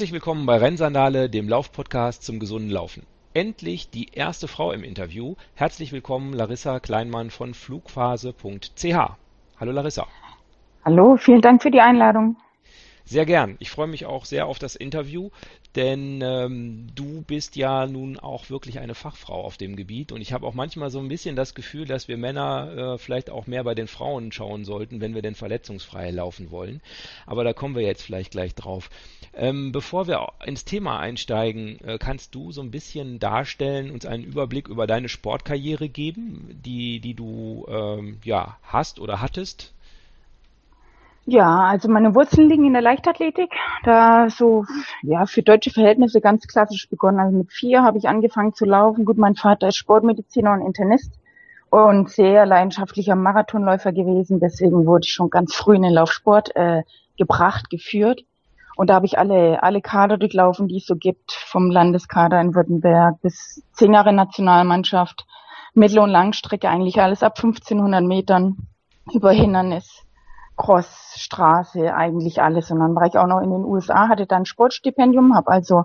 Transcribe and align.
Herzlich 0.00 0.14
willkommen 0.14 0.46
bei 0.46 0.56
Rennsandale, 0.56 1.28
dem 1.28 1.46
Laufpodcast 1.46 2.22
zum 2.22 2.38
gesunden 2.38 2.70
Laufen. 2.70 3.02
Endlich 3.34 3.90
die 3.90 4.06
erste 4.14 4.48
Frau 4.48 4.72
im 4.72 4.82
Interview. 4.82 5.34
Herzlich 5.54 5.92
willkommen 5.92 6.32
Larissa 6.32 6.80
Kleinmann 6.80 7.28
von 7.28 7.52
flugphase.ch. 7.52 8.84
Hallo 9.60 9.72
Larissa. 9.72 10.06
Hallo, 10.86 11.18
vielen 11.18 11.42
Dank 11.42 11.60
für 11.60 11.70
die 11.70 11.82
Einladung. 11.82 12.36
Sehr 13.10 13.26
gern. 13.26 13.56
Ich 13.58 13.70
freue 13.70 13.88
mich 13.88 14.06
auch 14.06 14.24
sehr 14.24 14.46
auf 14.46 14.60
das 14.60 14.76
Interview, 14.76 15.30
denn 15.74 16.22
ähm, 16.22 16.86
du 16.94 17.22
bist 17.22 17.56
ja 17.56 17.88
nun 17.88 18.20
auch 18.20 18.50
wirklich 18.50 18.78
eine 18.78 18.94
Fachfrau 18.94 19.42
auf 19.42 19.56
dem 19.56 19.74
Gebiet 19.74 20.12
und 20.12 20.20
ich 20.20 20.32
habe 20.32 20.46
auch 20.46 20.54
manchmal 20.54 20.92
so 20.92 21.00
ein 21.00 21.08
bisschen 21.08 21.34
das 21.34 21.56
Gefühl, 21.56 21.86
dass 21.86 22.06
wir 22.06 22.16
Männer 22.16 22.94
äh, 22.94 22.98
vielleicht 22.98 23.28
auch 23.28 23.48
mehr 23.48 23.64
bei 23.64 23.74
den 23.74 23.88
Frauen 23.88 24.30
schauen 24.30 24.64
sollten, 24.64 25.00
wenn 25.00 25.16
wir 25.16 25.22
denn 25.22 25.34
verletzungsfrei 25.34 26.12
laufen 26.12 26.52
wollen. 26.52 26.80
Aber 27.26 27.42
da 27.42 27.52
kommen 27.52 27.74
wir 27.74 27.82
jetzt 27.82 28.02
vielleicht 28.02 28.30
gleich 28.30 28.54
drauf. 28.54 28.90
Ähm, 29.34 29.72
bevor 29.72 30.06
wir 30.06 30.28
ins 30.46 30.64
Thema 30.64 31.00
einsteigen, 31.00 31.80
äh, 31.80 31.98
kannst 31.98 32.36
du 32.36 32.52
so 32.52 32.62
ein 32.62 32.70
bisschen 32.70 33.18
darstellen, 33.18 33.90
uns 33.90 34.06
einen 34.06 34.22
Überblick 34.22 34.68
über 34.68 34.86
deine 34.86 35.08
Sportkarriere 35.08 35.88
geben, 35.88 36.60
die, 36.64 37.00
die 37.00 37.14
du 37.14 37.66
ähm, 37.68 38.20
ja, 38.22 38.56
hast 38.62 39.00
oder 39.00 39.20
hattest? 39.20 39.72
Ja, 41.26 41.60
also 41.60 41.88
meine 41.88 42.14
Wurzeln 42.14 42.48
liegen 42.48 42.64
in 42.64 42.72
der 42.72 42.82
Leichtathletik. 42.82 43.52
Da 43.84 44.30
so, 44.30 44.64
ja, 45.02 45.26
für 45.26 45.42
deutsche 45.42 45.70
Verhältnisse 45.70 46.20
ganz 46.20 46.46
klassisch 46.46 46.88
begonnen. 46.88 47.20
Also 47.20 47.36
mit 47.36 47.52
vier 47.52 47.82
habe 47.82 47.98
ich 47.98 48.08
angefangen 48.08 48.54
zu 48.54 48.64
laufen. 48.64 49.04
Gut, 49.04 49.18
mein 49.18 49.34
Vater 49.34 49.68
ist 49.68 49.76
Sportmediziner 49.76 50.52
und 50.52 50.62
Internist 50.62 51.12
und 51.68 52.10
sehr 52.10 52.46
leidenschaftlicher 52.46 53.16
Marathonläufer 53.16 53.92
gewesen. 53.92 54.40
Deswegen 54.40 54.86
wurde 54.86 55.04
ich 55.04 55.12
schon 55.12 55.30
ganz 55.30 55.54
früh 55.54 55.76
in 55.76 55.82
den 55.82 55.92
Laufsport 55.92 56.56
äh, 56.56 56.82
gebracht, 57.18 57.68
geführt. 57.70 58.22
Und 58.76 58.88
da 58.88 58.94
habe 58.94 59.06
ich 59.06 59.18
alle, 59.18 59.62
alle 59.62 59.82
Kader 59.82 60.16
durchlaufen, 60.16 60.68
die 60.68 60.78
es 60.78 60.86
so 60.86 60.96
gibt, 60.96 61.32
vom 61.32 61.70
Landeskader 61.70 62.40
in 62.40 62.54
Württemberg 62.54 63.20
bis 63.20 63.62
zehn 63.72 63.92
Jahre 63.92 64.14
Nationalmannschaft, 64.14 65.26
Mittel- 65.74 65.98
und 65.98 66.10
Langstrecke, 66.10 66.68
eigentlich 66.68 67.00
alles 67.00 67.22
ab 67.22 67.34
1500 67.36 68.02
Metern 68.02 68.56
über 69.12 69.32
Hindernis 69.32 70.06
Cross, 70.60 71.14
Straße, 71.16 71.94
eigentlich 71.94 72.42
alles. 72.42 72.70
Und 72.70 72.80
dann 72.80 72.94
war 72.94 73.06
ich 73.06 73.16
auch 73.16 73.26
noch 73.26 73.40
in 73.40 73.50
den 73.50 73.64
USA, 73.64 74.08
hatte 74.08 74.26
dann 74.26 74.44
Sportstipendium, 74.44 75.34
habe 75.34 75.50
also 75.50 75.84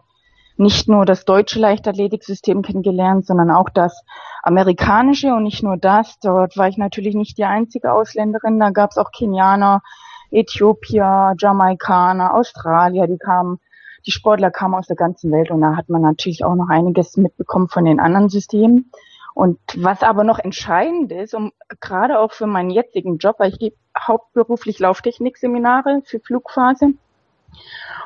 nicht 0.58 0.90
nur 0.90 1.06
das 1.06 1.24
deutsche 1.24 1.60
Leichtathletiksystem 1.60 2.62
kennengelernt, 2.62 3.26
sondern 3.26 3.52
auch 3.52 3.70
das 3.70 4.04
amerikanische 4.44 5.34
und 5.34 5.44
nicht 5.44 5.64
nur 5.64 5.78
das. 5.78 6.20
Dort 6.20 6.58
war 6.58 6.68
ich 6.68 6.78
natürlich 6.78 7.16
nicht 7.16 7.38
die 7.38 7.46
einzige 7.46 7.94
Ausländerin. 7.94 8.60
Da 8.60 8.72
gab 8.72 8.92
es 8.92 8.98
auch 8.98 9.12
Kenianer, 9.12 9.82
Äthiopier, 10.30 11.36
Jamaikaner, 11.40 12.34
Australier, 12.34 13.08
die 13.08 13.18
kamen, 13.18 13.60
die 14.06 14.12
Sportler 14.12 14.52
kamen 14.52 14.76
aus 14.76 14.88
der 14.88 14.98
ganzen 14.98 15.32
Welt 15.32 15.52
und 15.52 15.62
da 15.62 15.78
hat 15.78 15.88
man 15.88 16.02
natürlich 16.02 16.44
auch 16.44 16.56
noch 16.56 16.68
einiges 16.68 17.16
mitbekommen 17.16 17.70
von 17.70 17.86
den 17.86 18.02
anderen 18.02 18.28
Systemen. 18.28 18.92
Und 19.34 19.58
was 19.78 20.04
aber 20.04 20.26
noch 20.26 20.40
entscheidend 20.40 21.14
ist, 21.14 21.34
um 21.34 21.54
gerade 21.80 22.20
auch 22.20 22.34
für 22.34 22.48
meinen 22.48 22.70
jetzigen 22.70 23.18
Job, 23.18 23.36
weil 23.40 23.52
ich 23.52 23.60
gebe 23.60 23.76
hauptberuflich 24.00 24.80
Lauftechnik-Seminare 24.80 26.02
für 26.06 26.20
Flugphase. 26.20 26.94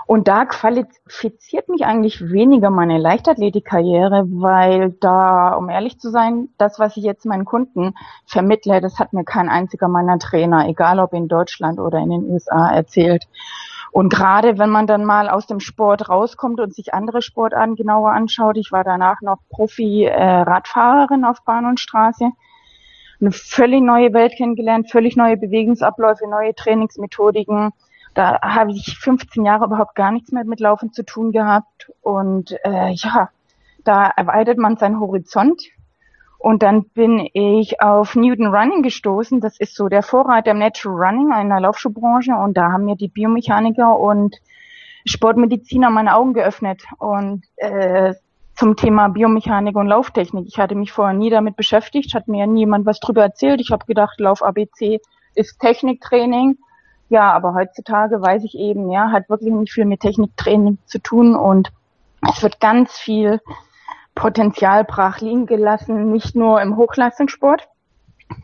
Und 0.05 0.27
da 0.27 0.45
qualifiziert 0.45 1.69
mich 1.69 1.85
eigentlich 1.85 2.21
weniger 2.31 2.71
meine 2.71 2.97
Leichtathletikkarriere, 2.97 4.25
weil 4.27 4.91
da, 4.99 5.53
um 5.53 5.69
ehrlich 5.69 5.99
zu 5.99 6.09
sein, 6.09 6.49
das, 6.57 6.79
was 6.79 6.97
ich 6.97 7.03
jetzt 7.03 7.25
meinen 7.25 7.45
Kunden 7.45 7.93
vermittle, 8.25 8.81
das 8.81 8.97
hat 8.97 9.13
mir 9.13 9.23
kein 9.23 9.49
einziger 9.49 9.87
meiner 9.87 10.17
Trainer, 10.17 10.67
egal 10.67 10.99
ob 10.99 11.13
in 11.13 11.27
Deutschland 11.27 11.79
oder 11.79 11.99
in 11.99 12.09
den 12.09 12.25
USA, 12.25 12.71
erzählt. 12.71 13.27
Und 13.91 14.09
gerade 14.09 14.57
wenn 14.57 14.69
man 14.69 14.87
dann 14.87 15.05
mal 15.05 15.29
aus 15.29 15.47
dem 15.47 15.59
Sport 15.59 16.09
rauskommt 16.09 16.59
und 16.59 16.73
sich 16.73 16.93
andere 16.93 17.21
Sportarten 17.21 17.75
genauer 17.75 18.11
anschaut, 18.11 18.57
ich 18.57 18.71
war 18.71 18.83
danach 18.83 19.21
noch 19.21 19.37
Profi-Radfahrerin 19.49 21.23
äh, 21.23 21.27
auf 21.27 21.43
Bahn 21.43 21.65
und 21.65 21.79
Straße, 21.79 22.31
eine 23.21 23.31
völlig 23.31 23.81
neue 23.81 24.13
Welt 24.13 24.33
kennengelernt, 24.37 24.89
völlig 24.89 25.15
neue 25.15 25.37
Bewegungsabläufe, 25.37 26.27
neue 26.27 26.55
Trainingsmethodiken. 26.55 27.71
Da 28.13 28.41
habe 28.41 28.71
ich 28.71 28.97
15 28.97 29.45
Jahre 29.45 29.65
überhaupt 29.65 29.95
gar 29.95 30.11
nichts 30.11 30.31
mehr 30.31 30.45
mit 30.45 30.59
Laufen 30.59 30.93
zu 30.93 31.03
tun 31.03 31.31
gehabt. 31.31 31.91
Und 32.01 32.55
äh, 32.63 32.91
ja, 32.91 33.29
da 33.83 34.07
erweitert 34.07 34.57
man 34.57 34.77
seinen 34.77 34.99
Horizont. 34.99 35.61
Und 36.37 36.63
dann 36.63 36.85
bin 36.85 37.27
ich 37.33 37.81
auf 37.81 38.15
Newton 38.15 38.47
Running 38.47 38.81
gestoßen. 38.81 39.41
Das 39.41 39.59
ist 39.59 39.75
so 39.75 39.89
der 39.89 40.03
Vorreiter 40.03 40.51
im 40.51 40.59
Natural 40.59 41.07
Running 41.07 41.31
in 41.41 41.49
der 41.49 41.59
Laufschuhbranche. 41.59 42.31
Und 42.31 42.55
da 42.55 42.71
haben 42.71 42.85
mir 42.85 42.95
die 42.95 43.09
Biomechaniker 43.09 43.99
und 43.99 44.37
Sportmediziner 45.05 45.89
meine 45.89 46.15
Augen 46.15 46.33
geöffnet. 46.33 46.83
Und 46.97 47.43
äh, 47.57 48.13
zum 48.59 48.75
Thema 48.75 49.07
Biomechanik 49.07 49.75
und 49.77 49.87
Lauftechnik. 49.87 50.45
Ich 50.45 50.59
hatte 50.59 50.75
mich 50.75 50.91
vorher 50.91 51.15
nie 51.15 51.29
damit 51.29 51.55
beschäftigt, 51.55 52.13
hat 52.13 52.27
mir 52.27 52.45
niemand 52.45 52.85
was 52.85 52.99
drüber 52.99 53.21
erzählt. 53.21 53.61
Ich 53.61 53.71
habe 53.71 53.85
gedacht, 53.85 54.19
Lauf 54.19 54.43
ABC 54.43 54.99
ist 55.33 55.61
Techniktraining. 55.61 56.57
Ja, 57.07 57.31
aber 57.31 57.53
heutzutage 57.53 58.21
weiß 58.21 58.43
ich 58.43 58.55
eben, 58.55 58.91
ja, 58.91 59.13
hat 59.13 59.29
wirklich 59.29 59.53
nicht 59.53 59.71
viel 59.71 59.85
mit 59.85 60.01
Techniktraining 60.01 60.77
zu 60.85 60.99
tun 60.99 61.37
und 61.37 61.71
es 62.29 62.43
wird 62.43 62.59
ganz 62.59 62.97
viel 62.97 63.39
Potenzial 64.13 64.83
brach 64.83 65.21
liegen 65.21 65.45
gelassen, 65.45 66.11
nicht 66.11 66.35
nur 66.35 66.61
im 66.61 66.75
Hochleistungssport, 66.75 67.69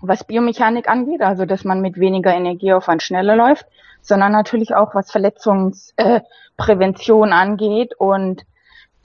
was 0.02 0.24
Biomechanik 0.24 0.88
angeht, 0.88 1.22
also 1.22 1.46
dass 1.46 1.66
man 1.66 1.82
mit 1.82 2.00
weniger 2.00 2.34
Energieaufwand 2.34 3.04
schneller 3.04 3.36
läuft, 3.36 3.66
sondern 4.02 4.32
natürlich 4.32 4.76
auch 4.76 4.96
was 4.96 5.12
Verletzungsprävention 5.12 7.30
äh, 7.30 7.34
angeht 7.34 7.96
und 7.98 8.46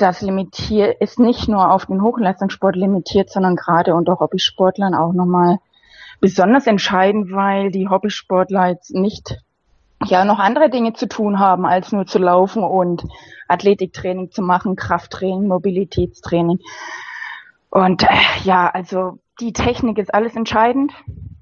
das 0.01 0.21
limitiert, 0.21 1.01
ist 1.01 1.19
nicht 1.19 1.49
nur 1.49 1.73
auf 1.73 1.87
den 1.87 2.03
Hochleistungssport 2.03 2.77
limitiert, 2.77 3.31
sondern 3.31 3.57
gerade 3.57 3.95
unter 3.95 4.19
Hobbysportlern 4.21 4.95
auch 4.95 5.13
nochmal 5.13 5.59
besonders 6.21 6.67
entscheidend, 6.67 7.33
weil 7.33 7.71
die 7.71 7.89
Hobbysportler 7.89 8.69
jetzt 8.69 8.95
nicht 8.95 9.39
ja 10.05 10.25
noch 10.25 10.39
andere 10.39 10.71
Dinge 10.71 10.93
zu 10.95 11.09
tun 11.09 11.39
haben, 11.39 11.67
als 11.67 11.93
nur 11.93 12.07
zu 12.07 12.19
laufen 12.19 12.63
und 12.63 13.05
Athletiktraining 13.49 14.31
zu 14.31 14.43
machen, 14.43 14.77
Krafttraining, 14.77 15.47
Mobilitätstraining. 15.47 16.61
Und 17.71 18.03
äh, 18.03 18.07
ja, 18.45 18.69
also 18.69 19.19
die 19.41 19.53
Technik 19.53 19.99
ist 19.99 20.13
alles 20.13 20.37
entscheidend. 20.37 20.93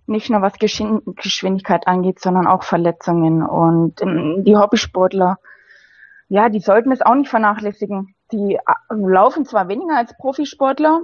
Nicht 0.07 0.31
nur 0.31 0.41
was 0.41 0.55
Geschwindigkeit 0.55 1.87
angeht, 1.87 2.21
sondern 2.21 2.47
auch 2.47 2.63
Verletzungen. 2.63 3.43
Und 3.43 4.01
ähm, 4.01 4.43
die 4.45 4.57
Hobbysportler, 4.57 5.39
ja, 6.29 6.49
die 6.49 6.61
sollten 6.61 6.93
es 6.93 7.03
auch 7.03 7.15
nicht 7.15 7.29
vernachlässigen 7.29 8.15
die 8.33 8.57
äh, 8.57 8.61
laufen 8.91 9.45
zwar 9.45 9.69
weniger 9.69 9.97
als 9.97 10.17
Profisportler, 10.17 11.03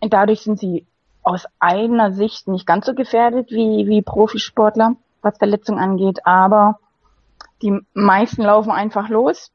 dadurch 0.00 0.42
sind 0.42 0.58
sie 0.58 0.86
aus 1.22 1.46
einer 1.58 2.12
Sicht 2.12 2.46
nicht 2.48 2.66
ganz 2.66 2.86
so 2.86 2.94
gefährdet 2.94 3.50
wie, 3.50 3.86
wie 3.88 4.02
Profisportler, 4.02 4.96
was 5.22 5.38
Verletzungen 5.38 5.80
angeht, 5.80 6.24
aber 6.24 6.78
die 7.62 7.80
meisten 7.94 8.42
laufen 8.42 8.70
einfach 8.70 9.08
los, 9.08 9.50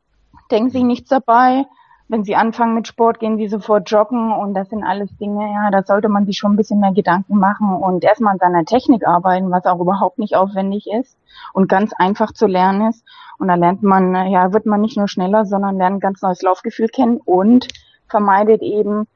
denken 0.49 0.71
sich 0.71 0.83
nichts 0.83 1.09
dabei. 1.09 1.65
Wenn 2.11 2.25
sie 2.25 2.35
anfangen 2.35 2.75
mit 2.75 2.89
Sport, 2.89 3.21
gehen 3.21 3.37
sie 3.37 3.47
sofort 3.47 3.89
joggen 3.89 4.33
und 4.33 4.53
das 4.53 4.67
sind 4.67 4.83
alles 4.83 5.15
Dinge, 5.15 5.49
ja, 5.49 5.71
da 5.71 5.81
sollte 5.81 6.09
man 6.09 6.25
sich 6.25 6.37
schon 6.37 6.51
ein 6.51 6.57
bisschen 6.57 6.81
mehr 6.81 6.91
Gedanken 6.91 7.39
machen 7.39 7.73
und 7.73 8.03
erstmal 8.03 8.33
an 8.33 8.39
seiner 8.39 8.65
Technik 8.65 9.07
arbeiten, 9.07 9.49
was 9.49 9.65
auch 9.65 9.79
überhaupt 9.79 10.19
nicht 10.19 10.35
aufwendig 10.35 10.87
ist 10.91 11.15
und 11.53 11.69
ganz 11.69 11.93
einfach 11.97 12.33
zu 12.33 12.47
lernen 12.47 12.89
ist. 12.89 13.05
Und 13.37 13.47
da 13.47 13.55
lernt 13.55 13.81
man, 13.81 14.13
ja, 14.29 14.51
wird 14.51 14.65
man 14.65 14.81
nicht 14.81 14.97
nur 14.97 15.07
schneller, 15.07 15.45
sondern 15.45 15.77
lernt 15.77 15.95
ein 15.95 15.99
ganz 16.01 16.21
neues 16.21 16.41
Laufgefühl 16.41 16.89
kennen 16.89 17.21
und 17.23 17.69
vermeidet 18.09 18.61
eben 18.61 19.07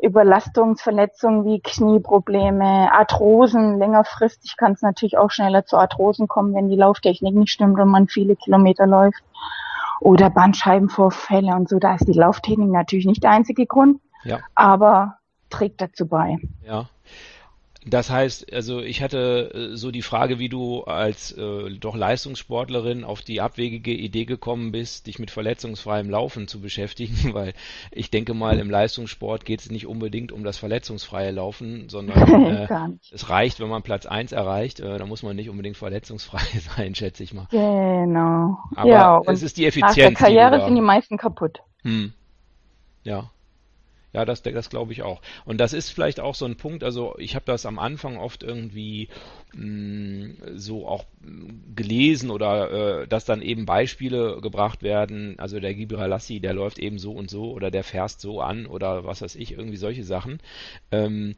Überlastungsverletzungen 0.00 1.44
wie 1.44 1.58
Knieprobleme, 1.58 2.92
Arthrosen. 2.92 3.80
Längerfristig 3.80 4.56
kann 4.56 4.74
es 4.74 4.82
natürlich 4.82 5.18
auch 5.18 5.32
schneller 5.32 5.66
zu 5.66 5.76
Arthrosen 5.76 6.28
kommen, 6.28 6.54
wenn 6.54 6.68
die 6.68 6.76
Lauftechnik 6.76 7.34
nicht 7.34 7.50
stimmt 7.50 7.80
und 7.80 7.88
man 7.88 8.06
viele 8.06 8.36
Kilometer 8.36 8.86
läuft. 8.86 9.24
Oder 10.00 10.30
Bandscheibenvorfälle 10.30 11.54
und 11.54 11.68
so. 11.68 11.78
Da 11.78 11.94
ist 11.94 12.06
die 12.08 12.12
Lauftechnik 12.12 12.70
natürlich 12.70 13.06
nicht 13.06 13.22
der 13.22 13.30
einzige 13.30 13.66
Grund, 13.66 14.00
ja. 14.24 14.40
aber 14.54 15.18
trägt 15.50 15.80
dazu 15.80 16.06
bei. 16.06 16.38
Ja. 16.66 16.88
Das 17.86 18.10
heißt, 18.10 18.52
also 18.52 18.80
ich 18.80 19.02
hatte 19.02 19.50
äh, 19.72 19.76
so 19.76 19.90
die 19.90 20.02
Frage, 20.02 20.38
wie 20.38 20.48
du 20.48 20.84
als 20.84 21.32
äh, 21.32 21.70
doch 21.78 21.94
Leistungssportlerin 21.94 23.04
auf 23.04 23.20
die 23.20 23.40
abwegige 23.40 23.92
Idee 23.92 24.24
gekommen 24.24 24.72
bist, 24.72 25.06
dich 25.06 25.18
mit 25.18 25.30
verletzungsfreiem 25.30 26.08
Laufen 26.08 26.48
zu 26.48 26.60
beschäftigen, 26.60 27.16
weil 27.34 27.52
ich 27.90 28.10
denke 28.10 28.32
mal, 28.32 28.58
im 28.58 28.70
Leistungssport 28.70 29.44
geht 29.44 29.60
es 29.60 29.70
nicht 29.70 29.86
unbedingt 29.86 30.32
um 30.32 30.44
das 30.44 30.56
verletzungsfreie 30.56 31.30
Laufen, 31.30 31.88
sondern 31.88 32.44
äh, 32.44 32.68
es 33.12 33.28
reicht, 33.28 33.60
wenn 33.60 33.68
man 33.68 33.82
Platz 33.82 34.06
1 34.06 34.32
erreicht, 34.32 34.80
äh, 34.80 34.98
da 34.98 35.04
muss 35.04 35.22
man 35.22 35.36
nicht 35.36 35.50
unbedingt 35.50 35.76
verletzungsfrei 35.76 36.42
sein, 36.76 36.94
schätze 36.94 37.22
ich 37.22 37.34
mal. 37.34 37.46
Genau. 37.50 38.58
Aber 38.76 38.88
ja, 38.88 39.20
es 39.26 39.42
ist 39.42 39.58
die 39.58 39.66
Effizienz. 39.66 39.96
Nach 39.96 40.02
der 40.02 40.14
Karriere 40.14 40.58
die 40.58 40.64
sind 40.64 40.74
die 40.74 40.80
meisten 40.80 41.18
kaputt. 41.18 41.60
Hm. 41.82 42.14
Ja. 43.02 43.30
Ja, 44.14 44.24
das, 44.24 44.42
das 44.42 44.70
glaube 44.70 44.92
ich 44.92 45.02
auch. 45.02 45.20
Und 45.44 45.58
das 45.58 45.72
ist 45.72 45.90
vielleicht 45.90 46.20
auch 46.20 46.36
so 46.36 46.44
ein 46.44 46.54
Punkt, 46.54 46.84
also 46.84 47.16
ich 47.18 47.34
habe 47.34 47.44
das 47.46 47.66
am 47.66 47.80
Anfang 47.80 48.16
oft 48.16 48.44
irgendwie 48.44 49.08
mh, 49.54 49.64
mm, 49.64 50.36
so 50.54 50.86
auch 50.86 51.04
gelesen 51.74 52.30
oder 52.30 53.02
äh, 53.02 53.08
dass 53.08 53.24
dann 53.24 53.42
eben 53.42 53.66
Beispiele 53.66 54.40
gebracht 54.40 54.84
werden, 54.84 55.36
also 55.40 55.58
der 55.58 55.74
Gibralassi, 55.74 56.38
der 56.38 56.54
läuft 56.54 56.78
eben 56.78 57.00
so 57.00 57.10
und 57.10 57.28
so 57.28 57.50
oder 57.50 57.72
der 57.72 57.82
fährst 57.82 58.20
so 58.20 58.40
an 58.40 58.66
oder 58.66 59.04
was 59.04 59.20
weiß 59.20 59.34
ich, 59.34 59.52
irgendwie 59.52 59.76
solche 59.78 60.04
Sachen. 60.04 60.38
Ähm, 60.92 61.34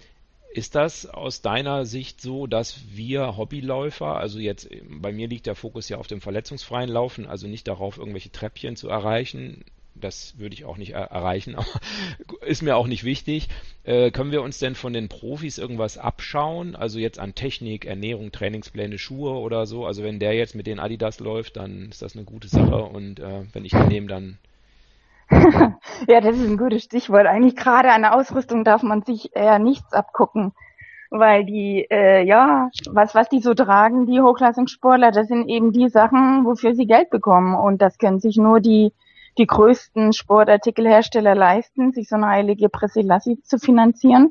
ist 0.53 0.75
das 0.75 1.07
aus 1.07 1.41
deiner 1.41 1.87
Sicht 1.87 2.21
so, 2.21 2.47
dass 2.47 2.81
wir 2.91 3.39
Hobbyläufer, 3.39 4.17
also 4.17 4.39
jetzt 4.39 4.69
bei 4.89 5.13
mir 5.13 5.29
liegt 5.29 5.47
der 5.47 5.55
Fokus 5.55 5.89
ja 5.89 5.97
auf 5.97 6.07
dem 6.09 6.21
verletzungsfreien 6.21 6.91
Laufen, 6.91 7.27
also 7.27 7.47
nicht 7.47 7.69
darauf, 7.69 7.97
irgendwelche 7.99 8.33
Treppchen 8.33 8.77
zu 8.77 8.89
erreichen, 8.89 9.65
das 10.01 10.39
würde 10.39 10.55
ich 10.55 10.65
auch 10.65 10.77
nicht 10.77 10.93
er 10.93 11.11
erreichen, 11.11 11.55
aber 11.57 12.47
ist 12.47 12.63
mir 12.63 12.77
auch 12.77 12.87
nicht 12.87 13.05
wichtig. 13.05 13.49
Äh, 13.85 14.11
können 14.11 14.33
wir 14.33 14.43
uns 14.43 14.59
denn 14.59 14.75
von 14.75 14.93
den 14.93 15.09
Profis 15.09 15.59
irgendwas 15.59 15.99
abschauen? 15.99 16.77
Also 16.77 16.99
jetzt 16.99 17.19
an 17.19 17.35
Technik, 17.35 17.85
Ernährung, 17.85 18.33
Trainingspläne, 18.33 18.99
Schuhe 18.99 19.33
oder 19.33 19.67
so. 19.67 19.87
Also 19.87 20.03
wenn 20.03 20.19
der 20.19 20.35
jetzt 20.35 20.55
mit 20.55 20.67
den 20.67 20.81
Adidas 20.81 21.21
läuft, 21.21 21.57
dann 21.57 21.89
ist 21.91 22.03
das 22.03 22.15
eine 22.15 22.25
gute 22.25 22.49
Sache 22.49 22.83
und 22.83 23.21
äh, 23.21 23.45
wenn 23.53 23.65
ich 23.65 23.73
den 23.73 23.89
nehme, 23.89 24.07
dann. 24.07 24.39
ja, 26.09 26.21
das 26.21 26.37
ist 26.37 26.47
ein 26.47 26.59
gutes 26.59 26.85
Stichwort. 26.85 27.27
Eigentlich 27.27 27.57
gerade 27.57 27.91
an 27.93 28.03
der 28.03 28.15
Ausrüstung 28.15 28.65
darf 28.65 28.83
man 28.83 29.03
sich 29.03 29.35
eher 29.35 29.59
nichts 29.59 29.93
abgucken 29.93 30.53
weil 31.11 31.45
die, 31.45 31.87
äh, 31.91 32.25
ja, 32.25 32.71
was, 32.91 33.15
was 33.15 33.29
die 33.29 33.41
so 33.41 33.55
tragen, 33.55 34.07
die 34.07 34.21
Hochleistungssportler, 34.21 35.13
das 35.13 35.29
sind 35.29 35.49
eben 35.49 35.73
die 35.73 35.89
Sachen, 35.89 36.45
wofür 36.45 36.75
sie 36.75 36.87
Geld 36.87 37.11
bekommen. 37.11 37.55
Und 37.55 37.83
das 37.83 37.99
können 37.99 38.21
sich 38.21 38.37
nur 38.37 38.61
die 38.61 38.93
die 39.39 39.47
größten 39.47 40.13
Sportartikelhersteller 40.13 41.35
leisten, 41.35 41.93
sich 41.93 42.09
so 42.09 42.17
eine 42.17 42.29
heilige 42.29 42.69
Pressilassi 42.69 43.41
zu 43.43 43.59
finanzieren. 43.59 44.31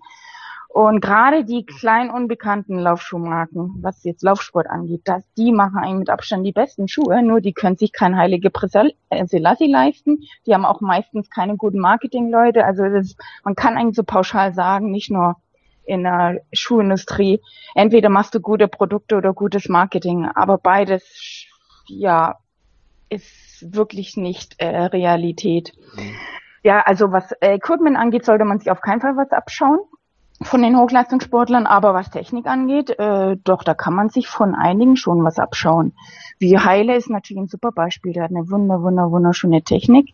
Und 0.75 1.00
gerade 1.00 1.46
die 1.46 1.66
kleinen 1.66 2.10
unbekannten 2.10 2.78
Laufschuhmarken, 2.78 3.75
was 3.81 4.04
jetzt 4.04 4.24
Laufsport 4.24 4.68
angeht, 4.68 5.04
dass 5.06 5.24
die 5.36 5.54
machen 5.54 5.78
eigentlich 5.78 6.00
mit 6.00 6.10
Abstand 6.10 6.46
die 6.46 6.52
besten 6.52 6.90
Schuhe, 6.90 7.24
nur 7.24 7.40
die 7.40 7.54
können 7.54 7.78
sich 7.78 7.94
kein 7.94 8.18
heilige 8.18 8.52
Selassie 9.24 9.72
leisten. 9.72 10.19
Die 10.46 10.54
haben 10.54 10.66
auch 10.66 10.81
meistens 10.81 11.30
keine 11.30 11.56
guten 11.56 11.80
Marketingleute. 11.80 12.66
Also 12.66 12.84
das, 12.90 13.16
man 13.46 13.56
kann 13.56 13.78
eigentlich 13.78 13.96
so 13.96 14.04
pauschal 14.04 14.54
sagen, 14.54 14.92
nicht 14.92 15.10
nur 15.10 15.38
in 15.86 16.04
der 16.04 16.42
Schuhindustrie, 16.51 17.40
entweder 17.74 18.10
machst 18.10 18.36
du 18.36 18.42
gute 18.42 18.68
Produkte 18.68 19.16
oder 19.16 19.34
gutes 19.34 19.69
Marketing, 19.69 20.25
aber 20.25 20.58
beides, 20.58 21.46
ja, 21.88 22.36
ist 23.08 23.45
wirklich 23.62 24.18
nicht 24.18 24.56
äh, 24.60 24.68
Realität. 24.68 25.74
Mhm. 25.96 26.16
Ja, 26.63 26.81
also 26.81 27.12
was 27.12 27.31
äh, 27.42 27.56
Equipment 27.56 27.96
angeht, 27.98 28.25
sollte 28.25 28.46
man 28.46 28.60
sich 28.60 28.72
auf 28.72 28.81
keinen 28.81 29.02
Fall 29.02 29.16
was 29.18 29.31
abschauen 29.31 29.80
von 30.42 30.62
den 30.62 30.78
Hochleistungssportlern, 30.78 31.66
aber 31.66 31.94
was 31.94 32.10
Technik 32.10 32.46
angeht, 32.46 32.90
äh, 33.00 33.38
doch, 33.44 33.63
da 33.63 33.74
kann 33.74 33.94
man 33.94 34.10
sich 34.10 34.28
von 34.28 34.54
einigen 34.54 34.98
schon 34.98 35.24
was 35.24 35.40
abschauen. 35.40 35.94
Wie 36.40 36.57
Heile 36.57 36.96
ist 36.96 37.10
natürlich 37.10 37.44
ein 37.44 37.48
super 37.48 37.72
Beispiel, 37.72 38.13
der 38.13 38.24
hat 38.24 38.31
eine 38.31 38.50
wunder, 38.50 38.81
wunder, 38.81 39.12
wunderschöne 39.12 39.62
Technik. 39.62 40.10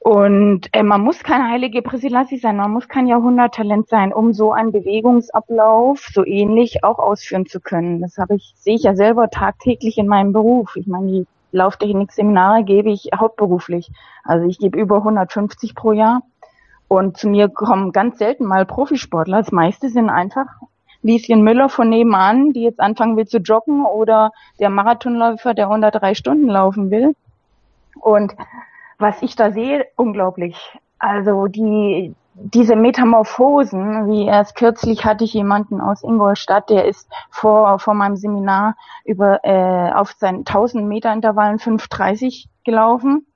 Und 0.00 0.68
äh, 0.72 0.82
man 0.82 1.02
muss 1.02 1.22
kein 1.22 1.48
heilige 1.48 1.82
Presilassi 1.82 2.38
sein, 2.38 2.56
man 2.56 2.70
muss 2.70 2.88
kein 2.88 3.06
Jahrhunderttalent 3.06 3.88
sein, 3.88 4.12
um 4.12 4.32
so 4.32 4.52
einen 4.52 4.72
Bewegungsablauf 4.72 6.00
so 6.12 6.24
ähnlich 6.24 6.84
auch 6.84 6.98
ausführen 6.98 7.46
zu 7.46 7.60
können. 7.60 8.00
Das 8.00 8.16
habe 8.18 8.36
ich, 8.36 8.54
sehe 8.56 8.74
ich 8.74 8.82
ja 8.82 8.94
selber 8.94 9.28
tagtäglich 9.30 9.98
in 9.98 10.06
meinem 10.06 10.32
Beruf. 10.32 10.76
Ich 10.76 10.86
meine, 10.86 11.06
die 11.06 11.26
Lauftechnik-Seminare 11.52 12.64
gebe 12.64 12.90
ich 12.90 13.10
hauptberuflich. 13.14 13.90
Also 14.24 14.46
ich 14.46 14.58
gebe 14.58 14.78
über 14.78 14.96
150 14.96 15.74
pro 15.74 15.92
Jahr. 15.92 16.22
Und 16.88 17.18
zu 17.18 17.28
mir 17.28 17.48
kommen 17.48 17.92
ganz 17.92 18.18
selten 18.18 18.46
mal 18.46 18.64
Profisportler. 18.64 19.38
Das 19.38 19.52
meiste 19.52 19.88
sind 19.90 20.08
einfach 20.08 20.46
Lieschen 21.02 21.42
Müller 21.42 21.68
von 21.68 21.90
nebenan, 21.90 22.52
die 22.52 22.62
jetzt 22.62 22.80
anfangen 22.80 23.16
will 23.16 23.26
zu 23.26 23.38
joggen 23.38 23.84
oder 23.84 24.32
der 24.58 24.70
Marathonläufer, 24.70 25.54
der 25.54 25.66
103 25.66 26.14
Stunden 26.14 26.48
laufen 26.48 26.90
will. 26.90 27.14
Und 28.00 28.34
was 28.98 29.22
ich 29.22 29.36
da 29.36 29.52
sehe, 29.52 29.86
unglaublich. 29.96 30.56
Also 30.98 31.46
die, 31.46 32.14
diese 32.40 32.76
Metamorphosen, 32.76 34.08
wie 34.08 34.26
erst 34.26 34.54
kürzlich 34.54 35.04
hatte 35.04 35.24
ich 35.24 35.34
jemanden 35.34 35.80
aus 35.80 36.02
Ingolstadt, 36.02 36.70
der 36.70 36.84
ist 36.86 37.10
vor, 37.30 37.78
vor 37.78 37.94
meinem 37.94 38.16
Seminar 38.16 38.76
über 39.04 39.44
äh, 39.44 39.92
auf 39.92 40.12
seinen 40.12 40.38
1000 40.38 40.86
Meter 40.86 41.12
Intervallen 41.12 41.58
5,30 41.58 42.46
gelaufen. 42.64 43.26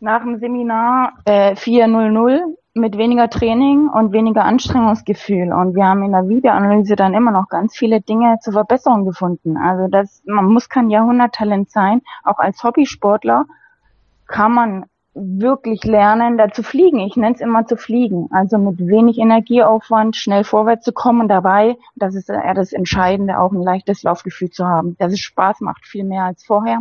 Nach 0.00 0.22
dem 0.22 0.38
Seminar 0.38 1.12
äh, 1.24 1.54
4,00 1.54 2.56
mit 2.74 2.96
weniger 2.96 3.28
Training 3.28 3.88
und 3.88 4.12
weniger 4.12 4.44
Anstrengungsgefühl. 4.44 5.52
Und 5.52 5.74
wir 5.74 5.84
haben 5.84 6.02
in 6.02 6.12
der 6.12 6.28
Videoanalyse 6.28 6.96
dann 6.96 7.14
immer 7.14 7.30
noch 7.30 7.48
ganz 7.48 7.76
viele 7.76 8.00
Dinge 8.00 8.38
zur 8.40 8.54
Verbesserung 8.54 9.04
gefunden. 9.04 9.56
Also 9.56 9.88
das, 9.88 10.22
man 10.24 10.46
muss 10.46 10.68
kein 10.68 10.90
Jahrhunderttalent 10.90 11.70
sein. 11.70 12.00
Auch 12.24 12.38
als 12.38 12.62
Hobbysportler 12.64 13.44
kann 14.26 14.52
man 14.52 14.84
wirklich 15.14 15.84
lernen, 15.84 16.38
da 16.38 16.50
zu 16.50 16.62
fliegen. 16.62 17.00
Ich 17.00 17.16
nenne 17.16 17.34
es 17.34 17.40
immer 17.40 17.66
zu 17.66 17.76
fliegen. 17.76 18.28
Also 18.30 18.58
mit 18.58 18.78
wenig 18.78 19.18
Energieaufwand 19.18 20.16
schnell 20.16 20.44
vorwärts 20.44 20.84
zu 20.84 20.92
kommen 20.92 21.28
dabei, 21.28 21.76
das 21.96 22.14
ist 22.14 22.30
eher 22.30 22.54
das 22.54 22.72
Entscheidende, 22.72 23.38
auch 23.38 23.52
ein 23.52 23.62
leichtes 23.62 24.02
Laufgefühl 24.02 24.50
zu 24.50 24.66
haben, 24.66 24.96
dass 24.98 25.12
es 25.12 25.20
Spaß 25.20 25.60
macht, 25.60 25.86
viel 25.86 26.04
mehr 26.04 26.24
als 26.24 26.44
vorher. 26.44 26.80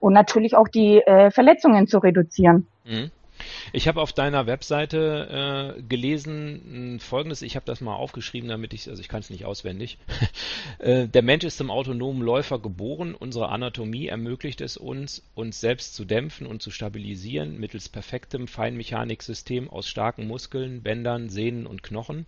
Und 0.00 0.12
natürlich 0.12 0.56
auch 0.56 0.68
die 0.68 0.98
äh, 0.98 1.30
Verletzungen 1.30 1.88
zu 1.88 1.98
reduzieren. 1.98 2.66
Mhm. 2.86 3.10
Ich 3.72 3.88
habe 3.88 4.00
auf 4.00 4.12
deiner 4.12 4.46
Webseite 4.46 5.76
äh, 5.78 5.82
gelesen 5.82 6.96
äh, 6.96 6.98
folgendes, 6.98 7.42
ich 7.42 7.56
habe 7.56 7.66
das 7.66 7.80
mal 7.80 7.94
aufgeschrieben, 7.94 8.48
damit 8.48 8.72
ich, 8.72 8.88
also 8.88 9.00
ich 9.00 9.08
kann 9.08 9.20
es 9.20 9.30
nicht 9.30 9.44
auswendig. 9.44 9.98
äh, 10.78 11.06
der 11.08 11.22
Mensch 11.22 11.44
ist 11.44 11.58
zum 11.58 11.70
autonomen 11.70 12.22
Läufer 12.22 12.58
geboren. 12.58 13.14
Unsere 13.14 13.48
Anatomie 13.48 14.06
ermöglicht 14.06 14.60
es 14.60 14.76
uns, 14.76 15.22
uns 15.34 15.60
selbst 15.60 15.94
zu 15.94 16.04
dämpfen 16.04 16.46
und 16.46 16.62
zu 16.62 16.70
stabilisieren 16.70 17.58
mittels 17.58 17.88
perfektem 17.88 18.48
Feinmechaniksystem 18.48 19.68
aus 19.68 19.88
starken 19.88 20.26
Muskeln, 20.26 20.82
Bändern, 20.82 21.28
Sehnen 21.28 21.66
und 21.66 21.82
Knochen 21.82 22.26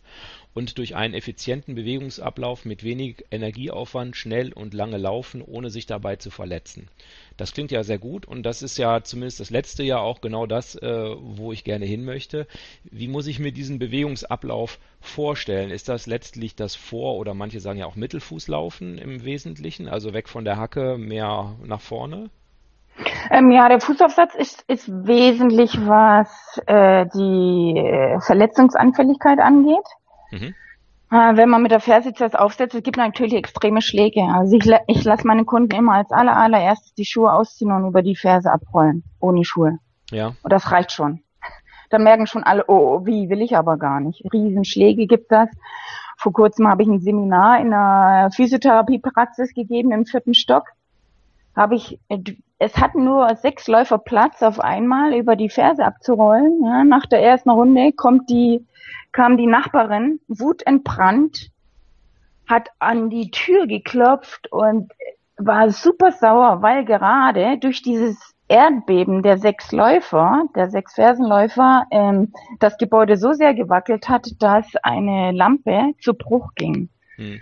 und 0.54 0.78
durch 0.78 0.96
einen 0.96 1.14
effizienten 1.14 1.74
Bewegungsablauf 1.74 2.64
mit 2.64 2.82
wenig 2.82 3.24
Energieaufwand 3.30 4.16
schnell 4.16 4.52
und 4.52 4.74
lange 4.74 4.98
laufen, 4.98 5.42
ohne 5.42 5.70
sich 5.70 5.86
dabei 5.86 6.16
zu 6.16 6.30
verletzen. 6.30 6.88
Das 7.36 7.52
klingt 7.52 7.70
ja 7.70 7.82
sehr 7.82 7.98
gut 7.98 8.26
und 8.26 8.44
das 8.44 8.62
ist 8.62 8.76
ja 8.76 9.02
zumindest 9.02 9.40
das 9.40 9.50
letzte 9.50 9.82
Jahr 9.82 10.00
auch 10.00 10.20
genau 10.20 10.46
das, 10.46 10.74
äh, 10.76 11.14
wo 11.18 11.52
ich 11.52 11.64
gerne 11.64 11.86
hin 11.86 12.04
möchte. 12.04 12.46
Wie 12.84 13.08
muss 13.08 13.26
ich 13.26 13.38
mir 13.38 13.52
diesen 13.52 13.78
Bewegungsablauf 13.78 14.78
vorstellen? 15.00 15.70
Ist 15.70 15.88
das 15.88 16.06
letztlich 16.06 16.56
das 16.56 16.74
Vor- 16.74 17.16
oder 17.16 17.34
manche 17.34 17.60
sagen 17.60 17.78
ja 17.78 17.86
auch 17.86 17.96
Mittelfußlaufen 17.96 18.98
im 18.98 19.24
Wesentlichen, 19.24 19.88
also 19.88 20.12
weg 20.12 20.28
von 20.28 20.44
der 20.44 20.56
Hacke, 20.56 20.98
mehr 20.98 21.56
nach 21.64 21.80
vorne? 21.80 22.30
Ähm, 23.30 23.50
ja, 23.50 23.68
der 23.68 23.80
Fußaufsatz 23.80 24.34
ist, 24.34 24.64
ist 24.68 24.88
wesentlich, 24.88 25.72
was 25.86 26.60
äh, 26.66 27.06
die 27.14 28.20
Verletzungsanfälligkeit 28.20 29.38
angeht. 29.38 29.86
Mhm. 30.30 30.54
Äh, 31.10 31.36
wenn 31.36 31.48
man 31.48 31.62
mit 31.62 31.72
der 31.72 31.80
Ferse 31.80 32.12
zuerst 32.12 32.38
aufsetzt, 32.38 32.74
es 32.74 32.82
gibt 32.82 32.96
natürlich 32.96 33.34
extreme 33.34 33.82
Schläge. 33.82 34.22
Also 34.22 34.56
ich, 34.56 34.70
ich 34.86 35.04
lasse 35.04 35.26
meine 35.26 35.44
Kunden 35.44 35.74
immer 35.74 35.94
als 35.94 36.12
aller, 36.12 36.36
allererstes 36.36 36.94
die 36.94 37.04
Schuhe 37.04 37.32
ausziehen 37.32 37.72
und 37.72 37.86
über 37.88 38.02
die 38.02 38.16
Ferse 38.16 38.52
abrollen, 38.52 39.02
ohne 39.18 39.44
Schuhe. 39.44 39.78
Ja. 40.10 40.34
Und 40.42 40.52
das 40.52 40.70
reicht 40.70 40.92
schon. 40.92 41.22
Da 41.90 41.98
merken 41.98 42.28
schon 42.28 42.44
alle, 42.44 42.64
oh, 42.68 43.04
wie 43.04 43.28
will 43.28 43.42
ich 43.42 43.56
aber 43.56 43.76
gar 43.76 43.98
nicht. 43.98 44.22
Riesenschläge 44.32 45.08
gibt 45.08 45.32
das. 45.32 45.48
Vor 46.16 46.32
kurzem 46.32 46.68
habe 46.68 46.82
ich 46.82 46.88
ein 46.88 47.00
Seminar 47.00 47.60
in 47.60 47.72
einer 47.72 48.30
Physiotherapiepraxis 48.30 49.52
gegeben 49.54 49.90
im 49.90 50.06
vierten 50.06 50.34
Stock. 50.34 50.68
Habe 51.56 51.74
ich, 51.74 51.98
es 52.60 52.76
hatten 52.76 53.04
nur 53.04 53.34
sechs 53.36 53.66
Läufer 53.68 53.98
Platz 53.98 54.42
auf 54.42 54.60
einmal 54.60 55.14
über 55.14 55.34
die 55.34 55.48
Ferse 55.48 55.84
abzurollen. 55.84 56.62
Ja, 56.62 56.84
nach 56.84 57.06
der 57.06 57.22
ersten 57.22 57.50
Runde 57.50 57.92
kommt 57.92 58.28
die 58.28 58.64
kam 59.12 59.36
die 59.36 59.46
Nachbarin, 59.46 60.20
wutentbrannt, 60.28 61.50
hat 62.46 62.68
an 62.78 63.10
die 63.10 63.30
Tür 63.30 63.66
geklopft 63.66 64.52
und 64.52 64.92
war 65.36 65.70
super 65.70 66.12
sauer, 66.12 66.62
weil 66.62 66.84
gerade 66.84 67.58
durch 67.58 67.82
dieses 67.82 68.34
Erdbeben 68.46 69.22
der 69.22 69.38
sechs 69.38 69.72
Läufer, 69.72 70.44
der 70.54 70.68
sechs 70.68 70.94
Fersenläufer, 70.94 71.86
ähm, 71.90 72.32
das 72.58 72.76
Gebäude 72.76 73.16
so 73.16 73.32
sehr 73.32 73.54
gewackelt 73.54 74.08
hat, 74.08 74.26
dass 74.38 74.66
eine 74.82 75.32
Lampe 75.32 75.94
zu 76.00 76.14
Bruch 76.14 76.50
ging. 76.56 76.90
Hm. 77.16 77.40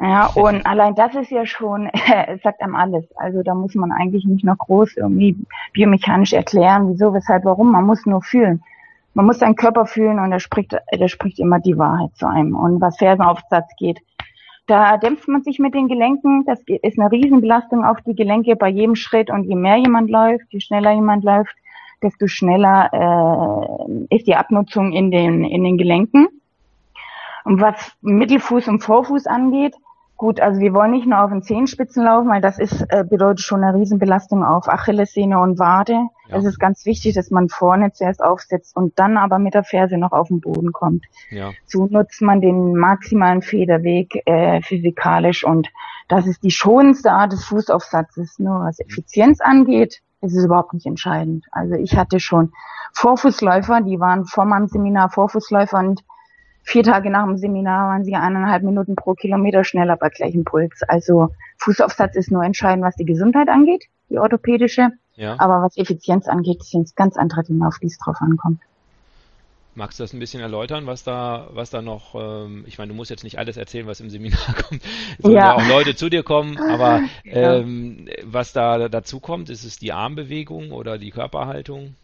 Ja, 0.00 0.26
und 0.34 0.66
allein 0.66 0.94
das 0.94 1.14
ist 1.14 1.30
ja 1.30 1.46
schon, 1.46 1.86
äh, 1.92 2.38
sagt 2.42 2.62
einem 2.62 2.74
alles. 2.74 3.04
Also 3.16 3.42
da 3.42 3.54
muss 3.54 3.74
man 3.74 3.92
eigentlich 3.92 4.24
nicht 4.24 4.44
noch 4.44 4.58
groß 4.58 4.96
irgendwie 4.96 5.36
biomechanisch 5.72 6.32
erklären, 6.32 6.90
wieso, 6.90 7.12
weshalb, 7.14 7.44
warum. 7.44 7.72
Man 7.72 7.86
muss 7.86 8.06
nur 8.06 8.22
fühlen 8.22 8.62
man 9.14 9.26
muss 9.26 9.38
seinen 9.38 9.54
Körper 9.54 9.86
fühlen 9.86 10.18
und 10.18 10.32
er 10.32 10.40
spricht, 10.40 10.76
er 10.86 11.08
spricht 11.08 11.38
immer 11.38 11.60
die 11.60 11.78
Wahrheit 11.78 12.14
zu 12.16 12.26
einem. 12.26 12.56
Und 12.56 12.80
was 12.80 12.98
Fersenaufsatz 12.98 13.70
geht, 13.78 14.00
da 14.66 14.96
dämpft 14.96 15.28
man 15.28 15.42
sich 15.42 15.58
mit 15.58 15.74
den 15.74 15.88
Gelenken. 15.88 16.44
Das 16.46 16.60
ist 16.66 16.98
eine 16.98 17.10
Riesenbelastung 17.10 17.84
auf 17.84 18.00
die 18.02 18.14
Gelenke 18.14 18.56
bei 18.56 18.68
jedem 18.68 18.96
Schritt. 18.96 19.30
Und 19.30 19.44
je 19.44 19.54
mehr 19.54 19.76
jemand 19.76 20.10
läuft, 20.10 20.46
je 20.50 20.60
schneller 20.60 20.92
jemand 20.92 21.22
läuft, 21.22 21.54
desto 22.02 22.26
schneller 22.26 22.90
äh, 22.92 24.16
ist 24.16 24.26
die 24.26 24.34
Abnutzung 24.34 24.92
in 24.92 25.10
den, 25.10 25.44
in 25.44 25.62
den 25.62 25.78
Gelenken. 25.78 26.26
Und 27.44 27.60
was 27.60 27.92
Mittelfuß 28.00 28.68
und 28.68 28.80
Vorfuß 28.80 29.26
angeht, 29.26 29.76
gut, 30.24 30.40
also 30.40 30.58
wir 30.58 30.72
wollen 30.72 30.92
nicht 30.92 31.06
nur 31.06 31.22
auf 31.22 31.30
den 31.30 31.42
Zehenspitzen 31.42 32.02
laufen, 32.02 32.30
weil 32.30 32.40
das 32.40 32.58
ist, 32.58 32.80
äh, 32.88 33.04
bedeutet 33.04 33.40
schon 33.40 33.62
eine 33.62 33.78
Riesenbelastung 33.78 34.42
auf 34.42 34.70
Achillessehne 34.70 35.38
und 35.38 35.58
Wade. 35.58 36.00
Ja. 36.30 36.38
Es 36.38 36.46
ist 36.46 36.58
ganz 36.58 36.86
wichtig, 36.86 37.14
dass 37.14 37.30
man 37.30 37.50
vorne 37.50 37.92
zuerst 37.92 38.24
aufsetzt 38.24 38.74
und 38.74 38.98
dann 38.98 39.18
aber 39.18 39.38
mit 39.38 39.52
der 39.52 39.64
Ferse 39.64 39.98
noch 39.98 40.12
auf 40.12 40.28
den 40.28 40.40
Boden 40.40 40.72
kommt. 40.72 41.04
Ja. 41.30 41.50
So 41.66 41.88
nutzt 41.90 42.22
man 42.22 42.40
den 42.40 42.74
maximalen 42.74 43.42
Federweg 43.42 44.22
äh, 44.24 44.62
physikalisch 44.62 45.44
und 45.44 45.68
das 46.08 46.26
ist 46.26 46.42
die 46.42 46.50
schonendste 46.50 47.12
Art 47.12 47.32
des 47.32 47.44
Fußaufsatzes. 47.44 48.38
Nur 48.38 48.60
was 48.60 48.78
Effizienz 48.78 49.42
angeht, 49.42 50.00
ist 50.22 50.34
es 50.34 50.46
überhaupt 50.46 50.72
nicht 50.72 50.86
entscheidend. 50.86 51.44
Also 51.52 51.74
ich 51.74 51.98
hatte 51.98 52.18
schon 52.18 52.50
Vorfußläufer, 52.94 53.82
die 53.82 54.00
waren 54.00 54.24
vor 54.24 54.46
meinem 54.46 54.68
Seminar 54.68 55.10
Vorfußläufer 55.10 55.80
und 55.80 56.02
vier 56.64 56.82
Tage 56.82 57.10
nach 57.10 57.24
dem 57.24 57.36
Seminar 57.36 57.88
waren 57.88 58.04
sie 58.04 58.14
eineinhalb 58.14 58.62
Minuten 58.62 58.96
pro 58.96 59.14
Kilometer 59.14 59.64
schneller 59.64 59.96
bei 59.96 60.08
gleichem 60.08 60.44
Puls. 60.44 60.82
Also 60.82 61.30
Fußaufsatz 61.58 62.16
ist 62.16 62.32
nur 62.32 62.42
entscheidend, 62.42 62.84
was 62.84 62.96
die 62.96 63.04
Gesundheit 63.04 63.48
angeht, 63.48 63.84
die 64.08 64.18
orthopädische. 64.18 64.90
Ja. 65.16 65.38
Aber 65.38 65.62
was 65.62 65.76
Effizienz 65.76 66.26
angeht, 66.26 66.64
sind 66.64 66.88
es 66.88 66.94
ganz 66.94 67.16
andere 67.16 67.44
Dinge, 67.44 67.68
auf 67.68 67.78
die 67.80 67.86
es 67.86 67.98
drauf 67.98 68.16
ankommt. 68.20 68.60
Magst 69.76 69.98
du 69.98 70.04
das 70.04 70.12
ein 70.12 70.20
bisschen 70.20 70.40
erläutern, 70.40 70.86
was 70.86 71.02
da, 71.02 71.48
was 71.52 71.70
da 71.70 71.82
noch, 71.82 72.14
ähm, 72.14 72.64
ich 72.66 72.78
meine, 72.78 72.90
du 72.90 72.94
musst 72.94 73.10
jetzt 73.10 73.24
nicht 73.24 73.38
alles 73.38 73.56
erzählen, 73.56 73.88
was 73.88 74.00
im 74.00 74.08
Seminar 74.08 74.54
kommt, 74.68 74.82
sondern 75.18 75.42
ja. 75.42 75.54
auch 75.54 75.68
Leute 75.68 75.96
zu 75.96 76.08
dir 76.08 76.22
kommen, 76.22 76.58
aber 76.58 77.00
ähm, 77.24 78.06
ja. 78.06 78.14
was 78.24 78.52
da 78.52 78.88
dazu 78.88 79.18
kommt, 79.18 79.50
ist 79.50 79.64
es 79.64 79.76
die 79.78 79.92
Armbewegung 79.92 80.70
oder 80.70 80.96
die 80.96 81.10
Körperhaltung? 81.10 81.96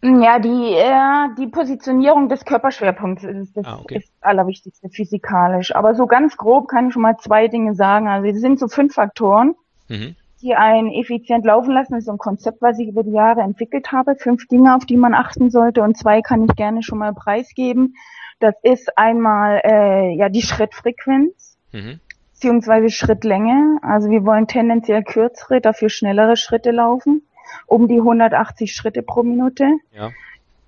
Ja, 0.00 0.38
die, 0.38 0.74
äh, 0.74 1.34
die 1.36 1.48
Positionierung 1.48 2.28
des 2.28 2.44
Körperschwerpunkts 2.44 3.24
ist 3.24 3.56
das, 3.56 3.66
ah, 3.66 3.80
okay. 3.82 3.98
ist 3.98 4.08
das 4.08 4.22
Allerwichtigste 4.22 4.88
physikalisch. 4.90 5.74
Aber 5.74 5.96
so 5.96 6.06
ganz 6.06 6.36
grob 6.36 6.68
kann 6.68 6.88
ich 6.88 6.92
schon 6.92 7.02
mal 7.02 7.16
zwei 7.16 7.48
Dinge 7.48 7.74
sagen. 7.74 8.06
Also 8.06 8.28
es 8.28 8.40
sind 8.40 8.60
so 8.60 8.68
fünf 8.68 8.94
Faktoren, 8.94 9.56
mhm. 9.88 10.14
die 10.40 10.54
einen 10.54 10.92
effizient 10.92 11.44
laufen 11.44 11.72
lassen. 11.72 11.94
Das 11.94 12.00
ist 12.00 12.06
so 12.06 12.12
ein 12.12 12.18
Konzept, 12.18 12.62
was 12.62 12.78
ich 12.78 12.88
über 12.88 13.02
die 13.02 13.10
Jahre 13.10 13.40
entwickelt 13.40 13.90
habe. 13.90 14.14
Fünf 14.14 14.46
Dinge, 14.46 14.76
auf 14.76 14.86
die 14.86 14.96
man 14.96 15.14
achten 15.14 15.50
sollte. 15.50 15.82
Und 15.82 15.96
zwei 15.96 16.22
kann 16.22 16.44
ich 16.44 16.54
gerne 16.54 16.84
schon 16.84 16.98
mal 16.98 17.12
preisgeben. 17.12 17.96
Das 18.38 18.54
ist 18.62 18.96
einmal 18.96 19.60
äh, 19.64 20.14
ja 20.14 20.28
die 20.28 20.42
Schrittfrequenz. 20.42 21.58
Mhm. 21.72 21.98
Beziehungsweise 22.34 22.88
Schrittlänge. 22.88 23.78
Also 23.82 24.10
wir 24.10 24.24
wollen 24.24 24.46
tendenziell 24.46 25.02
kürzere, 25.02 25.60
dafür 25.60 25.88
schnellere 25.88 26.36
Schritte 26.36 26.70
laufen 26.70 27.22
um 27.66 27.88
die 27.88 27.98
180 27.98 28.74
Schritte 28.74 29.02
pro 29.02 29.22
Minute. 29.22 29.64
Ja. 29.92 30.10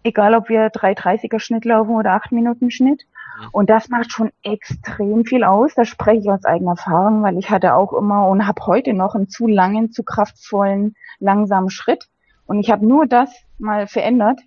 Egal, 0.02 0.34
ob 0.34 0.48
wir 0.48 0.68
330er 0.68 1.38
Schnitt 1.38 1.64
laufen 1.64 1.94
oder 1.94 2.12
8 2.12 2.32
Minuten 2.32 2.70
Schnitt. 2.70 3.02
Mhm. 3.38 3.48
Und 3.52 3.70
das 3.70 3.88
macht 3.88 4.12
schon 4.12 4.30
extrem 4.42 5.24
viel 5.24 5.44
aus. 5.44 5.74
Da 5.74 5.84
spreche 5.84 6.20
ich 6.20 6.30
aus 6.30 6.44
eigener 6.44 6.72
Erfahrung, 6.72 7.22
weil 7.22 7.38
ich 7.38 7.50
hatte 7.50 7.74
auch 7.74 7.92
immer 7.92 8.28
und 8.28 8.46
habe 8.46 8.64
heute 8.66 8.94
noch 8.94 9.14
einen 9.14 9.28
zu 9.28 9.46
langen, 9.46 9.92
zu 9.92 10.02
kraftvollen, 10.02 10.94
langsamen 11.18 11.70
Schritt. 11.70 12.06
Und 12.46 12.58
ich 12.60 12.70
habe 12.70 12.86
nur 12.86 13.06
das 13.06 13.30
mal 13.58 13.86
verändert. 13.86 14.40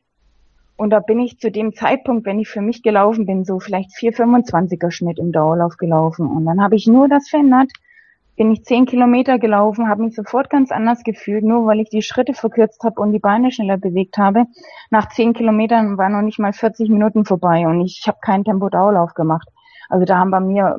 Und 0.76 0.90
da 0.90 1.00
bin 1.00 1.20
ich 1.20 1.40
zu 1.40 1.52
dem 1.52 1.74
Zeitpunkt, 1.74 2.26
wenn 2.26 2.40
ich 2.40 2.50
für 2.50 2.62
mich 2.62 2.82
gelaufen 2.82 3.26
bin, 3.28 3.46
so 3.46 3.60
vielleicht 3.60 3.92
425er 3.92 4.90
Schnitt 4.92 5.20
im 5.20 5.32
Dauerlauf 5.32 5.78
gelaufen. 5.78 6.28
Und 6.28 6.46
dann 6.46 6.62
habe 6.62 6.76
ich 6.76 6.88
nur 6.88 7.08
das 7.08 7.30
verändert 7.30 7.72
bin 8.36 8.52
ich 8.52 8.64
zehn 8.64 8.86
Kilometer 8.86 9.38
gelaufen, 9.38 9.88
habe 9.88 10.04
mich 10.04 10.16
sofort 10.16 10.50
ganz 10.50 10.72
anders 10.72 11.04
gefühlt, 11.04 11.44
nur 11.44 11.68
weil 11.68 11.80
ich 11.80 11.90
die 11.90 12.02
Schritte 12.02 12.34
verkürzt 12.34 12.84
habe 12.84 13.00
und 13.00 13.12
die 13.12 13.20
Beine 13.20 13.52
schneller 13.52 13.78
bewegt 13.78 14.18
habe. 14.18 14.46
Nach 14.90 15.10
zehn 15.10 15.34
Kilometern 15.34 15.98
war 15.98 16.10
noch 16.10 16.22
nicht 16.22 16.40
mal 16.40 16.54
40 16.54 16.90
Minuten 16.90 17.26
vorbei 17.26 17.68
und 17.68 17.82
ich 17.82 18.04
habe 18.08 18.18
keinen 18.22 18.44
Tempo-Dauerlauf 18.44 19.14
gemacht. 19.14 19.48
Also 19.90 20.06
da 20.06 20.18
haben 20.18 20.32
bei 20.32 20.40
mir, 20.40 20.76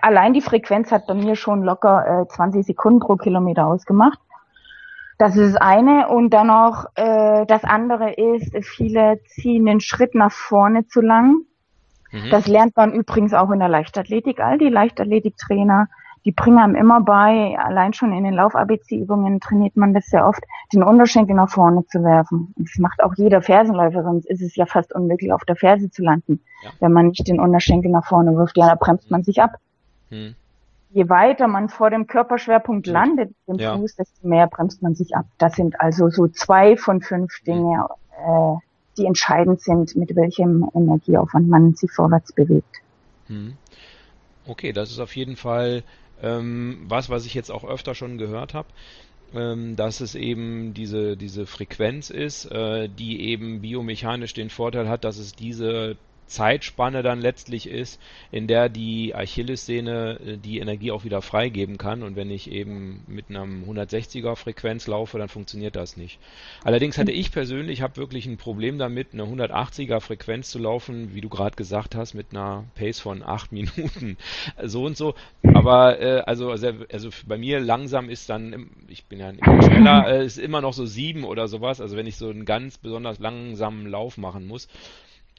allein 0.00 0.32
die 0.32 0.40
Frequenz 0.40 0.90
hat 0.90 1.06
bei 1.06 1.14
mir 1.14 1.36
schon 1.36 1.62
locker 1.62 2.22
äh, 2.22 2.28
20 2.28 2.64
Sekunden 2.64 3.00
pro 3.00 3.16
Kilometer 3.16 3.66
ausgemacht. 3.66 4.18
Das 5.18 5.36
ist 5.36 5.54
das 5.54 5.60
eine. 5.60 6.08
Und 6.08 6.30
dann 6.30 6.46
noch 6.46 6.86
äh, 6.94 7.44
das 7.44 7.64
andere 7.64 8.14
ist, 8.14 8.56
viele 8.64 9.20
ziehen 9.26 9.66
den 9.66 9.80
Schritt 9.80 10.14
nach 10.14 10.32
vorne 10.32 10.86
zu 10.86 11.02
lang. 11.02 11.42
Mhm. 12.10 12.30
Das 12.30 12.46
lernt 12.46 12.74
man 12.76 12.94
übrigens 12.94 13.34
auch 13.34 13.50
in 13.50 13.58
der 13.58 13.68
Leichtathletik. 13.68 14.40
All 14.40 14.56
die 14.56 14.70
Leichtathletiktrainer 14.70 15.88
die 16.24 16.32
bringen 16.32 16.58
einem 16.58 16.74
immer 16.74 17.00
bei, 17.00 17.56
allein 17.58 17.94
schon 17.94 18.12
in 18.12 18.24
den 18.24 18.34
Lauf-ABC-Übungen 18.34 19.40
trainiert 19.40 19.76
man 19.76 19.94
das 19.94 20.06
sehr 20.06 20.26
oft, 20.26 20.42
den 20.72 20.82
Unterschenkel 20.82 21.34
nach 21.34 21.50
vorne 21.50 21.84
zu 21.86 22.02
werfen. 22.02 22.52
Das 22.56 22.78
macht 22.78 23.02
auch 23.02 23.14
jeder 23.16 23.40
Fersenläufer, 23.40 24.02
sonst 24.02 24.26
ist 24.26 24.42
es 24.42 24.54
ja 24.56 24.66
fast 24.66 24.92
unmöglich, 24.92 25.32
auf 25.32 25.44
der 25.44 25.56
Ferse 25.56 25.90
zu 25.90 26.02
landen, 26.02 26.40
ja. 26.62 26.70
wenn 26.80 26.92
man 26.92 27.08
nicht 27.08 27.26
den 27.26 27.40
Unterschenkel 27.40 27.90
nach 27.90 28.06
vorne 28.06 28.36
wirft. 28.36 28.56
Ja, 28.56 28.68
da 28.68 28.74
bremst 28.74 29.10
man 29.10 29.22
sich 29.22 29.40
ab. 29.40 29.56
Hm. 30.10 30.34
Je 30.92 31.08
weiter 31.08 31.46
man 31.46 31.68
vor 31.68 31.88
dem 31.88 32.06
Körperschwerpunkt 32.06 32.86
landet, 32.86 33.32
dem 33.46 33.56
ja. 33.56 33.76
Fuß, 33.76 33.96
desto 33.96 34.26
mehr 34.26 34.46
bremst 34.48 34.82
man 34.82 34.94
sich 34.94 35.14
ab. 35.14 35.24
Das 35.38 35.54
sind 35.54 35.80
also 35.80 36.10
so 36.10 36.26
zwei 36.28 36.76
von 36.76 37.00
fünf 37.00 37.32
hm. 37.38 37.44
Dinge, 37.46 37.86
äh, 38.18 38.56
die 38.98 39.06
entscheidend 39.06 39.62
sind, 39.62 39.96
mit 39.96 40.14
welchem 40.16 40.68
Energieaufwand 40.74 41.48
man 41.48 41.74
sich 41.74 41.90
vorwärts 41.92 42.32
bewegt. 42.32 42.82
Hm. 43.28 43.54
Okay, 44.46 44.72
das 44.72 44.90
ist 44.90 44.98
auf 44.98 45.14
jeden 45.16 45.36
Fall 45.36 45.84
ähm, 46.22 46.84
was, 46.88 47.08
was 47.10 47.26
ich 47.26 47.34
jetzt 47.34 47.50
auch 47.50 47.64
öfter 47.64 47.94
schon 47.94 48.18
gehört 48.18 48.54
habe, 48.54 48.68
ähm, 49.34 49.76
dass 49.76 50.00
es 50.00 50.14
eben 50.14 50.74
diese, 50.74 51.16
diese 51.16 51.46
Frequenz 51.46 52.10
ist, 52.10 52.46
äh, 52.46 52.88
die 52.88 53.20
eben 53.22 53.60
biomechanisch 53.60 54.34
den 54.34 54.50
Vorteil 54.50 54.88
hat, 54.88 55.04
dass 55.04 55.18
es 55.18 55.34
diese 55.34 55.96
Zeitspanne 56.30 57.02
dann 57.02 57.20
letztlich 57.20 57.68
ist, 57.68 58.00
in 58.30 58.46
der 58.46 58.68
die 58.68 59.14
Achillessehne 59.14 60.18
äh, 60.24 60.36
die 60.38 60.58
Energie 60.58 60.92
auch 60.92 61.04
wieder 61.04 61.22
freigeben 61.22 61.76
kann. 61.76 62.02
Und 62.02 62.16
wenn 62.16 62.30
ich 62.30 62.50
eben 62.50 63.02
mit 63.06 63.26
einer 63.28 63.44
160er 63.44 64.36
Frequenz 64.36 64.86
laufe, 64.86 65.18
dann 65.18 65.28
funktioniert 65.28 65.76
das 65.76 65.96
nicht. 65.96 66.18
Allerdings 66.64 66.96
hatte 66.98 67.12
ich 67.12 67.32
persönlich 67.32 67.82
habe 67.82 67.96
wirklich 67.96 68.26
ein 68.26 68.36
Problem 68.36 68.78
damit, 68.78 69.08
eine 69.12 69.24
180er 69.24 70.00
Frequenz 70.00 70.50
zu 70.50 70.58
laufen, 70.58 71.14
wie 71.14 71.20
du 71.20 71.28
gerade 71.28 71.56
gesagt 71.56 71.94
hast, 71.94 72.14
mit 72.14 72.28
einer 72.30 72.64
Pace 72.74 73.00
von 73.00 73.22
8 73.22 73.52
Minuten. 73.52 74.16
So 74.64 74.84
und 74.84 74.96
so. 74.96 75.14
Aber 75.54 76.00
äh, 76.00 76.20
also, 76.20 76.50
also, 76.50 76.68
also 76.92 77.10
bei 77.26 77.38
mir 77.38 77.60
langsam 77.60 78.08
ist 78.08 78.30
dann, 78.30 78.70
ich 78.88 79.04
bin 79.06 79.18
ja 79.18 79.30
immer 79.30 79.62
schneller, 79.62 80.08
äh, 80.08 80.24
ist 80.24 80.38
immer 80.38 80.60
noch 80.60 80.72
so 80.72 80.86
7 80.86 81.24
oder 81.24 81.48
sowas. 81.48 81.80
Also 81.80 81.96
wenn 81.96 82.06
ich 82.06 82.16
so 82.16 82.30
einen 82.30 82.44
ganz 82.44 82.78
besonders 82.78 83.18
langsamen 83.18 83.86
Lauf 83.86 84.16
machen 84.16 84.46
muss 84.46 84.68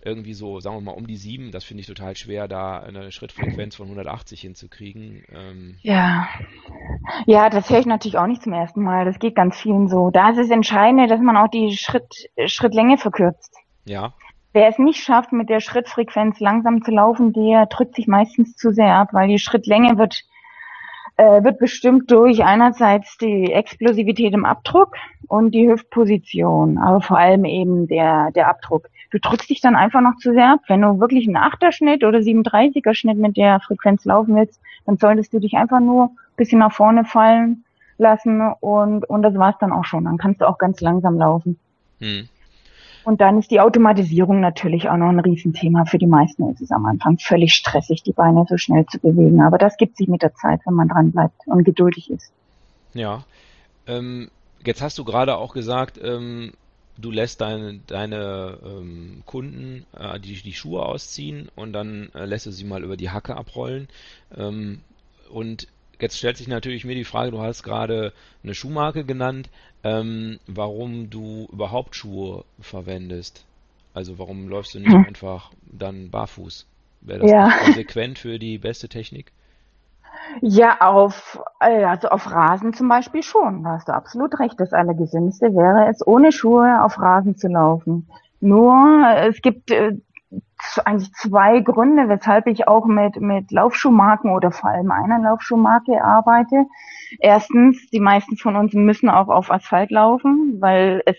irgendwie 0.03 0.33
so, 0.33 0.59
sagen 0.59 0.77
wir 0.77 0.81
mal, 0.81 0.91
um 0.91 1.07
die 1.07 1.17
sieben. 1.17 1.51
Das 1.51 1.63
finde 1.63 1.81
ich 1.81 1.87
total 1.87 2.15
schwer, 2.15 2.47
da 2.47 2.79
eine 2.79 3.11
Schrittfrequenz 3.11 3.75
von 3.75 3.85
180 3.85 4.41
hinzukriegen. 4.41 5.23
Ähm 5.31 5.77
ja. 5.81 6.27
Ja, 7.25 7.49
das 7.49 7.69
höre 7.69 7.79
ich 7.79 7.85
natürlich 7.85 8.17
auch 8.17 8.27
nicht 8.27 8.43
zum 8.43 8.53
ersten 8.53 8.81
Mal. 8.83 9.05
Das 9.05 9.19
geht 9.19 9.35
ganz 9.35 9.59
vielen 9.59 9.87
so. 9.87 10.09
Da 10.11 10.31
ist 10.31 10.37
es 10.37 10.49
entscheidend, 10.49 11.09
dass 11.09 11.21
man 11.21 11.37
auch 11.37 11.49
die 11.49 11.77
Schritt, 11.77 12.29
Schrittlänge 12.45 12.97
verkürzt. 12.97 13.55
Ja. 13.85 14.13
Wer 14.53 14.67
es 14.67 14.77
nicht 14.77 15.01
schafft, 15.01 15.31
mit 15.31 15.49
der 15.49 15.61
Schrittfrequenz 15.61 16.39
langsam 16.39 16.83
zu 16.83 16.91
laufen, 16.91 17.31
der 17.31 17.67
drückt 17.67 17.95
sich 17.95 18.07
meistens 18.07 18.55
zu 18.55 18.71
sehr 18.71 18.93
ab, 18.93 19.09
weil 19.13 19.29
die 19.29 19.39
Schrittlänge 19.39 19.97
wird 19.97 20.23
wird 21.23 21.59
bestimmt 21.59 22.09
durch 22.11 22.43
einerseits 22.43 23.17
die 23.17 23.51
Explosivität 23.51 24.33
im 24.33 24.45
Abdruck 24.45 24.95
und 25.27 25.51
die 25.51 25.69
Hüftposition, 25.69 26.77
aber 26.77 27.01
vor 27.01 27.17
allem 27.17 27.45
eben 27.45 27.87
der, 27.87 28.31
der 28.31 28.47
Abdruck. 28.47 28.89
Du 29.11 29.19
drückst 29.19 29.49
dich 29.49 29.61
dann 29.61 29.75
einfach 29.75 30.01
noch 30.01 30.15
zu 30.17 30.33
sehr 30.33 30.53
ab. 30.53 30.61
Wenn 30.67 30.81
du 30.81 30.99
wirklich 30.99 31.27
einen 31.27 31.37
Achterschnitt 31.37 32.03
oder 32.03 32.19
37er 32.19 32.93
Schnitt 32.93 33.17
mit 33.17 33.37
der 33.37 33.59
Frequenz 33.59 34.05
laufen 34.05 34.35
willst, 34.35 34.61
dann 34.85 34.97
solltest 34.97 35.33
du 35.33 35.39
dich 35.39 35.53
einfach 35.53 35.79
nur 35.79 36.05
ein 36.05 36.35
bisschen 36.37 36.59
nach 36.59 36.71
vorne 36.71 37.05
fallen 37.05 37.63
lassen 37.97 38.41
und, 38.59 39.07
und 39.09 39.21
das 39.21 39.35
war's 39.35 39.57
dann 39.59 39.71
auch 39.71 39.85
schon. 39.85 40.05
Dann 40.05 40.17
kannst 40.17 40.41
du 40.41 40.47
auch 40.47 40.57
ganz 40.57 40.81
langsam 40.81 41.17
laufen. 41.17 41.59
Hm. 41.99 42.27
Und 43.03 43.19
dann 43.19 43.39
ist 43.39 43.49
die 43.49 43.59
Automatisierung 43.59 44.39
natürlich 44.39 44.89
auch 44.89 44.97
noch 44.97 45.09
ein 45.09 45.19
Riesenthema. 45.19 45.85
Für 45.85 45.97
die 45.97 46.07
meisten 46.07 46.49
ist 46.51 46.61
es 46.61 46.71
am 46.71 46.85
Anfang 46.85 47.17
völlig 47.17 47.53
stressig, 47.53 48.03
die 48.03 48.13
Beine 48.13 48.45
so 48.47 48.57
schnell 48.57 48.85
zu 48.85 48.99
bewegen. 48.99 49.41
Aber 49.41 49.57
das 49.57 49.77
gibt 49.77 49.97
sich 49.97 50.07
mit 50.07 50.21
der 50.21 50.33
Zeit, 50.35 50.61
wenn 50.65 50.75
man 50.75 50.89
dran 50.89 51.11
bleibt 51.11 51.35
und 51.47 51.63
geduldig 51.63 52.11
ist. 52.11 52.31
Ja. 52.93 53.23
Ähm, 53.87 54.29
jetzt 54.63 54.81
hast 54.81 54.97
du 54.99 55.03
gerade 55.03 55.37
auch 55.37 55.53
gesagt, 55.53 55.99
ähm, 56.03 56.53
du 56.97 57.09
lässt 57.09 57.41
deine, 57.41 57.79
deine 57.87 58.57
ähm, 58.63 59.23
Kunden 59.25 59.85
äh, 59.97 60.19
die, 60.19 60.41
die 60.41 60.53
Schuhe 60.53 60.85
ausziehen 60.85 61.49
und 61.55 61.73
dann 61.73 62.09
äh, 62.13 62.25
lässt 62.25 62.45
du 62.45 62.51
sie 62.51 62.65
mal 62.65 62.83
über 62.83 62.97
die 62.97 63.09
Hacke 63.09 63.35
abrollen. 63.35 63.87
Ähm, 64.37 64.81
und 65.31 65.67
Jetzt 66.01 66.17
stellt 66.17 66.37
sich 66.37 66.47
natürlich 66.47 66.83
mir 66.83 66.95
die 66.95 67.03
Frage, 67.03 67.31
du 67.31 67.41
hast 67.41 67.63
gerade 67.63 68.11
eine 68.43 68.55
Schuhmarke 68.55 69.05
genannt, 69.05 69.49
ähm, 69.83 70.39
warum 70.47 71.09
du 71.09 71.47
überhaupt 71.51 71.95
Schuhe 71.95 72.43
verwendest. 72.59 73.45
Also 73.93 74.17
warum 74.17 74.47
läufst 74.47 74.73
du 74.73 74.79
nicht 74.79 74.91
hm. 74.91 75.05
einfach 75.05 75.51
dann 75.63 76.09
barfuß? 76.09 76.65
Wäre 77.01 77.19
das 77.19 77.31
ja. 77.31 77.51
konsequent 77.65 78.19
für 78.19 78.39
die 78.39 78.57
beste 78.57 78.89
Technik? 78.89 79.31
Ja, 80.41 80.79
auf, 80.81 81.39
äh, 81.59 81.83
also 81.83 82.09
auf 82.09 82.29
Rasen 82.31 82.73
zum 82.73 82.87
Beispiel 82.87 83.23
schon. 83.23 83.63
Da 83.63 83.71
hast 83.71 83.87
du 83.87 83.93
absolut 83.93 84.39
recht. 84.39 84.59
Das 84.59 84.73
Allergesündeste 84.73 85.53
wäre 85.53 85.89
es, 85.89 86.05
ohne 86.05 86.31
Schuhe 86.31 86.83
auf 86.83 86.99
Rasen 86.99 87.35
zu 87.35 87.47
laufen. 87.47 88.07
Nur, 88.39 89.03
es 89.27 89.41
gibt 89.41 89.71
äh, 89.71 89.97
eigentlich 90.85 91.11
zwei 91.13 91.59
Gründe, 91.59 92.07
weshalb 92.07 92.47
ich 92.47 92.67
auch 92.67 92.85
mit, 92.85 93.19
mit 93.19 93.51
Laufschuhmarken 93.51 94.31
oder 94.31 94.51
vor 94.51 94.69
allem 94.69 94.91
einer 94.91 95.19
Laufschuhmarke 95.19 96.03
arbeite. 96.03 96.65
Erstens, 97.19 97.89
die 97.89 97.99
meisten 97.99 98.37
von 98.37 98.55
uns 98.55 98.73
müssen 98.73 99.09
auch 99.09 99.27
auf 99.27 99.51
Asphalt 99.51 99.91
laufen, 99.91 100.57
weil 100.59 101.01
es, 101.05 101.17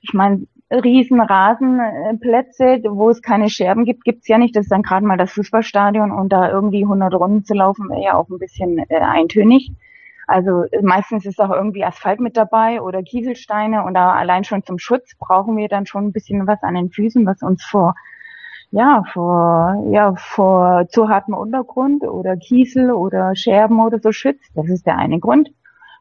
ich 0.00 0.14
meine, 0.14 0.46
riesen 0.70 1.20
Rasenplätze, 1.20 2.80
wo 2.88 3.10
es 3.10 3.20
keine 3.20 3.50
Scherben 3.50 3.84
gibt, 3.84 4.04
gibt's 4.04 4.28
ja 4.28 4.38
nicht. 4.38 4.56
Das 4.56 4.64
ist 4.64 4.72
dann 4.72 4.82
gerade 4.82 5.04
mal 5.04 5.18
das 5.18 5.32
Fußballstadion 5.32 6.10
und 6.10 6.30
da 6.30 6.50
irgendwie 6.50 6.82
100 6.82 7.12
Runden 7.14 7.44
zu 7.44 7.54
laufen, 7.54 7.90
wäre 7.90 8.02
ja 8.02 8.14
auch 8.14 8.28
ein 8.30 8.38
bisschen 8.38 8.78
äh, 8.88 9.00
eintönig. 9.00 9.70
Also 10.26 10.64
meistens 10.80 11.26
ist 11.26 11.40
auch 11.40 11.50
irgendwie 11.50 11.84
Asphalt 11.84 12.20
mit 12.20 12.36
dabei 12.36 12.80
oder 12.80 13.02
Kieselsteine 13.02 13.84
und 13.84 13.94
da 13.94 14.12
allein 14.12 14.44
schon 14.44 14.64
zum 14.64 14.78
Schutz 14.78 15.14
brauchen 15.18 15.56
wir 15.56 15.68
dann 15.68 15.84
schon 15.84 16.06
ein 16.06 16.12
bisschen 16.12 16.46
was 16.46 16.62
an 16.62 16.74
den 16.74 16.90
Füßen, 16.90 17.26
was 17.26 17.42
uns 17.42 17.62
vor 17.64 17.94
ja, 18.72 19.04
vor, 19.12 19.86
ja, 19.90 20.14
vor 20.16 20.88
zu 20.88 21.08
hartem 21.08 21.34
Untergrund 21.34 22.04
oder 22.04 22.36
Kiesel 22.36 22.90
oder 22.90 23.36
Scherben 23.36 23.80
oder 23.80 24.00
so 24.00 24.12
schützt. 24.12 24.50
Das 24.54 24.68
ist 24.68 24.86
der 24.86 24.96
eine 24.96 25.20
Grund, 25.20 25.50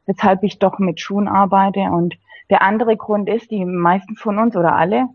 weshalb 0.06 0.42
ich 0.44 0.58
doch 0.58 0.80
mit 0.80 1.00
Schuhen 1.02 1.28
arbeite. 1.28 1.82
Und 1.82 2.16
der 2.50 2.62
andere 2.62 2.96
Grund 2.96 3.30
ist, 3.30 3.52
die 3.52 3.66
meisten 3.66 4.16
von 4.16 4.40
uns 4.40 4.56
oder 4.56 4.76
alle, 4.76 5.08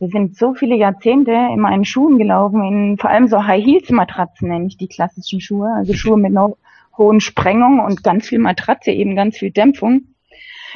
wir 0.00 0.08
sind 0.08 0.36
so 0.36 0.54
viele 0.54 0.74
Jahrzehnte 0.74 1.30
immer 1.30 1.72
in 1.72 1.84
Schuhen 1.84 2.18
gelaufen, 2.18 2.64
in 2.64 2.98
vor 2.98 3.10
allem 3.10 3.28
so 3.28 3.44
High 3.46 3.64
Heels 3.64 3.90
Matratzen 3.90 4.48
nenne 4.48 4.66
ich 4.66 4.76
die 4.76 4.88
klassischen 4.88 5.40
Schuhe, 5.40 5.72
also 5.72 5.94
Schuhe 5.94 6.16
mit 6.16 6.32
einer 6.32 6.52
hohen 6.98 7.20
Sprengung 7.20 7.78
und 7.78 8.02
ganz 8.02 8.28
viel 8.28 8.40
Matratze, 8.40 8.90
eben 8.90 9.14
ganz 9.14 9.38
viel 9.38 9.52
Dämpfung. 9.52 10.08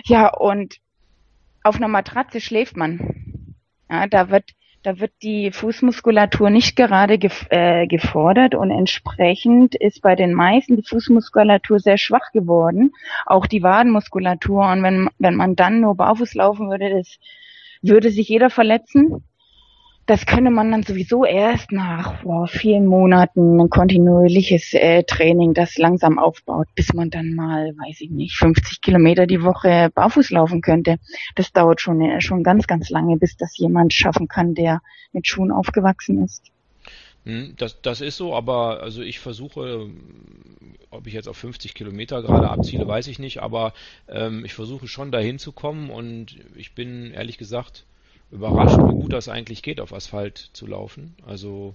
Ja, 0.04 0.32
und 0.32 0.76
auf 1.64 1.76
einer 1.76 1.88
Matratze 1.88 2.40
schläft 2.40 2.76
man. 2.76 3.54
Ja, 3.90 4.06
da 4.06 4.30
wird 4.30 4.52
da 4.82 5.00
wird 5.00 5.12
die 5.22 5.50
Fußmuskulatur 5.50 6.50
nicht 6.50 6.76
gerade 6.76 7.18
gef 7.18 7.46
äh, 7.50 7.86
gefordert 7.86 8.54
und 8.54 8.70
entsprechend 8.70 9.74
ist 9.74 10.02
bei 10.02 10.14
den 10.14 10.34
meisten 10.34 10.76
die 10.76 10.88
Fußmuskulatur 10.88 11.80
sehr 11.80 11.98
schwach 11.98 12.32
geworden, 12.32 12.92
auch 13.26 13.46
die 13.46 13.62
Wadenmuskulatur. 13.62 14.70
Und 14.70 14.82
wenn, 14.82 15.08
wenn 15.18 15.34
man 15.34 15.56
dann 15.56 15.80
nur 15.80 15.96
barfuß 15.96 16.34
laufen 16.34 16.70
würde, 16.70 16.90
das 16.90 17.18
würde 17.82 18.10
sich 18.10 18.28
jeder 18.28 18.50
verletzen 18.50 19.24
das 20.08 20.24
könne 20.24 20.50
man 20.50 20.70
dann 20.70 20.84
sowieso 20.84 21.26
erst 21.26 21.70
nach 21.70 22.22
boah, 22.22 22.48
vielen 22.48 22.86
Monaten 22.86 23.60
ein 23.60 23.68
kontinuierliches 23.68 24.72
äh, 24.72 25.02
Training, 25.02 25.52
das 25.52 25.76
langsam 25.76 26.18
aufbaut, 26.18 26.66
bis 26.74 26.94
man 26.94 27.10
dann 27.10 27.34
mal, 27.34 27.74
weiß 27.76 28.00
ich 28.00 28.10
nicht, 28.10 28.34
50 28.36 28.80
Kilometer 28.80 29.26
die 29.26 29.42
Woche 29.42 29.90
barfuß 29.94 30.30
laufen 30.30 30.62
könnte. 30.62 30.96
Das 31.34 31.52
dauert 31.52 31.82
schon, 31.82 32.00
äh, 32.00 32.22
schon 32.22 32.42
ganz, 32.42 32.66
ganz 32.66 32.88
lange, 32.88 33.18
bis 33.18 33.36
das 33.36 33.58
jemand 33.58 33.92
schaffen 33.92 34.28
kann, 34.28 34.54
der 34.54 34.80
mit 35.12 35.26
Schuhen 35.26 35.52
aufgewachsen 35.52 36.24
ist. 36.24 36.42
Hm, 37.26 37.52
das, 37.58 37.82
das 37.82 38.00
ist 38.00 38.16
so, 38.16 38.34
aber 38.34 38.82
also 38.82 39.02
ich 39.02 39.18
versuche, 39.18 39.90
ob 40.88 41.06
ich 41.06 41.12
jetzt 41.12 41.28
auf 41.28 41.36
50 41.36 41.74
Kilometer 41.74 42.22
gerade 42.22 42.48
abziele, 42.48 42.88
weiß 42.88 43.08
ich 43.08 43.18
nicht, 43.18 43.42
aber 43.42 43.74
ähm, 44.08 44.46
ich 44.46 44.54
versuche 44.54 44.88
schon 44.88 45.12
dahin 45.12 45.38
zu 45.38 45.52
kommen 45.52 45.90
und 45.90 46.36
ich 46.56 46.74
bin 46.74 47.12
ehrlich 47.12 47.36
gesagt 47.36 47.84
überrascht, 48.30 48.78
wie 48.78 48.94
gut 48.94 49.12
das 49.12 49.28
eigentlich 49.28 49.62
geht, 49.62 49.80
auf 49.80 49.92
Asphalt 49.92 50.50
zu 50.52 50.66
laufen. 50.66 51.16
Also 51.26 51.74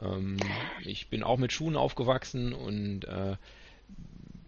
ähm, 0.00 0.70
ich 0.76 1.08
bin 1.08 1.22
auch 1.22 1.38
mit 1.38 1.52
Schuhen 1.52 1.76
aufgewachsen 1.76 2.52
und 2.52 3.04
äh, 3.04 3.36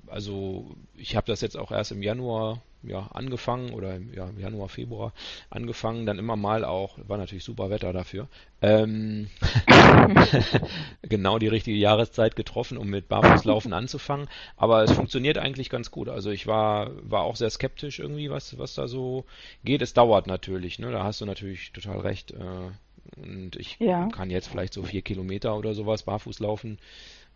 also 0.07 0.77
ich 0.95 1.17
habe 1.17 1.27
das 1.27 1.41
jetzt 1.41 1.57
auch 1.57 1.73
erst 1.73 1.93
im 1.93 2.03
Januar 2.03 2.63
ja, 2.83 3.09
angefangen 3.13 3.73
oder 3.73 3.97
im 3.97 4.13
ja, 4.15 4.31
Januar, 4.39 4.69
Februar 4.69 5.13
angefangen, 5.51 6.07
dann 6.07 6.19
immer 6.19 6.37
mal 6.37 6.65
auch, 6.65 6.99
war 7.07 7.19
natürlich 7.19 7.45
super 7.45 7.71
Wetter 7.71 7.93
dafür, 7.93 8.29
ähm, 8.63 9.29
genau 11.03 11.39
die 11.39 11.49
richtige 11.49 11.77
Jahreszeit 11.77 12.37
getroffen, 12.37 12.79
um 12.79 12.89
mit 12.89 13.09
Barfußlaufen 13.09 13.73
anzufangen. 13.73 14.29
Aber 14.57 14.83
es 14.83 14.93
funktioniert 14.93 15.39
eigentlich 15.39 15.69
ganz 15.69 15.91
gut. 15.91 16.09
Also 16.09 16.31
ich 16.31 16.47
war, 16.47 16.91
war 17.03 17.23
auch 17.23 17.37
sehr 17.37 17.51
skeptisch 17.51 17.99
irgendwie, 17.99 18.31
was, 18.31 18.59
was 18.59 18.75
da 18.75 18.89
so 18.89 19.25
geht. 19.65 19.83
Es 19.83 19.93
dauert 19.95 20.27
natürlich, 20.27 20.79
ne? 20.79 20.91
Da 20.91 21.05
hast 21.05 21.21
du 21.21 21.27
natürlich 21.27 21.73
total 21.73 22.01
recht. 22.01 22.31
Äh, 22.31 22.71
und 23.17 23.57
ich 23.57 23.77
ja. 23.79 24.09
kann 24.09 24.31
jetzt 24.31 24.49
vielleicht 24.49 24.73
so 24.73 24.83
vier 24.83 25.03
Kilometer 25.03 25.57
oder 25.57 25.75
sowas 25.75 26.03
barfuß 26.03 26.41
laufen. 26.41 26.79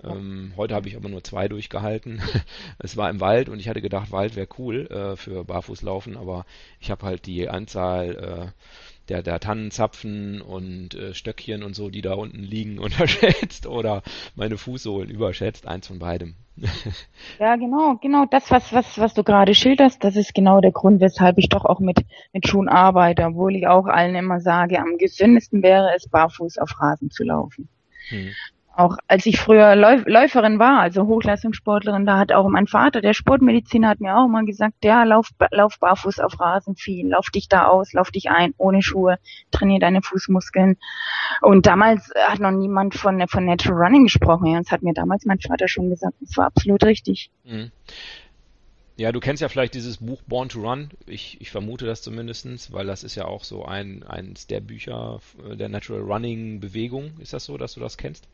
Ähm, 0.02 0.52
heute 0.56 0.74
habe 0.74 0.88
ich 0.88 0.96
aber 0.96 1.08
nur 1.08 1.22
zwei 1.22 1.48
durchgehalten. 1.48 2.22
es 2.78 2.96
war 2.96 3.10
im 3.10 3.20
Wald 3.20 3.48
und 3.48 3.60
ich 3.60 3.68
hatte 3.68 3.82
gedacht, 3.82 4.12
Wald 4.12 4.34
wäre 4.34 4.48
cool 4.58 4.86
äh, 4.86 5.16
für 5.16 5.44
Barfußlaufen, 5.44 6.16
aber 6.16 6.46
ich 6.80 6.90
habe 6.90 7.04
halt 7.04 7.26
die 7.26 7.48
Anzahl 7.48 8.52
äh, 8.54 8.89
der, 9.10 9.22
der 9.22 9.40
Tannenzapfen 9.40 10.40
und 10.40 10.94
äh, 10.94 11.12
Stöckchen 11.12 11.62
und 11.62 11.74
so, 11.74 11.90
die 11.90 12.00
da 12.00 12.14
unten 12.14 12.42
liegen, 12.42 12.78
unterschätzt 12.78 13.66
oder 13.66 14.02
meine 14.34 14.56
Fußsohlen 14.56 15.10
überschätzt. 15.10 15.66
Eins 15.66 15.88
von 15.88 15.98
beidem. 15.98 16.36
ja, 17.38 17.56
genau, 17.56 17.96
genau. 18.00 18.26
Das, 18.30 18.50
was, 18.50 18.72
was, 18.72 18.98
was 18.98 19.14
du 19.14 19.24
gerade 19.24 19.54
schilderst, 19.54 20.02
das 20.04 20.16
ist 20.16 20.34
genau 20.34 20.60
der 20.60 20.72
Grund, 20.72 21.00
weshalb 21.00 21.38
ich 21.38 21.48
doch 21.48 21.64
auch 21.64 21.80
mit, 21.80 21.98
mit 22.32 22.46
Schuhen 22.46 22.68
arbeite, 22.68 23.24
obwohl 23.24 23.56
ich 23.56 23.66
auch 23.66 23.86
allen 23.86 24.14
immer 24.14 24.40
sage, 24.40 24.78
am 24.78 24.96
gesündesten 24.98 25.62
wäre 25.62 25.90
es, 25.96 26.08
barfuß 26.08 26.58
auf 26.58 26.80
Rasen 26.80 27.10
zu 27.10 27.24
laufen. 27.24 27.68
Hm 28.08 28.30
auch 28.80 28.96
als 29.08 29.26
ich 29.26 29.38
früher 29.38 29.76
Läuferin 29.76 30.58
war, 30.58 30.80
also 30.80 31.06
Hochleistungssportlerin, 31.06 32.06
da 32.06 32.18
hat 32.18 32.32
auch 32.32 32.48
mein 32.48 32.66
Vater, 32.66 33.00
der 33.00 33.12
Sportmediziner, 33.12 33.88
hat 33.88 34.00
mir 34.00 34.16
auch 34.16 34.26
mal 34.26 34.44
gesagt, 34.44 34.84
ja, 34.84 35.04
lauf, 35.04 35.28
lauf 35.50 35.78
barfuß 35.78 36.18
auf 36.20 36.40
Rasen 36.40 36.76
viel, 36.76 37.08
lauf 37.08 37.30
dich 37.30 37.48
da 37.48 37.66
aus, 37.66 37.92
lauf 37.92 38.10
dich 38.10 38.30
ein, 38.30 38.54
ohne 38.56 38.82
Schuhe, 38.82 39.18
trainier 39.50 39.80
deine 39.80 40.02
Fußmuskeln. 40.02 40.78
Und 41.42 41.66
damals 41.66 42.10
hat 42.16 42.40
noch 42.40 42.52
niemand 42.52 42.94
von, 42.94 43.22
von 43.28 43.44
Natural 43.44 43.82
Running 43.82 44.04
gesprochen. 44.04 44.54
Das 44.54 44.72
hat 44.72 44.82
mir 44.82 44.94
damals 44.94 45.26
mein 45.26 45.40
Vater 45.40 45.68
schon 45.68 45.90
gesagt. 45.90 46.14
Das 46.20 46.36
war 46.36 46.46
absolut 46.46 46.82
richtig. 46.84 47.30
Mhm. 47.44 47.70
Ja, 48.96 49.12
du 49.12 49.20
kennst 49.20 49.40
ja 49.40 49.48
vielleicht 49.48 49.74
dieses 49.74 49.98
Buch 49.98 50.20
Born 50.26 50.50
to 50.50 50.60
Run. 50.60 50.90
Ich, 51.06 51.40
ich 51.40 51.50
vermute 51.50 51.86
das 51.86 52.02
zumindest, 52.02 52.72
weil 52.72 52.86
das 52.86 53.02
ist 53.02 53.14
ja 53.14 53.24
auch 53.24 53.44
so 53.44 53.64
ein, 53.64 54.02
eins 54.02 54.46
der 54.46 54.60
Bücher 54.60 55.20
der 55.54 55.68
Natural 55.70 56.02
Running 56.02 56.60
Bewegung. 56.60 57.12
Ist 57.18 57.32
das 57.32 57.44
so, 57.44 57.56
dass 57.56 57.74
du 57.74 57.80
das 57.80 57.96
kennst? 57.96 58.28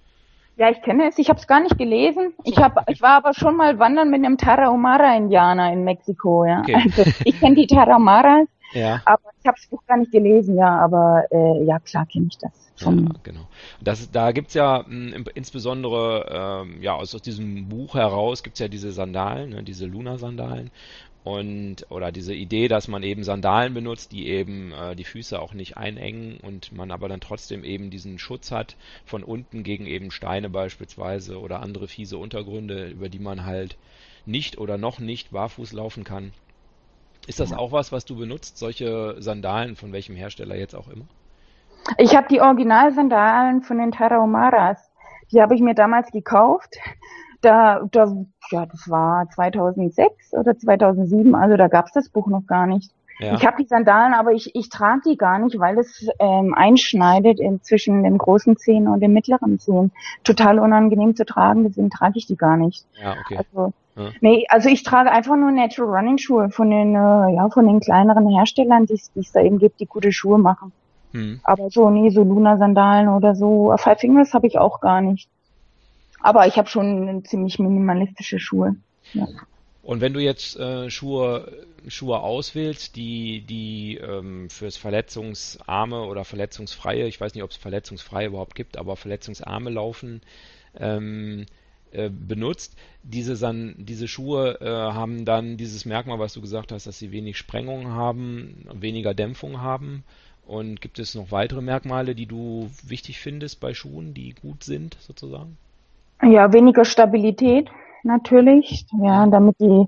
Ja, 0.56 0.70
ich 0.70 0.80
kenne 0.80 1.08
es. 1.08 1.18
Ich 1.18 1.28
habe 1.28 1.38
es 1.38 1.46
gar 1.46 1.60
nicht 1.60 1.76
gelesen. 1.76 2.32
Ich 2.44 2.56
hab, 2.56 2.88
ich 2.88 3.02
war 3.02 3.10
aber 3.10 3.34
schon 3.34 3.56
mal 3.56 3.78
wandern 3.78 4.08
mit 4.08 4.24
einem 4.24 4.38
Tarahumara-Indianer 4.38 5.70
in 5.72 5.84
Mexiko. 5.84 6.46
Ja, 6.46 6.60
okay. 6.60 6.74
also 6.82 7.02
ich 7.24 7.38
kenne 7.38 7.56
die 7.56 7.66
Tarahumaras, 7.66 8.48
ja. 8.76 9.02
aber 9.04 9.30
ich 9.40 9.46
habe 9.46 9.56
das 9.56 9.66
Buch 9.68 9.82
gar 9.86 9.96
nicht 9.96 10.12
gelesen. 10.12 10.56
Ja, 10.56 10.78
aber 10.78 11.24
äh, 11.30 11.64
ja, 11.64 11.78
klar 11.80 12.06
kenne 12.06 12.26
ich 12.30 12.38
das. 12.38 12.52
Ja, 12.78 12.92
genau. 13.22 13.48
Das, 13.80 14.10
da 14.10 14.32
gibt's 14.32 14.54
ja 14.54 14.84
mh, 14.86 15.24
insbesondere 15.34 16.64
ähm, 16.66 16.82
ja 16.82 16.94
aus, 16.94 17.14
aus 17.14 17.22
diesem 17.22 17.68
Buch 17.68 17.94
heraus 17.94 18.42
gibt's 18.42 18.60
ja 18.60 18.68
diese 18.68 18.92
Sandalen, 18.92 19.50
ne, 19.50 19.62
diese 19.62 19.86
Luna-Sandalen 19.86 20.70
und 21.26 21.90
oder 21.90 22.12
diese 22.12 22.34
Idee, 22.34 22.68
dass 22.68 22.86
man 22.86 23.02
eben 23.02 23.24
Sandalen 23.24 23.74
benutzt, 23.74 24.12
die 24.12 24.28
eben 24.28 24.72
äh, 24.72 24.94
die 24.94 25.02
Füße 25.02 25.40
auch 25.40 25.54
nicht 25.54 25.76
einengen 25.76 26.38
und 26.40 26.70
man 26.70 26.92
aber 26.92 27.08
dann 27.08 27.20
trotzdem 27.20 27.64
eben 27.64 27.90
diesen 27.90 28.20
Schutz 28.20 28.52
hat 28.52 28.76
von 29.04 29.24
unten 29.24 29.64
gegen 29.64 29.86
eben 29.86 30.12
Steine 30.12 30.48
beispielsweise 30.50 31.40
oder 31.40 31.60
andere 31.60 31.88
fiese 31.88 32.16
Untergründe, 32.16 32.86
über 32.86 33.08
die 33.08 33.18
man 33.18 33.44
halt 33.44 33.76
nicht 34.24 34.58
oder 34.58 34.78
noch 34.78 35.00
nicht 35.00 35.32
barfuß 35.32 35.72
laufen 35.72 36.04
kann. 36.04 36.32
Ist 37.26 37.40
das 37.40 37.52
auch 37.52 37.72
was, 37.72 37.92
was 37.92 38.04
du 38.04 38.16
benutzt, 38.16 38.58
solche 38.58 39.16
Sandalen 39.20 39.76
von 39.76 39.92
welchem 39.92 40.14
Hersteller 40.14 40.56
jetzt 40.56 40.74
auch 40.74 40.88
immer? 40.88 41.04
Ich 41.98 42.16
habe 42.16 42.28
die 42.28 42.40
Originalsandalen 42.40 43.62
von 43.62 43.78
den 43.78 43.92
Tarahumaras. 43.92 44.78
Die 45.32 45.40
habe 45.40 45.54
ich 45.54 45.60
mir 45.60 45.74
damals 45.74 46.10
gekauft 46.12 46.76
da, 47.40 47.82
da, 47.90 48.12
ja, 48.50 48.66
das 48.66 48.88
war 48.90 49.28
2006 49.30 50.34
oder 50.34 50.56
2007, 50.58 51.34
also 51.34 51.56
da 51.56 51.68
gab's 51.68 51.92
das 51.92 52.08
Buch 52.08 52.26
noch 52.26 52.46
gar 52.46 52.66
nicht. 52.66 52.90
Ja. 53.18 53.34
Ich 53.34 53.46
habe 53.46 53.62
die 53.62 53.68
Sandalen, 53.68 54.12
aber 54.12 54.32
ich, 54.32 54.54
ich 54.54 54.68
trage 54.68 55.00
die 55.06 55.16
gar 55.16 55.38
nicht, 55.38 55.58
weil 55.58 55.78
es 55.78 56.06
ähm, 56.18 56.52
einschneidet 56.52 57.40
in, 57.40 57.62
zwischen 57.62 58.02
dem 58.02 58.18
großen 58.18 58.58
Zehen 58.58 58.88
und 58.88 59.00
dem 59.00 59.14
mittleren 59.14 59.58
Zehen. 59.58 59.90
Total 60.22 60.58
unangenehm 60.58 61.16
zu 61.16 61.24
tragen, 61.24 61.64
deswegen 61.64 61.88
trage 61.88 62.18
ich 62.18 62.26
die 62.26 62.36
gar 62.36 62.58
nicht. 62.58 62.84
Ja, 63.00 63.14
okay. 63.18 63.38
Also, 63.38 63.72
ja. 63.96 64.10
Nee, 64.20 64.44
also 64.48 64.68
ich 64.68 64.82
trage 64.82 65.10
einfach 65.10 65.36
nur 65.36 65.50
Natural 65.50 65.96
Running 65.96 66.18
Schuhe 66.18 66.50
von 66.50 66.70
den, 66.70 66.94
äh, 66.94 67.34
ja, 67.34 67.48
von 67.50 67.66
den 67.66 67.80
kleineren 67.80 68.28
Herstellern, 68.28 68.86
die 68.86 68.94
es 68.94 69.32
da 69.32 69.40
eben 69.40 69.58
gibt, 69.58 69.80
die 69.80 69.86
gute 69.86 70.12
Schuhe 70.12 70.38
machen. 70.38 70.72
Hm. 71.12 71.40
Aber 71.44 71.70
so, 71.70 71.88
nee, 71.88 72.10
so 72.10 72.22
Luna-Sandalen 72.22 73.08
oder 73.08 73.34
so, 73.34 73.74
Five 73.78 74.00
Fingers 74.00 74.34
habe 74.34 74.46
ich 74.46 74.58
auch 74.58 74.80
gar 74.80 75.00
nicht. 75.00 75.28
Aber 76.20 76.46
ich 76.46 76.56
habe 76.58 76.68
schon 76.68 77.24
ziemlich 77.24 77.58
minimalistische 77.58 78.38
Schuhe. 78.38 78.76
Ja. 79.12 79.26
Und 79.82 80.00
wenn 80.00 80.12
du 80.12 80.20
jetzt 80.20 80.58
äh, 80.58 80.90
Schuhe, 80.90 81.64
Schuhe 81.86 82.18
auswählst, 82.18 82.96
die, 82.96 83.42
die 83.42 83.96
ähm, 83.98 84.50
fürs 84.50 84.76
verletzungsarme 84.76 86.02
oder 86.02 86.24
verletzungsfreie, 86.24 87.06
ich 87.06 87.20
weiß 87.20 87.34
nicht, 87.34 87.44
ob 87.44 87.50
es 87.50 87.56
verletzungsfreie 87.56 88.26
überhaupt 88.26 88.56
gibt, 88.56 88.76
aber 88.78 88.96
verletzungsarme 88.96 89.70
laufen, 89.70 90.22
ähm, 90.76 91.46
äh, 91.96 92.10
benutzt. 92.10 92.76
Diese, 93.02 93.36
san, 93.36 93.74
diese 93.78 94.06
Schuhe 94.06 94.58
äh, 94.60 94.66
haben 94.66 95.24
dann 95.24 95.56
dieses 95.56 95.86
Merkmal, 95.86 96.18
was 96.18 96.34
du 96.34 96.40
gesagt 96.40 96.70
hast, 96.72 96.86
dass 96.86 96.98
sie 96.98 97.10
wenig 97.10 97.38
Sprengung 97.38 97.88
haben, 97.88 98.66
weniger 98.72 99.14
Dämpfung 99.14 99.62
haben. 99.62 100.04
Und 100.46 100.80
gibt 100.80 100.98
es 100.98 101.14
noch 101.14 101.32
weitere 101.32 101.60
Merkmale, 101.60 102.14
die 102.14 102.26
du 102.26 102.70
wichtig 102.86 103.18
findest 103.18 103.60
bei 103.60 103.74
Schuhen, 103.74 104.14
die 104.14 104.34
gut 104.34 104.62
sind, 104.62 104.96
sozusagen? 105.00 105.56
Ja, 106.22 106.52
weniger 106.52 106.84
Stabilität 106.84 107.68
natürlich, 108.04 108.86
ja, 109.02 109.26
damit 109.26 109.56
die 109.58 109.86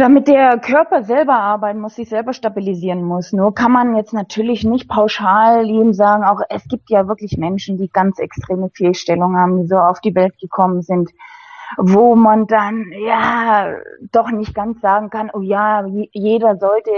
damit 0.00 0.28
der 0.28 0.58
Körper 0.58 1.02
selber 1.04 1.34
arbeiten 1.34 1.80
muss, 1.80 1.96
sich 1.96 2.08
selber 2.08 2.32
stabilisieren 2.32 3.04
muss. 3.04 3.32
Nur 3.32 3.54
kann 3.54 3.70
man 3.70 3.94
jetzt 3.94 4.14
natürlich 4.14 4.64
nicht 4.64 4.88
pauschal 4.88 5.68
ihm 5.68 5.92
sagen, 5.92 6.24
auch 6.24 6.40
es 6.48 6.66
gibt 6.68 6.88
ja 6.88 7.06
wirklich 7.06 7.36
Menschen, 7.36 7.76
die 7.76 7.90
ganz 7.90 8.18
extreme 8.18 8.70
Fehlstellungen 8.70 9.38
haben, 9.38 9.60
die 9.60 9.68
so 9.68 9.76
auf 9.76 10.00
die 10.00 10.14
Welt 10.14 10.38
gekommen 10.38 10.80
sind, 10.80 11.10
wo 11.76 12.16
man 12.16 12.46
dann 12.46 12.86
ja 12.92 13.74
doch 14.10 14.30
nicht 14.30 14.54
ganz 14.54 14.80
sagen 14.80 15.10
kann, 15.10 15.30
oh 15.34 15.42
ja, 15.42 15.84
jeder 16.12 16.56
sollte 16.56 16.90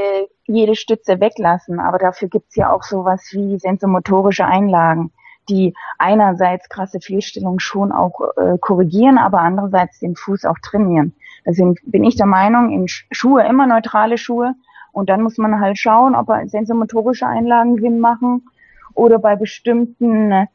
jede 0.46 0.76
Stütze 0.76 1.20
weglassen. 1.20 1.80
Aber 1.80 1.98
dafür 1.98 2.28
gibt's 2.28 2.54
ja 2.54 2.72
auch 2.72 2.84
sowas 2.84 3.28
wie 3.32 3.58
sensomotorische 3.58 4.46
Einlagen, 4.46 5.12
die 5.48 5.74
einerseits 5.98 6.68
krasse 6.68 7.00
Fehlstellungen 7.00 7.58
schon 7.58 7.90
auch 7.90 8.20
äh, 8.36 8.58
korrigieren, 8.58 9.18
aber 9.18 9.40
andererseits 9.40 9.98
den 9.98 10.14
Fuß 10.14 10.44
auch 10.44 10.58
trainieren. 10.62 11.16
Deswegen 11.46 11.74
bin 11.84 12.04
ich 12.04 12.16
der 12.16 12.26
Meinung, 12.26 12.70
in 12.70 12.86
Schuhe 12.88 13.44
immer 13.44 13.66
neutrale 13.66 14.18
Schuhe. 14.18 14.54
Und 14.92 15.08
dann 15.08 15.22
muss 15.22 15.38
man 15.38 15.60
halt 15.60 15.78
schauen, 15.78 16.14
ob 16.14 16.28
sensomotorische 16.46 17.26
Einlagen 17.26 17.78
Sinn 17.78 17.98
machen 17.98 18.42
oder 18.94 19.18
bei 19.18 19.36
bestimmten 19.36 20.48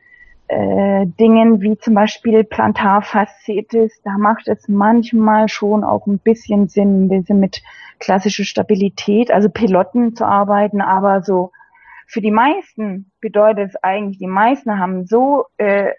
äh, 0.47 1.05
Dingen 1.19 1.61
wie 1.61 1.77
zum 1.77 1.93
Beispiel 1.93 2.43
Plantarfasziitis, 2.43 4.01
da 4.03 4.17
macht 4.17 4.47
es 4.47 4.67
manchmal 4.67 5.49
schon 5.49 5.83
auch 5.83 6.07
ein 6.07 6.19
bisschen 6.19 6.69
Sinn, 6.69 7.05
ein 7.05 7.09
bisschen 7.09 7.39
mit 7.39 7.61
klassischer 7.99 8.45
Stabilität, 8.45 9.31
also 9.31 9.49
Piloten 9.49 10.15
zu 10.15 10.25
arbeiten, 10.25 10.81
aber 10.81 11.21
so 11.21 11.51
für 12.05 12.21
die 12.21 12.31
meisten 12.31 13.11
bedeutet 13.19 13.71
es 13.71 13.83
eigentlich, 13.83 14.19
die 14.19 14.27
meisten 14.27 14.79
haben 14.79 15.05
so 15.05 15.45
äh, 15.57 15.91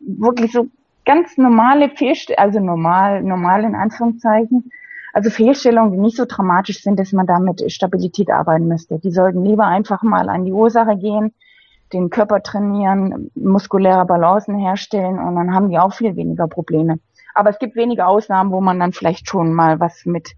wirklich 0.00 0.52
so 0.52 0.66
ganz 1.10 1.36
normale 1.36 1.90
Fehlstellungen, 1.90 2.44
also 2.44 2.60
normal, 2.60 3.24
normal 3.24 3.64
in 3.64 3.74
Anführungszeichen, 3.74 4.70
also 5.12 5.28
Fehlstellungen, 5.28 5.90
die 5.90 5.98
nicht 5.98 6.16
so 6.16 6.24
dramatisch 6.24 6.84
sind, 6.84 7.00
dass 7.00 7.10
man 7.12 7.26
da 7.26 7.40
mit 7.40 7.60
Stabilität 7.72 8.30
arbeiten 8.30 8.68
müsste. 8.68 9.00
Die 9.00 9.10
sollten 9.10 9.44
lieber 9.44 9.66
einfach 9.66 10.04
mal 10.04 10.28
an 10.28 10.44
die 10.44 10.52
Ursache 10.52 10.96
gehen, 10.96 11.34
den 11.92 12.10
Körper 12.10 12.44
trainieren, 12.44 13.32
muskuläre 13.34 14.06
Balancen 14.06 14.56
herstellen 14.56 15.18
und 15.18 15.34
dann 15.34 15.52
haben 15.52 15.68
die 15.68 15.80
auch 15.80 15.92
viel 15.92 16.14
weniger 16.14 16.46
Probleme. 16.46 17.00
Aber 17.34 17.50
es 17.50 17.58
gibt 17.58 17.74
wenige 17.74 18.06
Ausnahmen, 18.06 18.52
wo 18.52 18.60
man 18.60 18.78
dann 18.78 18.92
vielleicht 18.92 19.28
schon 19.28 19.52
mal 19.52 19.80
was 19.80 20.06
mit 20.06 20.36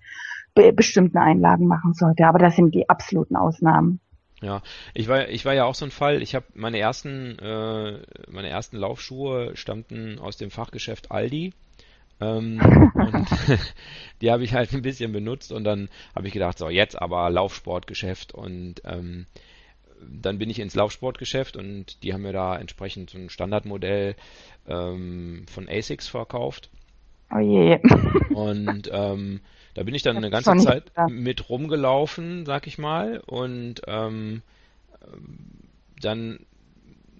be 0.54 0.72
bestimmten 0.72 1.18
Einlagen 1.18 1.66
machen 1.66 1.92
sollte. 1.92 2.26
Aber 2.26 2.38
das 2.38 2.56
sind 2.56 2.74
die 2.74 2.88
absoluten 2.88 3.36
Ausnahmen. 3.36 4.00
Ja, 4.42 4.60
ich 4.92 5.06
war, 5.06 5.28
ich 5.28 5.44
war 5.44 5.54
ja 5.54 5.64
auch 5.64 5.76
so 5.76 5.84
ein 5.84 5.92
Fall. 5.92 6.20
Ich 6.20 6.34
habe 6.34 6.46
meine 6.54 6.78
ersten, 6.78 7.38
äh, 7.38 8.02
meine 8.28 8.48
ersten 8.48 8.76
Laufschuhe 8.76 9.56
stammten 9.56 10.18
aus 10.18 10.36
dem 10.36 10.50
Fachgeschäft 10.50 11.12
Aldi. 11.12 11.54
Ähm, 12.20 12.60
und 12.94 13.28
die 14.20 14.30
habe 14.32 14.42
ich 14.42 14.52
halt 14.52 14.72
ein 14.74 14.82
bisschen 14.82 15.12
benutzt 15.12 15.52
und 15.52 15.62
dann 15.64 15.88
habe 16.14 16.26
ich 16.26 16.32
gedacht, 16.32 16.58
so 16.58 16.68
jetzt 16.68 17.00
aber 17.00 17.30
Laufsportgeschäft 17.30 18.34
und 18.34 18.82
ähm, 18.84 19.26
dann 20.00 20.38
bin 20.38 20.50
ich 20.50 20.58
ins 20.58 20.74
Laufsportgeschäft 20.74 21.56
und 21.56 22.02
die 22.02 22.12
haben 22.12 22.22
mir 22.22 22.32
da 22.32 22.56
entsprechend 22.56 23.10
so 23.10 23.18
ein 23.18 23.30
Standardmodell 23.30 24.16
ähm, 24.66 25.44
von 25.48 25.68
ASICS 25.68 26.08
verkauft. 26.08 26.68
Oh 27.34 27.38
je. 27.38 27.80
Und 28.32 28.90
ähm, 28.92 29.40
da 29.74 29.82
bin 29.82 29.94
ich 29.94 30.02
dann 30.02 30.16
eine 30.16 30.30
ganze 30.30 30.56
Zeit 30.56 30.92
mit 31.06 31.48
rumgelaufen, 31.48 32.44
sag 32.46 32.66
ich 32.66 32.78
mal. 32.78 33.22
Und 33.26 33.82
ähm, 33.86 34.42
dann 36.00 36.40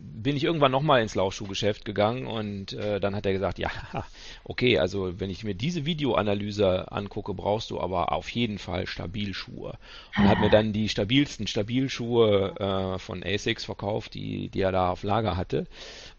bin 0.05 0.37
ich 0.37 0.45
irgendwann 0.45 0.73
nochmal 0.73 1.01
ins 1.03 1.15
Laufschuhgeschäft 1.15 1.85
gegangen 1.85 2.27
und 2.27 2.73
äh, 2.73 2.99
dann 2.99 3.15
hat 3.15 3.25
er 3.25 3.33
gesagt, 3.33 3.59
ja, 3.59 3.71
okay, 4.45 4.79
also 4.79 5.21
wenn 5.21 5.31
ich 5.31 5.45
mir 5.45 5.55
diese 5.55 5.87
Videoanalyse 5.87 6.91
angucke, 6.91 7.35
brauchst 7.35 7.71
du 7.71 7.81
aber 7.81 8.13
auf 8.13 8.29
jeden 8.31 8.59
Fall 8.59 8.87
Stabilschuhe. 8.87 9.79
Und 10.17 10.29
hat 10.29 10.41
mir 10.41 10.51
dann 10.51 10.73
die 10.73 10.89
stabilsten 10.89 11.47
Stabilschuhe 11.47 12.55
äh, 12.59 12.99
von 12.99 13.23
ASICS 13.23 13.65
verkauft, 13.65 14.15
die, 14.15 14.49
die 14.49 14.61
er 14.61 14.73
da 14.73 14.91
auf 14.91 15.05
Lager 15.05 15.37
hatte. 15.37 15.67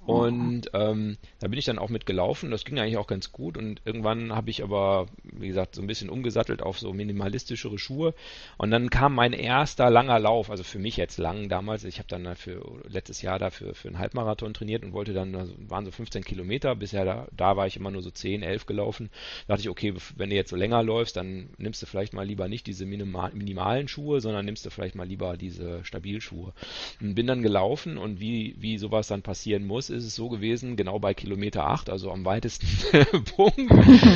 Und 0.06 0.70
ähm, 0.74 1.18
da 1.40 1.48
bin 1.48 1.58
ich 1.58 1.66
dann 1.66 1.80
auch 1.80 1.90
mitgelaufen. 1.90 2.52
Das 2.52 2.66
ging 2.66 2.78
eigentlich 2.78 2.98
auch 2.98 3.08
ganz 3.08 3.32
gut. 3.32 3.58
Und 3.58 3.82
irgendwann 3.86 4.36
habe 4.36 4.50
ich 4.50 4.62
aber, 4.62 5.08
wie 5.24 5.48
gesagt, 5.48 5.76
so 5.76 5.82
ein 5.82 5.88
bisschen 5.88 6.10
umgesattelt 6.10 6.62
auf 6.62 6.78
so 6.78 6.92
minimalistischere 6.92 7.80
Schuhe. 7.80 8.14
Und 8.58 8.72
dann 8.72 8.90
kam 8.90 9.16
mein 9.16 9.32
erster 9.32 9.90
langer 9.90 10.20
Lauf, 10.20 10.50
also 10.50 10.64
für 10.64 10.80
mich 10.80 10.98
jetzt 10.98 11.18
lang 11.18 11.48
damals. 11.48 11.86
Ich 11.86 12.00
habe 12.00 12.10
dann 12.10 12.36
für 12.36 12.82
letztes 12.90 13.22
Jahr 13.22 13.40
dafür 13.40 13.76
für 13.76 13.88
einen 13.88 14.00
Halbmarathon 14.00 14.54
trainiert 14.54 14.84
und 14.84 14.92
wollte 14.92 15.14
dann, 15.14 15.36
also 15.36 15.54
waren 15.70 15.86
so 15.86 15.92
15 15.92 16.26
Kilometer. 16.26 16.76
Bisher 16.76 17.06
da, 17.06 17.28
da 17.32 17.56
war 17.56 17.68
ich 17.68 17.78
immer 17.78 17.92
nur 17.92 18.02
so 18.02 18.12
10, 18.12 18.44
11 18.44 18.66
gelaufen. 18.66 19.10
Da 19.48 19.54
dachte 19.54 19.62
ich, 19.62 19.70
okay, 19.70 19.94
wenn 20.18 20.30
du 20.30 20.36
jetzt 20.36 20.50
so 20.50 20.58
länger 20.58 20.84
läufst, 20.84 21.16
dann 21.16 21.50
nimmst 21.58 21.82
du 21.82 21.86
vielleicht 21.86 22.14
mal 22.14 22.26
lieber 22.26 22.50
nicht 22.50 22.68
diese 22.68 22.86
minimal, 22.86 23.32
minimalen 23.34 23.88
Schuhe, 23.88 24.20
sondern 24.20 24.44
nimmst 24.44 24.66
du 24.66 24.70
vielleicht 24.70 24.96
mal 24.96 25.08
lieber 25.08 25.38
diese 25.38 25.86
Stabilschuhe. 25.86 26.52
Und 27.00 27.16
bin 27.16 27.26
dann 27.26 27.42
gelaufen 27.42 27.98
und 27.98 28.20
wie, 28.20 28.56
wie 28.58 28.78
sowas 28.78 29.08
dann 29.08 29.22
passieren 29.22 29.66
muss, 29.66 29.93
ist 29.94 30.06
es 30.06 30.16
so 30.16 30.30
gewesen, 30.30 30.76
genau 30.76 31.00
bei 31.00 31.14
Kilometer 31.14 31.66
8, 31.66 31.90
also 31.90 32.12
am 32.12 32.26
weitesten 32.26 32.68
Punkt, 33.36 33.72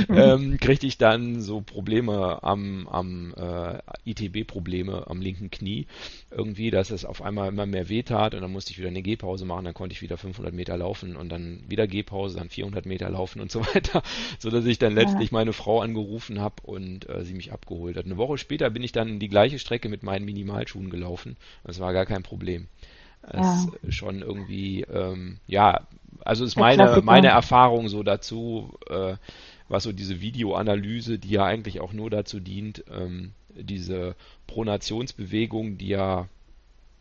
ähm, 0.10 0.58
kriegte 0.60 0.88
ich 0.88 0.98
dann 0.98 1.42
so 1.42 1.62
Probleme 1.62 2.44
am, 2.44 2.88
am 2.88 3.34
äh, 3.36 3.80
ITB-Probleme 4.06 5.08
am 5.08 5.22
linken 5.22 5.50
Knie. 5.50 5.88
Irgendwie, 6.32 6.72
dass 6.72 6.92
es 6.92 7.06
auf 7.06 7.22
einmal 7.22 7.48
immer 7.50 7.66
mehr 7.66 7.90
weh 7.90 8.04
tat 8.04 8.36
und 8.36 8.42
dann 8.42 8.52
musste 8.52 8.72
ich 8.72 8.80
wieder 8.80 8.90
eine 8.90 9.02
Gehpause 9.02 9.46
machen, 9.46 9.66
dann 9.66 9.74
konnte 9.74 9.94
ich 9.94 10.02
wieder 10.02 10.18
500 10.18 10.54
Meter 10.54 10.78
laufen 10.78 11.16
und 11.16 11.30
dann 11.30 11.64
wieder 11.68 11.88
Gehpause, 11.88 12.38
dann 12.38 12.50
400 12.50 12.86
Meter 12.86 13.10
laufen 13.10 13.40
und 13.40 13.52
so 13.52 13.62
weiter, 13.74 14.04
so 14.40 14.50
dass 14.50 14.66
ich 14.66 14.80
dann 14.80 14.96
letztlich 14.96 15.32
meine 15.32 15.54
Frau 15.54 15.82
angerufen 15.82 16.42
habe 16.42 16.56
und 16.64 17.08
äh, 17.10 17.24
sie 17.24 17.34
mich 17.34 17.54
abgeholt 17.54 17.98
hat. 17.98 18.06
Eine 18.06 18.18
Woche 18.18 18.38
später 18.38 18.70
bin 18.70 18.84
ich 18.84 18.92
dann 18.92 19.20
die 19.20 19.30
gleiche 19.30 19.60
Strecke 19.60 19.90
mit 19.90 20.04
meinen 20.04 20.26
Minimalschuhen 20.26 20.90
gelaufen. 20.90 21.38
Das 21.64 21.80
war 21.80 21.94
gar 21.94 22.06
kein 22.06 22.24
Problem. 22.24 22.68
Es 23.24 23.68
ja. 23.84 23.92
schon 23.92 24.22
irgendwie, 24.22 24.82
ähm, 24.84 25.38
ja, 25.48 25.82
also 26.24 26.46
ist 26.46 26.58
meine, 26.58 27.02
meine 27.04 27.28
Erfahrung 27.28 27.90
so 27.90 28.04
dazu, 28.04 28.74
äh, 28.90 29.16
was 29.70 29.84
so 29.84 29.92
diese 29.92 30.22
Videoanalyse, 30.22 31.20
die 31.20 31.32
ja 31.32 31.46
eigentlich 31.46 31.82
auch 31.82 31.94
nur 31.94 32.10
dazu 32.10 32.40
dient, 32.40 32.84
ähm, 32.92 33.34
diese 33.54 34.16
Pronationsbewegung, 34.48 35.78
die 35.78 35.90
ja 35.90 36.28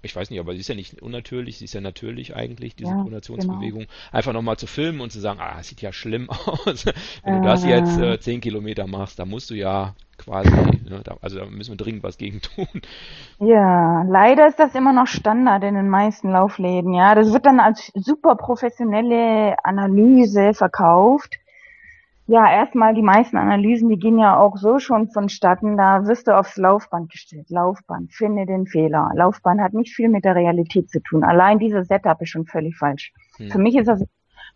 ich 0.07 0.17
weiß 0.17 0.31
nicht, 0.31 0.41
aber 0.41 0.55
sie 0.55 0.61
ist 0.61 0.69
ja 0.69 0.75
nicht 0.75 1.03
unnatürlich, 1.03 1.59
sie 1.59 1.67
ist 1.67 1.75
ja 1.75 1.81
natürlich 1.81 2.35
eigentlich, 2.35 2.75
diese 2.75 2.93
ja, 2.93 3.03
Pronationsbewegung, 3.03 3.81
genau. 3.81 3.93
einfach 4.13 4.33
nochmal 4.33 4.57
zu 4.57 4.67
filmen 4.67 5.01
und 5.01 5.13
zu 5.13 5.21
sagen, 5.21 5.41
ah, 5.41 5.63
sieht 5.63 5.83
ja 5.83 5.93
schlimm 5.93 6.31
aus. 6.47 6.87
Wenn 7.25 7.35
äh, 7.35 7.41
du 7.41 7.45
das 7.45 7.65
jetzt 7.65 7.99
äh, 7.99 8.19
10 8.19 8.41
Kilometer 8.41 8.87
machst, 8.87 9.19
da 9.19 9.27
musst 9.27 9.51
du 9.51 9.55
ja 9.55 9.95
quasi, 10.17 10.51
ne, 10.51 11.03
da, 11.05 11.17
also 11.21 11.39
da 11.39 11.47
müssen 11.47 11.73
wir 11.73 11.77
dringend 11.77 12.03
was 12.03 12.17
gegen 12.17 12.41
tun. 12.57 12.69
Ja, 13.39 14.03
leider 14.09 14.47
ist 14.47 14.59
das 14.59 14.75
immer 14.75 14.93
noch 14.93 15.07
Standard 15.07 15.63
in 15.65 15.75
den 15.75 15.89
meisten 15.89 16.31
Laufläden, 16.31 16.95
ja. 16.95 17.15
Das 17.15 17.33
wird 17.33 17.47
dann 17.47 17.61
als 17.61 17.93
super 17.95 18.37
professionelle 18.37 19.57
Analyse 19.63 20.55
verkauft 20.55 21.37
ja, 22.29 22.51
erstmal 22.51 22.93
die 22.95 23.03
meisten 23.03 23.37
Analysen, 23.37 23.89
die 23.89 23.99
gehen 23.99 24.19
ja 24.19 24.37
auch 24.37 24.57
so 24.57 24.81
schon 24.81 25.09
vonstatten. 25.11 25.77
Da 25.77 26.07
wirst 26.07 26.27
du 26.27 26.37
aufs 26.37 26.57
Laufband 26.57 27.11
gestellt. 27.11 27.51
Laufband, 27.51 28.13
finde 28.13 28.47
den 28.47 28.67
Fehler. 28.67 29.13
Laufband 29.15 29.61
hat 29.61 29.75
nicht 29.75 29.95
viel 29.95 30.09
mit 30.09 30.25
der 30.25 30.35
Realität 30.35 30.91
zu 30.91 31.01
tun. 31.01 31.23
Allein 31.23 31.61
dieses 31.61 31.87
Setup 31.87 32.21
ist 32.21 32.31
schon 32.31 32.47
völlig 32.47 32.77
falsch. 32.77 33.13
Hm. 33.37 33.51
Für 33.51 33.59
mich 33.59 33.77
ist 33.77 33.87
das, 33.87 34.05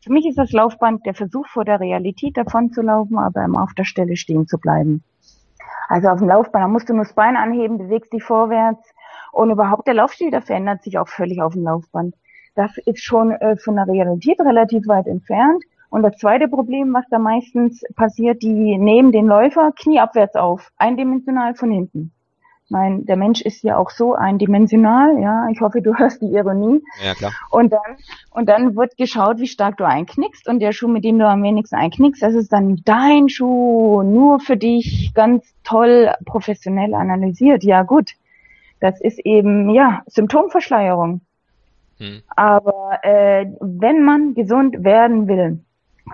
für 0.02 0.12
mich 0.12 0.26
ist 0.26 0.36
das 0.36 0.50
Laufband 0.50 1.06
der 1.06 1.14
Versuch 1.14 1.46
vor 1.46 1.64
der 1.64 1.78
Realität 1.78 2.36
davon 2.36 2.72
zu 2.72 2.82
laufen, 2.82 3.18
aber 3.18 3.44
immer 3.44 3.62
auf 3.62 3.74
der 3.74 3.84
Stelle 3.84 4.16
stehen 4.16 4.48
zu 4.48 4.58
bleiben. 4.58 5.04
Also 5.88 6.08
auf 6.08 6.18
dem 6.18 6.28
Laufband, 6.28 6.64
da 6.64 6.68
musst 6.68 6.88
du 6.88 6.94
nur 6.94 7.04
das 7.04 7.14
Bein 7.14 7.36
anheben, 7.36 7.78
bewegst 7.78 8.12
dich 8.12 8.24
vorwärts 8.24 8.92
und 9.32 9.50
überhaupt 9.50 9.86
der 9.86 9.94
Laufstil, 9.94 10.32
der 10.32 10.42
verändert 10.42 10.82
sich 10.82 10.98
auch 10.98 11.08
völlig 11.08 11.40
auf 11.40 11.52
dem 11.52 11.64
Laufband. 11.64 12.16
Das 12.56 12.76
ist 12.78 13.02
schon 13.02 13.30
äh, 13.32 13.56
von 13.56 13.76
der 13.76 13.86
Realität 13.86 14.40
relativ 14.40 14.88
weit 14.88 15.06
entfernt. 15.06 15.62
Und 15.90 16.02
das 16.02 16.16
zweite 16.18 16.48
Problem, 16.48 16.94
was 16.94 17.04
da 17.10 17.18
meistens 17.18 17.82
passiert, 17.96 18.42
die 18.42 18.78
nehmen 18.78 19.10
den 19.10 19.26
Läufer 19.26 19.72
knieabwärts 19.72 20.36
auf, 20.36 20.70
eindimensional 20.78 21.54
von 21.54 21.70
hinten. 21.70 22.12
Ich 22.64 22.70
meine, 22.70 23.02
der 23.02 23.16
Mensch 23.16 23.40
ist 23.40 23.64
ja 23.64 23.76
auch 23.76 23.90
so 23.90 24.14
eindimensional, 24.14 25.20
ja. 25.20 25.48
Ich 25.50 25.60
hoffe, 25.60 25.82
du 25.82 25.92
hörst 25.98 26.22
die 26.22 26.32
Ironie. 26.32 26.80
Ja, 27.04 27.14
klar. 27.14 27.32
Und 27.50 27.72
dann, 27.72 27.96
und 28.30 28.48
dann 28.48 28.76
wird 28.76 28.96
geschaut, 28.96 29.38
wie 29.40 29.48
stark 29.48 29.76
du 29.78 29.84
einknickst. 29.84 30.46
Und 30.46 30.60
der 30.60 30.70
Schuh, 30.70 30.86
mit 30.86 31.02
dem 31.02 31.18
du 31.18 31.26
am 31.26 31.42
wenigsten 31.42 31.74
einknickst, 31.74 32.22
das 32.22 32.34
ist 32.34 32.52
dann 32.52 32.80
dein 32.84 33.28
Schuh, 33.28 34.04
nur 34.04 34.38
für 34.38 34.56
dich, 34.56 35.10
ganz 35.14 35.52
toll, 35.64 36.14
professionell 36.24 36.94
analysiert. 36.94 37.64
Ja, 37.64 37.82
gut. 37.82 38.12
Das 38.78 39.00
ist 39.00 39.18
eben, 39.26 39.70
ja, 39.70 40.02
Symptomverschleierung. 40.06 41.22
Hm. 41.98 42.22
Aber 42.36 43.00
äh, 43.02 43.46
wenn 43.60 44.04
man 44.04 44.34
gesund 44.34 44.84
werden 44.84 45.26
will, 45.26 45.58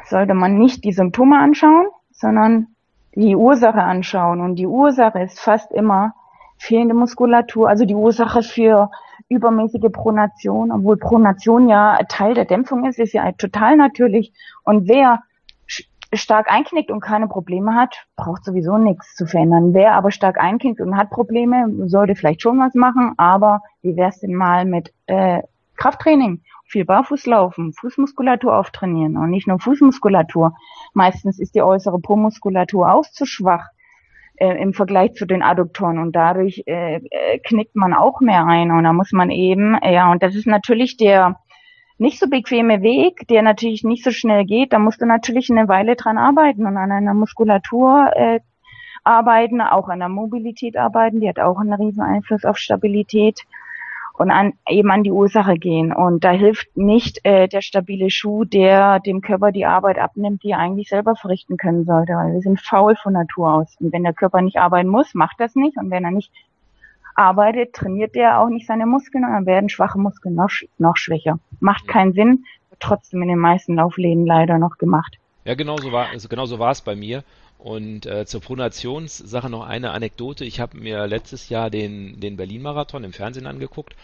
sollte 0.04 0.34
man 0.34 0.58
nicht 0.58 0.84
die 0.84 0.92
Symptome 0.92 1.38
anschauen, 1.38 1.86
sondern 2.10 2.68
die 3.14 3.34
Ursache 3.34 3.82
anschauen. 3.82 4.40
Und 4.40 4.56
die 4.56 4.66
Ursache 4.66 5.20
ist 5.20 5.40
fast 5.40 5.72
immer 5.72 6.14
fehlende 6.58 6.94
Muskulatur, 6.94 7.68
also 7.68 7.84
die 7.84 7.94
Ursache 7.94 8.42
für 8.42 8.90
übermäßige 9.28 9.90
Pronation, 9.92 10.70
obwohl 10.70 10.96
Pronation 10.96 11.68
ja 11.68 11.98
Teil 12.08 12.34
der 12.34 12.44
Dämpfung 12.44 12.84
ist, 12.86 12.98
ist 12.98 13.12
ja 13.12 13.30
total 13.32 13.76
natürlich. 13.76 14.32
Und 14.64 14.88
wer 14.88 15.22
stark 16.12 16.50
einknickt 16.50 16.90
und 16.90 17.00
keine 17.00 17.26
Probleme 17.26 17.74
hat, 17.74 18.06
braucht 18.16 18.44
sowieso 18.44 18.78
nichts 18.78 19.16
zu 19.16 19.26
verändern. 19.26 19.74
Wer 19.74 19.94
aber 19.94 20.10
stark 20.10 20.38
einknickt 20.38 20.80
und 20.80 20.96
hat 20.96 21.10
Probleme, 21.10 21.88
sollte 21.88 22.14
vielleicht 22.14 22.42
schon 22.42 22.58
was 22.58 22.74
machen, 22.74 23.14
aber 23.16 23.62
wie 23.82 23.96
wär's 23.96 24.20
denn 24.20 24.34
mal 24.34 24.64
mit 24.64 24.92
äh, 25.06 25.42
Krafttraining? 25.76 26.42
Viel 26.68 26.84
Barfuß 26.84 27.26
laufen, 27.26 27.72
Fußmuskulatur 27.72 28.56
auftrainieren 28.56 29.16
und 29.16 29.30
nicht 29.30 29.46
nur 29.46 29.60
Fußmuskulatur. 29.60 30.54
Meistens 30.94 31.38
ist 31.38 31.54
die 31.54 31.62
äußere 31.62 32.00
Po-Muskulatur 32.00 32.92
auch 32.92 33.04
zu 33.04 33.24
schwach 33.24 33.68
äh, 34.36 34.60
im 34.60 34.74
Vergleich 34.74 35.14
zu 35.14 35.26
den 35.26 35.42
Adduktoren 35.42 35.98
und 35.98 36.14
dadurch 36.14 36.64
äh, 36.66 36.96
äh, 36.96 37.38
knickt 37.38 37.76
man 37.76 37.94
auch 37.94 38.20
mehr 38.20 38.46
ein 38.46 38.70
und 38.70 38.84
da 38.84 38.92
muss 38.92 39.12
man 39.12 39.30
eben, 39.30 39.78
ja, 39.82 40.10
und 40.10 40.22
das 40.22 40.34
ist 40.34 40.46
natürlich 40.46 40.96
der 40.96 41.36
nicht 41.98 42.18
so 42.18 42.28
bequeme 42.28 42.82
Weg, 42.82 43.26
der 43.28 43.42
natürlich 43.42 43.82
nicht 43.82 44.04
so 44.04 44.10
schnell 44.10 44.44
geht, 44.44 44.72
da 44.72 44.78
musst 44.78 45.00
du 45.00 45.06
natürlich 45.06 45.50
eine 45.50 45.68
Weile 45.68 45.96
dran 45.96 46.18
arbeiten 46.18 46.66
und 46.66 46.76
an 46.76 46.92
einer 46.92 47.14
Muskulatur 47.14 48.10
äh, 48.14 48.40
arbeiten, 49.04 49.60
auch 49.60 49.88
an 49.88 50.00
der 50.00 50.08
Mobilität 50.08 50.76
arbeiten, 50.76 51.20
die 51.20 51.28
hat 51.28 51.38
auch 51.38 51.58
einen 51.58 51.72
riesen 51.72 52.02
Einfluss 52.02 52.44
auf 52.44 52.58
Stabilität 52.58 53.40
und 54.16 54.30
an, 54.30 54.54
eben 54.68 54.90
an 54.90 55.02
die 55.02 55.10
Ursache 55.10 55.54
gehen. 55.54 55.92
Und 55.92 56.24
da 56.24 56.30
hilft 56.30 56.76
nicht 56.76 57.20
äh, 57.24 57.48
der 57.48 57.60
stabile 57.60 58.10
Schuh, 58.10 58.44
der 58.44 59.00
dem 59.00 59.20
Körper 59.20 59.52
die 59.52 59.66
Arbeit 59.66 59.98
abnimmt, 59.98 60.42
die 60.42 60.50
er 60.50 60.58
eigentlich 60.58 60.88
selber 60.88 61.16
verrichten 61.16 61.56
können 61.56 61.84
sollte, 61.84 62.14
weil 62.14 62.32
wir 62.32 62.40
sind 62.40 62.60
faul 62.60 62.96
von 62.96 63.12
Natur 63.12 63.52
aus. 63.52 63.76
Und 63.80 63.92
wenn 63.92 64.04
der 64.04 64.14
Körper 64.14 64.40
nicht 64.40 64.56
arbeiten 64.56 64.88
muss, 64.88 65.14
macht 65.14 65.38
das 65.38 65.54
nicht. 65.54 65.76
Und 65.76 65.90
wenn 65.90 66.04
er 66.04 66.10
nicht 66.10 66.32
arbeitet, 67.14 67.74
trainiert 67.74 68.16
er 68.16 68.40
auch 68.40 68.48
nicht 68.48 68.66
seine 68.66 68.86
Muskeln 68.86 69.24
und 69.24 69.32
dann 69.32 69.46
werden 69.46 69.68
schwache 69.68 69.98
Muskeln 69.98 70.34
noch, 70.34 70.50
noch 70.78 70.96
schwächer. 70.96 71.38
Macht 71.60 71.88
keinen 71.88 72.12
Sinn, 72.12 72.44
wird 72.70 72.80
trotzdem 72.80 73.22
in 73.22 73.28
den 73.28 73.38
meisten 73.38 73.76
Laufläden 73.76 74.26
leider 74.26 74.58
noch 74.58 74.78
gemacht. 74.78 75.18
Ja, 75.44 75.54
genau 75.54 75.76
so 75.76 75.92
war, 75.92 76.08
also 76.08 76.28
genau 76.28 76.46
so 76.46 76.58
war 76.58 76.72
es 76.72 76.80
bei 76.80 76.96
mir. 76.96 77.22
Und 77.58 78.06
äh, 78.06 78.26
zur 78.26 78.40
Pronationssache 78.40 79.50
noch 79.50 79.64
eine 79.64 79.90
Anekdote. 79.90 80.44
Ich 80.44 80.60
habe 80.60 80.78
mir 80.78 81.06
letztes 81.06 81.48
Jahr 81.48 81.70
den, 81.70 82.20
den 82.20 82.36
Berlin-Marathon 82.36 83.04
im 83.04 83.12
Fernsehen 83.12 83.46
angeguckt 83.46 83.94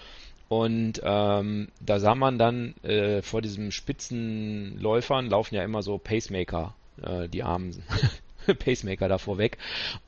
und 0.52 1.00
ähm, 1.02 1.68
da 1.80 1.98
sah 1.98 2.14
man 2.14 2.38
dann 2.38 2.74
äh, 2.82 3.22
vor 3.22 3.40
diesen 3.40 3.72
Spitzenläufern 3.72 5.30
laufen 5.30 5.54
ja 5.54 5.64
immer 5.64 5.82
so 5.82 5.96
Pacemaker, 5.96 6.74
äh, 7.00 7.26
die 7.26 7.42
Armen 7.42 7.82
Pacemaker 8.58 9.08
davor 9.08 9.38
weg. 9.38 9.58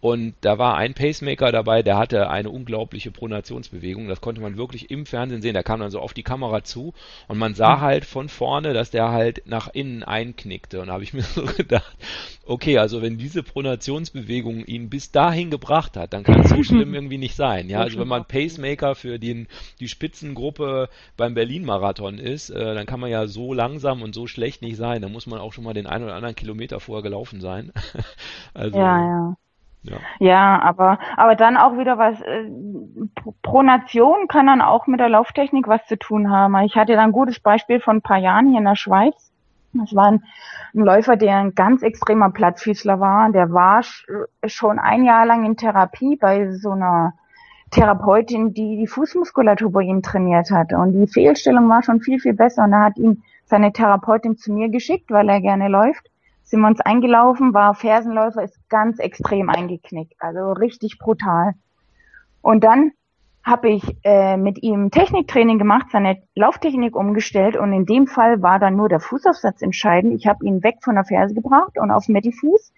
Und 0.00 0.34
da 0.40 0.58
war 0.58 0.76
ein 0.76 0.94
Pacemaker 0.94 1.52
dabei, 1.52 1.82
der 1.82 1.96
hatte 1.96 2.30
eine 2.30 2.50
unglaubliche 2.50 3.10
Pronationsbewegung. 3.10 4.08
Das 4.08 4.20
konnte 4.20 4.40
man 4.40 4.56
wirklich 4.56 4.90
im 4.90 5.06
Fernsehen 5.06 5.42
sehen. 5.42 5.54
Der 5.54 5.62
kam 5.62 5.80
dann 5.80 5.90
so 5.90 6.00
auf 6.00 6.14
die 6.14 6.22
Kamera 6.22 6.64
zu 6.64 6.94
und 7.28 7.38
man 7.38 7.54
sah 7.54 7.76
hm. 7.76 7.80
halt 7.80 8.04
von 8.04 8.28
vorne, 8.28 8.72
dass 8.72 8.90
der 8.90 9.10
halt 9.10 9.42
nach 9.46 9.68
innen 9.72 10.02
einknickte. 10.02 10.80
Und 10.80 10.88
da 10.88 10.94
habe 10.94 11.04
ich 11.04 11.14
mir 11.14 11.22
so 11.22 11.44
gedacht, 11.44 11.96
okay, 12.46 12.78
also 12.78 13.02
wenn 13.02 13.18
diese 13.18 13.42
Pronationsbewegung 13.42 14.64
ihn 14.64 14.90
bis 14.90 15.10
dahin 15.10 15.50
gebracht 15.50 15.96
hat, 15.96 16.12
dann 16.12 16.24
kann 16.24 16.40
es 16.40 16.50
so 16.50 16.62
schlimm 16.62 16.94
irgendwie 16.94 17.18
nicht 17.18 17.36
sein. 17.36 17.68
Ja, 17.68 17.80
also 17.80 17.98
wenn 17.98 18.08
man 18.08 18.24
Pacemaker 18.24 18.94
für 18.94 19.18
den, 19.18 19.48
die 19.80 19.88
Spitzengruppe 19.88 20.88
beim 21.16 21.34
Berlin-Marathon 21.34 22.18
ist, 22.18 22.50
äh, 22.50 22.74
dann 22.74 22.86
kann 22.86 23.00
man 23.00 23.10
ja 23.10 23.26
so 23.26 23.52
langsam 23.52 24.02
und 24.02 24.14
so 24.14 24.26
schlecht 24.26 24.62
nicht 24.62 24.76
sein. 24.76 25.02
Da 25.02 25.08
muss 25.08 25.26
man 25.26 25.40
auch 25.40 25.52
schon 25.52 25.64
mal 25.64 25.74
den 25.74 25.86
einen 25.86 26.04
oder 26.04 26.14
anderen 26.14 26.36
Kilometer 26.36 26.80
vorher 26.80 27.02
gelaufen 27.02 27.40
sein. 27.40 27.72
Also, 28.54 28.78
ja, 28.78 29.00
ja. 29.00 29.34
Ja. 29.84 29.96
ja, 30.18 30.62
aber, 30.62 30.98
aber 31.16 31.34
dann 31.34 31.58
auch 31.58 31.76
wieder 31.76 31.98
was, 31.98 32.18
äh, 32.22 32.48
Pronation 33.42 34.28
kann 34.28 34.46
dann 34.46 34.62
auch 34.62 34.86
mit 34.86 34.98
der 34.98 35.10
Lauftechnik 35.10 35.68
was 35.68 35.86
zu 35.86 35.98
tun 35.98 36.30
haben. 36.30 36.56
Ich 36.64 36.74
hatte 36.74 36.94
dann 36.94 37.10
ein 37.10 37.12
gutes 37.12 37.38
Beispiel 37.38 37.80
von 37.80 37.98
ein 37.98 38.02
paar 38.02 38.16
Jahren 38.16 38.48
hier 38.48 38.58
in 38.58 38.64
der 38.64 38.76
Schweiz. 38.76 39.30
Das 39.74 39.94
war 39.94 40.06
ein, 40.06 40.22
ein 40.74 40.84
Läufer, 40.84 41.16
der 41.16 41.36
ein 41.36 41.54
ganz 41.54 41.82
extremer 41.82 42.30
Plattfüßler 42.30 42.98
war. 42.98 43.30
Der 43.30 43.52
war 43.52 43.82
schon 44.46 44.78
ein 44.78 45.04
Jahr 45.04 45.26
lang 45.26 45.44
in 45.44 45.56
Therapie 45.56 46.16
bei 46.16 46.52
so 46.52 46.70
einer 46.70 47.12
Therapeutin, 47.70 48.54
die 48.54 48.76
die 48.78 48.86
Fußmuskulatur 48.86 49.70
bei 49.70 49.82
ihm 49.82 50.00
trainiert 50.00 50.50
hat. 50.50 50.72
Und 50.72 50.92
die 50.92 51.08
Fehlstellung 51.08 51.68
war 51.68 51.82
schon 51.82 52.00
viel, 52.00 52.20
viel 52.20 52.34
besser. 52.34 52.64
Und 52.64 52.70
da 52.70 52.84
hat 52.84 52.96
ihn 52.96 53.22
seine 53.44 53.72
Therapeutin 53.72 54.38
zu 54.38 54.52
mir 54.52 54.70
geschickt, 54.70 55.10
weil 55.10 55.28
er 55.28 55.42
gerne 55.42 55.68
läuft 55.68 56.08
sind 56.54 56.60
wir 56.60 56.68
uns 56.68 56.80
eingelaufen, 56.80 57.52
war 57.52 57.74
Fersenläufer, 57.74 58.44
ist 58.44 58.56
ganz 58.68 59.00
extrem 59.00 59.50
eingeknickt, 59.50 60.14
also 60.20 60.52
richtig 60.52 61.00
brutal. 61.00 61.54
Und 62.42 62.62
dann 62.62 62.92
habe 63.42 63.70
ich 63.70 63.82
äh, 64.04 64.36
mit 64.36 64.62
ihm 64.62 64.92
Techniktraining 64.92 65.58
gemacht, 65.58 65.88
seine 65.90 66.22
Lauftechnik 66.36 66.94
umgestellt 66.94 67.56
und 67.56 67.72
in 67.72 67.86
dem 67.86 68.06
Fall 68.06 68.40
war 68.40 68.60
dann 68.60 68.76
nur 68.76 68.88
der 68.88 69.00
Fußaufsatz 69.00 69.62
entscheidend. 69.62 70.14
Ich 70.14 70.28
habe 70.28 70.46
ihn 70.46 70.62
weg 70.62 70.76
von 70.80 70.94
der 70.94 71.04
Ferse 71.04 71.34
gebracht 71.34 71.76
und 71.76 71.90
auf 71.90 72.06
Mittelfuß. 72.06 72.72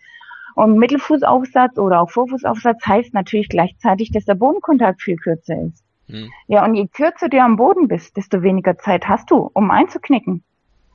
Und 0.54 0.78
Mittelfußaufsatz 0.78 1.76
oder 1.76 2.00
auch 2.00 2.10
Vorfußaufsatz 2.10 2.80
heißt 2.86 3.12
natürlich 3.12 3.50
gleichzeitig, 3.50 4.10
dass 4.10 4.24
der 4.24 4.36
Bodenkontakt 4.36 5.02
viel 5.02 5.16
kürzer 5.16 5.60
ist. 5.66 5.84
Hm. 6.08 6.30
Ja, 6.46 6.64
und 6.64 6.74
je 6.76 6.86
kürzer 6.86 7.28
du 7.28 7.38
am 7.42 7.56
Boden 7.56 7.88
bist, 7.88 8.16
desto 8.16 8.40
weniger 8.40 8.78
Zeit 8.78 9.06
hast 9.06 9.30
du, 9.30 9.50
um 9.52 9.70
einzuknicken. 9.70 10.42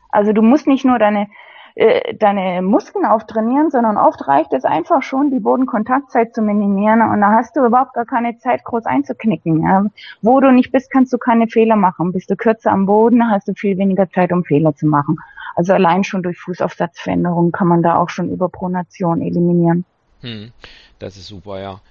Also 0.10 0.34
du 0.34 0.41
musst 0.41 0.65
nicht 0.65 0.84
nur 0.84 0.98
deine 0.98 1.28
äh, 1.76 2.16
deine 2.16 2.62
Muskeln 2.62 3.06
auftrainieren, 3.06 3.72
sondern 3.72 3.98
oft 3.98 4.28
reicht 4.28 4.54
es 4.54 4.64
einfach 4.66 5.04
schon, 5.04 5.32
die 5.32 5.40
Bodenkontaktzeit 5.40 6.34
zu 6.36 6.42
minimieren 6.42 7.02
und 7.02 7.22
da 7.22 7.32
hast 7.32 7.56
du 7.56 7.66
überhaupt 7.66 7.94
gar 7.94 8.06
keine 8.06 8.38
Zeit, 8.38 8.64
groß 8.64 8.86
einzuknicken. 8.86 9.64
Ja. 9.64 9.86
Wo 10.22 10.40
du 10.40 10.52
nicht 10.52 10.72
bist, 10.72 10.92
kannst 10.92 11.14
du 11.14 11.18
keine 11.18 11.48
Fehler 11.48 11.76
machen. 11.76 12.12
Bist 12.12 12.30
du 12.30 12.36
kürzer 12.36 12.72
am 12.72 12.86
Boden, 12.86 13.30
hast 13.30 13.48
du 13.48 13.54
viel 13.54 13.78
weniger 13.78 14.10
Zeit, 14.10 14.32
um 14.32 14.44
Fehler 14.44 14.76
zu 14.76 14.88
machen. 14.88 15.18
Also 15.56 15.74
allein 15.74 16.04
schon 16.04 16.24
durch 16.24 16.40
Fußaufsatzveränderungen 16.40 17.52
kann 17.52 17.68
man 17.68 17.84
da 17.84 17.98
auch 17.98 18.10
schon 18.10 18.32
Überpronation 18.32 19.22
eliminieren. 19.22 19.86
Hm, 20.22 20.52
das 21.00 21.18
ist 21.18 21.28
super, 21.28 21.60
ja. 21.60 21.82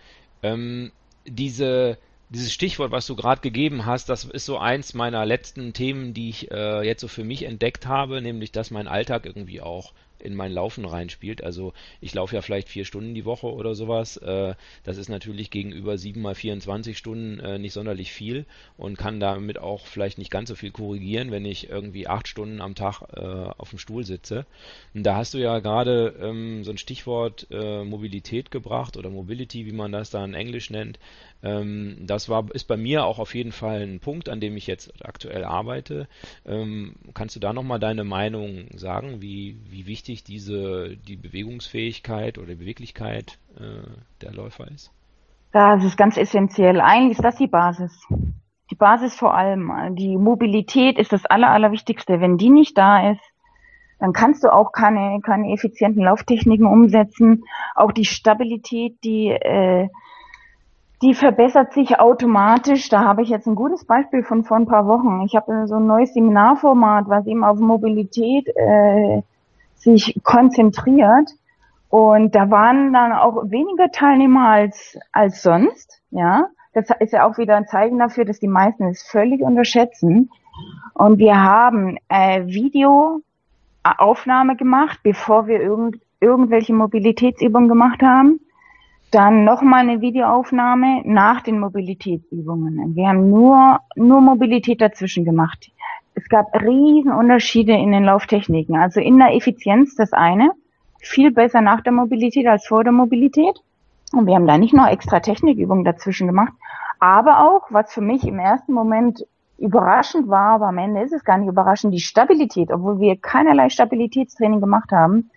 Ähm, 0.42 0.92
diese 1.26 1.98
dieses 2.30 2.52
Stichwort, 2.52 2.92
was 2.92 3.06
du 3.06 3.16
gerade 3.16 3.40
gegeben 3.40 3.86
hast, 3.86 4.08
das 4.08 4.24
ist 4.24 4.46
so 4.46 4.56
eins 4.56 4.94
meiner 4.94 5.26
letzten 5.26 5.72
Themen, 5.72 6.14
die 6.14 6.30
ich 6.30 6.50
äh, 6.50 6.82
jetzt 6.82 7.00
so 7.00 7.08
für 7.08 7.24
mich 7.24 7.42
entdeckt 7.42 7.86
habe, 7.86 8.22
nämlich 8.22 8.52
dass 8.52 8.70
mein 8.70 8.86
Alltag 8.88 9.26
irgendwie 9.26 9.60
auch 9.60 9.92
in 10.22 10.34
mein 10.34 10.52
Laufen 10.52 10.84
reinspielt. 10.84 11.42
Also 11.42 11.72
ich 12.00 12.14
laufe 12.14 12.34
ja 12.34 12.42
vielleicht 12.42 12.68
vier 12.68 12.84
Stunden 12.84 13.14
die 13.14 13.24
Woche 13.24 13.46
oder 13.46 13.74
sowas. 13.74 14.16
Äh, 14.18 14.54
das 14.84 14.96
ist 14.96 15.08
natürlich 15.08 15.50
gegenüber 15.50 15.98
sieben 15.98 16.22
mal 16.22 16.34
24 16.34 16.96
Stunden 16.96 17.40
äh, 17.40 17.58
nicht 17.58 17.72
sonderlich 17.72 18.12
viel 18.12 18.46
und 18.76 18.96
kann 18.96 19.20
damit 19.20 19.58
auch 19.58 19.86
vielleicht 19.86 20.18
nicht 20.18 20.30
ganz 20.30 20.48
so 20.48 20.54
viel 20.54 20.70
korrigieren, 20.70 21.30
wenn 21.30 21.44
ich 21.44 21.68
irgendwie 21.68 22.06
acht 22.06 22.28
Stunden 22.28 22.60
am 22.60 22.74
Tag 22.74 23.02
äh, 23.14 23.20
auf 23.20 23.70
dem 23.70 23.78
Stuhl 23.78 24.04
sitze. 24.04 24.46
Und 24.94 25.04
da 25.04 25.16
hast 25.16 25.34
du 25.34 25.38
ja 25.38 25.58
gerade 25.58 26.14
ähm, 26.20 26.64
so 26.64 26.70
ein 26.70 26.78
Stichwort 26.78 27.46
Mobilität 27.50 28.50
gebracht 28.50 28.96
oder 28.96 29.10
Mobility, 29.10 29.66
wie 29.66 29.72
man 29.72 29.92
das 29.92 30.10
da 30.10 30.24
in 30.24 30.34
Englisch 30.34 30.70
nennt. 30.70 30.98
Ähm, 31.42 31.96
das 32.00 32.28
war, 32.28 32.46
ist 32.54 32.68
bei 32.68 32.76
mir 32.76 33.04
auch 33.04 33.18
auf 33.18 33.34
jeden 33.34 33.52
Fall 33.52 33.82
ein 33.82 34.00
Punkt, 34.00 34.28
an 34.28 34.40
dem 34.40 34.56
ich 34.56 34.66
jetzt 34.66 34.92
aktuell 35.04 35.44
arbeite. 35.44 36.08
Ähm, 36.44 36.94
kannst 37.14 37.36
du 37.36 37.40
da 37.40 37.52
nochmal 37.52 37.80
deine 37.80 38.04
Meinung 38.04 38.66
sagen, 38.76 39.22
wie, 39.22 39.56
wie 39.68 39.86
wichtig 39.86 40.09
diese, 40.16 40.96
die 40.96 41.16
Bewegungsfähigkeit 41.16 42.38
oder 42.38 42.54
Beweglichkeit 42.54 43.38
äh, 43.56 43.88
der 44.22 44.32
Läufer 44.32 44.68
ist? 44.68 44.92
Das 45.52 45.84
ist 45.84 45.96
ganz 45.96 46.16
essentiell. 46.16 46.80
Eigentlich 46.80 47.18
ist 47.18 47.24
das 47.24 47.36
die 47.36 47.48
Basis. 47.48 48.06
Die 48.70 48.76
Basis 48.76 49.14
vor 49.16 49.34
allem. 49.34 49.96
Die 49.96 50.16
Mobilität 50.16 50.98
ist 50.98 51.12
das 51.12 51.26
Aller, 51.26 51.50
Allerwichtigste. 51.50 52.20
Wenn 52.20 52.38
die 52.38 52.50
nicht 52.50 52.78
da 52.78 53.10
ist, 53.10 53.22
dann 53.98 54.12
kannst 54.12 54.44
du 54.44 54.52
auch 54.52 54.72
keine, 54.72 55.20
keine 55.22 55.52
effizienten 55.52 56.04
Lauftechniken 56.04 56.66
umsetzen. 56.66 57.44
Auch 57.74 57.92
die 57.92 58.04
Stabilität, 58.04 58.96
die 59.02 59.28
äh, 59.28 59.88
die 61.02 61.14
verbessert 61.14 61.72
sich 61.72 61.98
automatisch. 61.98 62.88
Da 62.90 63.04
habe 63.04 63.22
ich 63.22 63.30
jetzt 63.30 63.46
ein 63.46 63.54
gutes 63.54 63.84
Beispiel 63.86 64.22
von 64.22 64.44
vor 64.44 64.58
ein 64.58 64.66
paar 64.66 64.86
Wochen. 64.86 65.22
Ich 65.24 65.34
habe 65.34 65.66
so 65.66 65.76
ein 65.76 65.86
neues 65.86 66.12
Seminarformat, 66.12 67.08
was 67.08 67.26
eben 67.26 67.42
auf 67.42 67.58
Mobilität 67.58 68.48
äh, 68.54 69.22
sich 69.80 70.20
konzentriert. 70.22 71.30
Und 71.88 72.34
da 72.34 72.50
waren 72.50 72.92
dann 72.92 73.12
auch 73.12 73.50
weniger 73.50 73.90
Teilnehmer 73.90 74.48
als, 74.48 74.98
als 75.12 75.42
sonst. 75.42 76.00
Ja, 76.10 76.48
das 76.72 76.88
ist 77.00 77.12
ja 77.12 77.28
auch 77.28 77.36
wieder 77.38 77.56
ein 77.56 77.66
Zeichen 77.66 77.98
dafür, 77.98 78.24
dass 78.24 78.38
die 78.38 78.48
meisten 78.48 78.84
es 78.84 79.02
völlig 79.02 79.42
unterschätzen. 79.42 80.30
Und 80.94 81.18
wir 81.18 81.42
haben 81.42 81.98
äh, 82.08 82.46
Videoaufnahme 82.46 84.56
gemacht, 84.56 85.00
bevor 85.02 85.48
wir 85.48 85.60
irgend, 85.60 85.96
irgendwelche 86.20 86.74
Mobilitätsübungen 86.74 87.68
gemacht 87.68 88.02
haben 88.02 88.40
dann 89.10 89.44
nochmal 89.44 89.80
eine 89.80 90.00
Videoaufnahme 90.00 91.02
nach 91.04 91.42
den 91.42 91.58
Mobilitätsübungen. 91.58 92.94
Wir 92.94 93.08
haben 93.08 93.28
nur, 93.28 93.80
nur 93.96 94.20
Mobilität 94.20 94.80
dazwischen 94.80 95.24
gemacht. 95.24 95.70
Es 96.20 96.28
gab 96.28 96.54
riesen 96.54 97.12
Unterschiede 97.12 97.72
in 97.72 97.92
den 97.92 98.04
Lauftechniken. 98.04 98.76
Also 98.76 99.00
in 99.00 99.16
der 99.16 99.34
Effizienz 99.34 99.94
das 99.94 100.12
eine, 100.12 100.50
viel 100.98 101.30
besser 101.30 101.62
nach 101.62 101.80
der 101.80 101.92
Mobilität 101.92 102.46
als 102.46 102.66
vor 102.66 102.84
der 102.84 102.92
Mobilität. 102.92 103.58
Und 104.12 104.26
wir 104.26 104.34
haben 104.34 104.46
da 104.46 104.58
nicht 104.58 104.74
noch 104.74 104.86
extra 104.86 105.20
Technikübungen 105.20 105.82
dazwischen 105.82 106.26
gemacht, 106.26 106.52
aber 106.98 107.48
auch, 107.48 107.68
was 107.70 107.94
für 107.94 108.02
mich 108.02 108.26
im 108.26 108.38
ersten 108.38 108.74
Moment 108.74 109.24
überraschend 109.56 110.28
war, 110.28 110.56
aber 110.56 110.66
am 110.66 110.76
Ende 110.76 111.00
ist 111.00 111.12
es 111.12 111.24
gar 111.24 111.38
nicht 111.38 111.48
überraschend, 111.48 111.94
die 111.94 112.00
Stabilität, 112.00 112.70
obwohl 112.70 113.00
wir 113.00 113.16
keinerlei 113.16 113.70
Stabilitätstraining 113.70 114.60
gemacht 114.60 114.92
haben, 114.92 115.30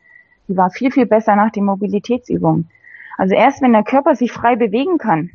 die 0.50 0.58
war 0.58 0.69
viel, 0.69 0.91
viel 0.91 1.06
besser 1.06 1.38
nach 1.38 1.52
den 1.52 1.63
Mobilitätsübungen. 1.63 2.69
Also 3.17 3.36
erst 3.36 3.62
wenn 3.62 3.72
der 3.72 3.84
Körper 3.84 4.15
sich 4.15 4.34
frei 4.34 4.58
bewegen 4.58 4.98
kann, 4.98 5.30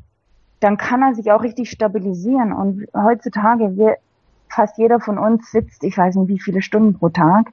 dann 0.61 0.77
kann 0.77 1.01
er 1.01 1.15
sich 1.15 1.33
auch 1.33 1.43
richtig 1.43 1.71
stabilisieren. 1.71 2.53
Und 2.53 2.87
heutzutage, 2.95 3.77
wir, 3.79 3.97
fast 4.51 4.79
jeder 4.79 5.01
von 5.01 5.19
uns 5.19 5.51
sitzt, 5.51 5.85
ich 5.85 5.97
weiß 5.97 6.17
nicht 6.17 6.29
wie 6.29 6.41
viele 6.41 6.63
Stunden 6.63 6.99
pro 6.99 7.09
Tag, 7.09 7.53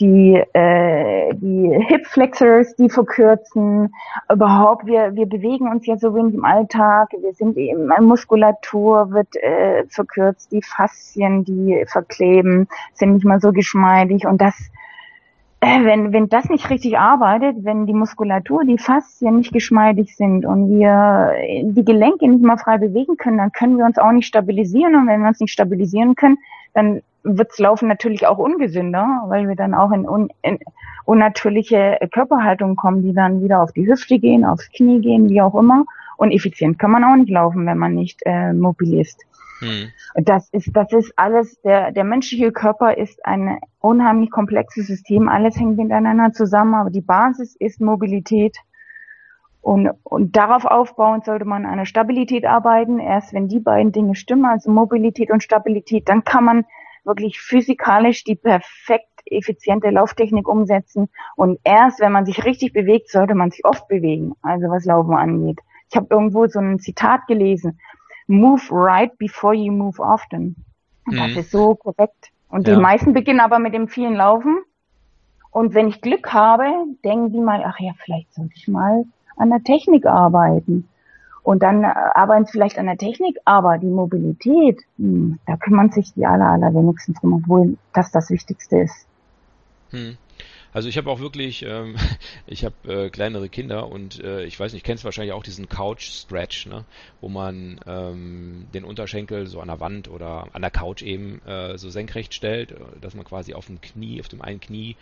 die, 0.00 0.42
äh, 0.52 1.34
die 1.34 1.70
Hip 1.88 2.06
Flexors, 2.06 2.76
die 2.76 2.90
verkürzen. 2.90 3.94
Überhaupt, 4.30 4.86
wir, 4.86 5.14
wir 5.14 5.26
bewegen 5.26 5.68
uns 5.68 5.86
ja 5.86 5.96
so 5.96 6.14
wenig 6.14 6.34
im 6.34 6.44
Alltag. 6.44 7.08
Wir 7.18 7.32
sind 7.32 7.56
eben, 7.56 7.88
Muskulatur 8.04 9.10
wird 9.10 9.34
äh, 9.36 9.84
verkürzt, 9.88 10.52
die 10.52 10.62
Faszien, 10.62 11.44
die 11.44 11.84
verkleben, 11.86 12.68
sind 12.92 13.14
nicht 13.14 13.24
mehr 13.24 13.40
so 13.40 13.52
geschmeidig. 13.52 14.26
Und 14.26 14.40
das, 14.40 14.54
äh, 14.58 14.85
wenn, 15.60 16.12
wenn 16.12 16.28
das 16.28 16.48
nicht 16.48 16.68
richtig 16.70 16.98
arbeitet, 16.98 17.64
wenn 17.64 17.86
die 17.86 17.94
Muskulatur, 17.94 18.64
die 18.64 18.78
Faszien 18.78 19.36
nicht 19.36 19.52
geschmeidig 19.52 20.14
sind 20.14 20.44
und 20.44 20.68
wir 20.68 21.32
die 21.62 21.84
Gelenke 21.84 22.28
nicht 22.28 22.42
mal 22.42 22.58
frei 22.58 22.78
bewegen 22.78 23.16
können, 23.16 23.38
dann 23.38 23.52
können 23.52 23.78
wir 23.78 23.84
uns 23.84 23.98
auch 23.98 24.12
nicht 24.12 24.26
stabilisieren. 24.26 24.94
Und 24.94 25.06
wenn 25.06 25.20
wir 25.20 25.28
uns 25.28 25.40
nicht 25.40 25.52
stabilisieren 25.52 26.14
können, 26.14 26.38
dann 26.74 27.00
wirds 27.22 27.58
Laufen 27.58 27.88
natürlich 27.88 28.26
auch 28.26 28.38
ungesünder, 28.38 29.24
weil 29.28 29.48
wir 29.48 29.56
dann 29.56 29.74
auch 29.74 29.90
in, 29.92 30.06
un, 30.06 30.28
in 30.42 30.58
unnatürliche 31.04 31.98
Körperhaltung 32.12 32.76
kommen, 32.76 33.02
die 33.02 33.14
dann 33.14 33.42
wieder 33.42 33.62
auf 33.62 33.72
die 33.72 33.86
Hüfte 33.86 34.18
gehen, 34.18 34.44
aufs 34.44 34.70
Knie 34.70 35.00
gehen, 35.00 35.28
wie 35.28 35.40
auch 35.40 35.54
immer. 35.54 35.84
Und 36.18 36.32
effizient 36.32 36.78
kann 36.78 36.90
man 36.90 37.04
auch 37.04 37.16
nicht 37.16 37.30
laufen, 37.30 37.66
wenn 37.66 37.78
man 37.78 37.94
nicht 37.94 38.20
äh, 38.24 38.52
mobil 38.52 39.00
ist. 39.00 39.24
Hm. 39.60 39.92
Das 40.14 40.48
ist, 40.50 40.70
das 40.74 40.92
ist 40.92 41.12
alles, 41.16 41.60
der, 41.62 41.92
der 41.92 42.04
menschliche 42.04 42.52
Körper 42.52 42.96
ist 42.96 43.24
ein 43.24 43.58
unheimlich 43.80 44.30
komplexes 44.30 44.86
System. 44.86 45.28
Alles 45.28 45.56
hängt 45.56 45.76
miteinander 45.76 46.32
zusammen, 46.32 46.74
aber 46.74 46.90
die 46.90 47.00
Basis 47.00 47.56
ist 47.56 47.80
Mobilität. 47.80 48.56
Und, 49.62 49.90
und 50.04 50.36
darauf 50.36 50.64
aufbauend 50.64 51.24
sollte 51.24 51.44
man 51.44 51.64
an 51.64 51.72
einer 51.72 51.86
Stabilität 51.86 52.44
arbeiten. 52.44 53.00
Erst 53.00 53.32
wenn 53.32 53.48
die 53.48 53.58
beiden 53.58 53.92
Dinge 53.92 54.14
stimmen, 54.14 54.44
also 54.44 54.70
Mobilität 54.70 55.30
und 55.30 55.42
Stabilität, 55.42 56.08
dann 56.08 56.22
kann 56.22 56.44
man 56.44 56.64
wirklich 57.04 57.40
physikalisch 57.40 58.24
die 58.24 58.36
perfekt 58.36 59.08
effiziente 59.24 59.90
Lauftechnik 59.90 60.46
umsetzen. 60.48 61.08
Und 61.34 61.58
erst 61.64 62.00
wenn 62.00 62.12
man 62.12 62.26
sich 62.26 62.44
richtig 62.44 62.72
bewegt, 62.72 63.10
sollte 63.10 63.34
man 63.34 63.50
sich 63.50 63.64
oft 63.64 63.88
bewegen, 63.88 64.34
also 64.42 64.68
was 64.68 64.84
Laufen 64.84 65.14
angeht. 65.14 65.60
Ich 65.90 65.96
habe 65.96 66.06
irgendwo 66.10 66.46
so 66.46 66.58
ein 66.58 66.78
Zitat 66.78 67.26
gelesen. 67.26 67.80
Move 68.26 68.62
right 68.70 69.16
before 69.18 69.54
you 69.54 69.72
move 69.72 70.00
often. 70.00 70.56
Mhm. 71.06 71.16
Das 71.16 71.36
ist 71.36 71.50
so 71.50 71.74
korrekt. 71.74 72.30
Und 72.48 72.66
ja. 72.66 72.74
die 72.74 72.80
meisten 72.80 73.12
beginnen 73.12 73.40
aber 73.40 73.58
mit 73.58 73.74
dem 73.74 73.88
vielen 73.88 74.14
Laufen. 74.14 74.58
Und 75.50 75.74
wenn 75.74 75.88
ich 75.88 76.00
Glück 76.00 76.32
habe, 76.32 76.64
denken 77.04 77.32
die 77.32 77.40
mal, 77.40 77.62
ach 77.64 77.78
ja, 77.80 77.92
vielleicht 78.04 78.34
sollte 78.34 78.52
ich 78.54 78.68
mal 78.68 79.04
an 79.36 79.50
der 79.50 79.62
Technik 79.62 80.06
arbeiten. 80.06 80.88
Und 81.42 81.62
dann 81.62 81.84
äh, 81.84 81.86
arbeiten 81.86 82.44
sie 82.46 82.52
vielleicht 82.52 82.78
an 82.78 82.86
der 82.86 82.98
Technik, 82.98 83.38
aber 83.44 83.78
die 83.78 83.86
Mobilität, 83.86 84.82
hm, 84.98 85.38
da 85.46 85.56
kümmern 85.56 85.92
sich 85.92 86.12
die 86.14 86.26
aller, 86.26 86.48
allerwenigsten 86.48 87.14
drum, 87.14 87.34
obwohl 87.34 87.78
das 87.92 88.10
das 88.10 88.30
Wichtigste 88.30 88.80
ist. 88.80 89.06
Hm. 89.90 90.16
Also 90.76 90.90
ich 90.90 90.98
habe 90.98 91.10
auch 91.10 91.20
wirklich, 91.20 91.62
ähm, 91.62 91.96
ich 92.46 92.62
habe 92.62 92.74
äh, 93.06 93.08
kleinere 93.08 93.48
Kinder 93.48 93.88
und 93.88 94.22
äh, 94.22 94.44
ich 94.44 94.60
weiß 94.60 94.74
nicht, 94.74 94.84
kennst 94.84 95.06
wahrscheinlich 95.06 95.32
auch 95.32 95.42
diesen 95.42 95.70
Couch 95.70 96.02
Stretch, 96.02 96.66
ne? 96.66 96.84
wo 97.22 97.30
man 97.30 97.80
ähm, 97.86 98.66
den 98.74 98.84
Unterschenkel 98.84 99.46
so 99.46 99.62
an 99.62 99.68
der 99.68 99.80
Wand 99.80 100.10
oder 100.10 100.48
an 100.52 100.60
der 100.60 100.70
Couch 100.70 101.00
eben 101.00 101.40
äh, 101.46 101.78
so 101.78 101.88
senkrecht 101.88 102.34
stellt, 102.34 102.72
äh, 102.72 102.76
dass 103.00 103.14
man 103.14 103.24
quasi 103.24 103.54
auf 103.54 103.68
dem 103.68 103.80
Knie, 103.80 104.20
auf 104.20 104.28
dem 104.28 104.42
einen 104.42 104.60
Knie 104.60 104.96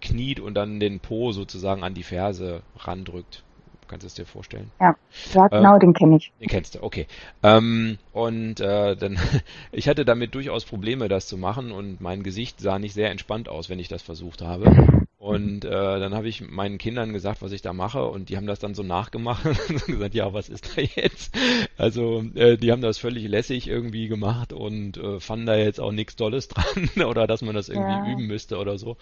kniet 0.00 0.40
und 0.40 0.54
dann 0.54 0.80
den 0.80 0.98
Po 0.98 1.30
sozusagen 1.30 1.84
an 1.84 1.94
die 1.94 2.02
Ferse 2.02 2.64
randrückt. 2.76 3.44
Kannst 3.88 4.04
du 4.04 4.06
es 4.08 4.14
dir 4.14 4.26
vorstellen? 4.26 4.70
Ja, 4.80 4.96
ja 5.32 5.48
genau, 5.48 5.74
ähm, 5.74 5.80
den 5.80 5.92
kenne 5.92 6.16
ich. 6.16 6.32
Den 6.40 6.48
kennst 6.48 6.74
du, 6.74 6.82
okay. 6.82 7.06
Ähm, 7.42 7.98
und 8.12 8.60
äh, 8.60 8.96
dann, 8.96 9.18
ich 9.72 9.88
hatte 9.88 10.04
damit 10.04 10.34
durchaus 10.34 10.64
Probleme, 10.64 11.08
das 11.08 11.26
zu 11.26 11.36
machen 11.36 11.72
und 11.72 12.00
mein 12.00 12.22
Gesicht 12.22 12.60
sah 12.60 12.78
nicht 12.78 12.94
sehr 12.94 13.10
entspannt 13.10 13.48
aus, 13.48 13.68
wenn 13.68 13.78
ich 13.78 13.88
das 13.88 14.02
versucht 14.02 14.42
habe. 14.42 15.05
Und 15.26 15.64
äh, 15.64 15.70
dann 15.70 16.14
habe 16.14 16.28
ich 16.28 16.48
meinen 16.48 16.78
Kindern 16.78 17.12
gesagt, 17.12 17.42
was 17.42 17.50
ich 17.50 17.60
da 17.60 17.72
mache 17.72 18.06
und 18.06 18.28
die 18.28 18.36
haben 18.36 18.46
das 18.46 18.60
dann 18.60 18.74
so 18.74 18.84
nachgemacht 18.84 19.44
und 19.68 19.84
gesagt, 19.84 20.14
ja, 20.14 20.32
was 20.32 20.48
ist 20.48 20.76
da 20.76 20.82
jetzt? 20.82 21.36
Also 21.76 22.22
äh, 22.36 22.56
die 22.56 22.70
haben 22.70 22.80
das 22.80 22.98
völlig 22.98 23.26
lässig 23.26 23.66
irgendwie 23.66 24.06
gemacht 24.06 24.52
und 24.52 24.98
äh, 24.98 25.18
fanden 25.18 25.46
da 25.46 25.56
jetzt 25.56 25.80
auch 25.80 25.90
nichts 25.90 26.14
Dolles 26.14 26.46
dran 26.48 26.88
oder 27.04 27.26
dass 27.26 27.42
man 27.42 27.56
das 27.56 27.68
irgendwie 27.68 27.90
ja. 27.90 28.12
üben 28.12 28.28
müsste 28.28 28.56
oder 28.58 28.78
so. 28.78 28.98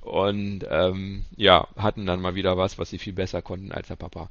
Und 0.00 0.60
ähm, 0.70 1.26
ja, 1.36 1.68
hatten 1.76 2.06
dann 2.06 2.22
mal 2.22 2.34
wieder 2.34 2.56
was, 2.56 2.78
was 2.78 2.88
sie 2.88 2.98
viel 2.98 3.12
besser 3.12 3.42
konnten 3.42 3.70
als 3.70 3.88
der 3.88 3.96
Papa. 3.96 4.30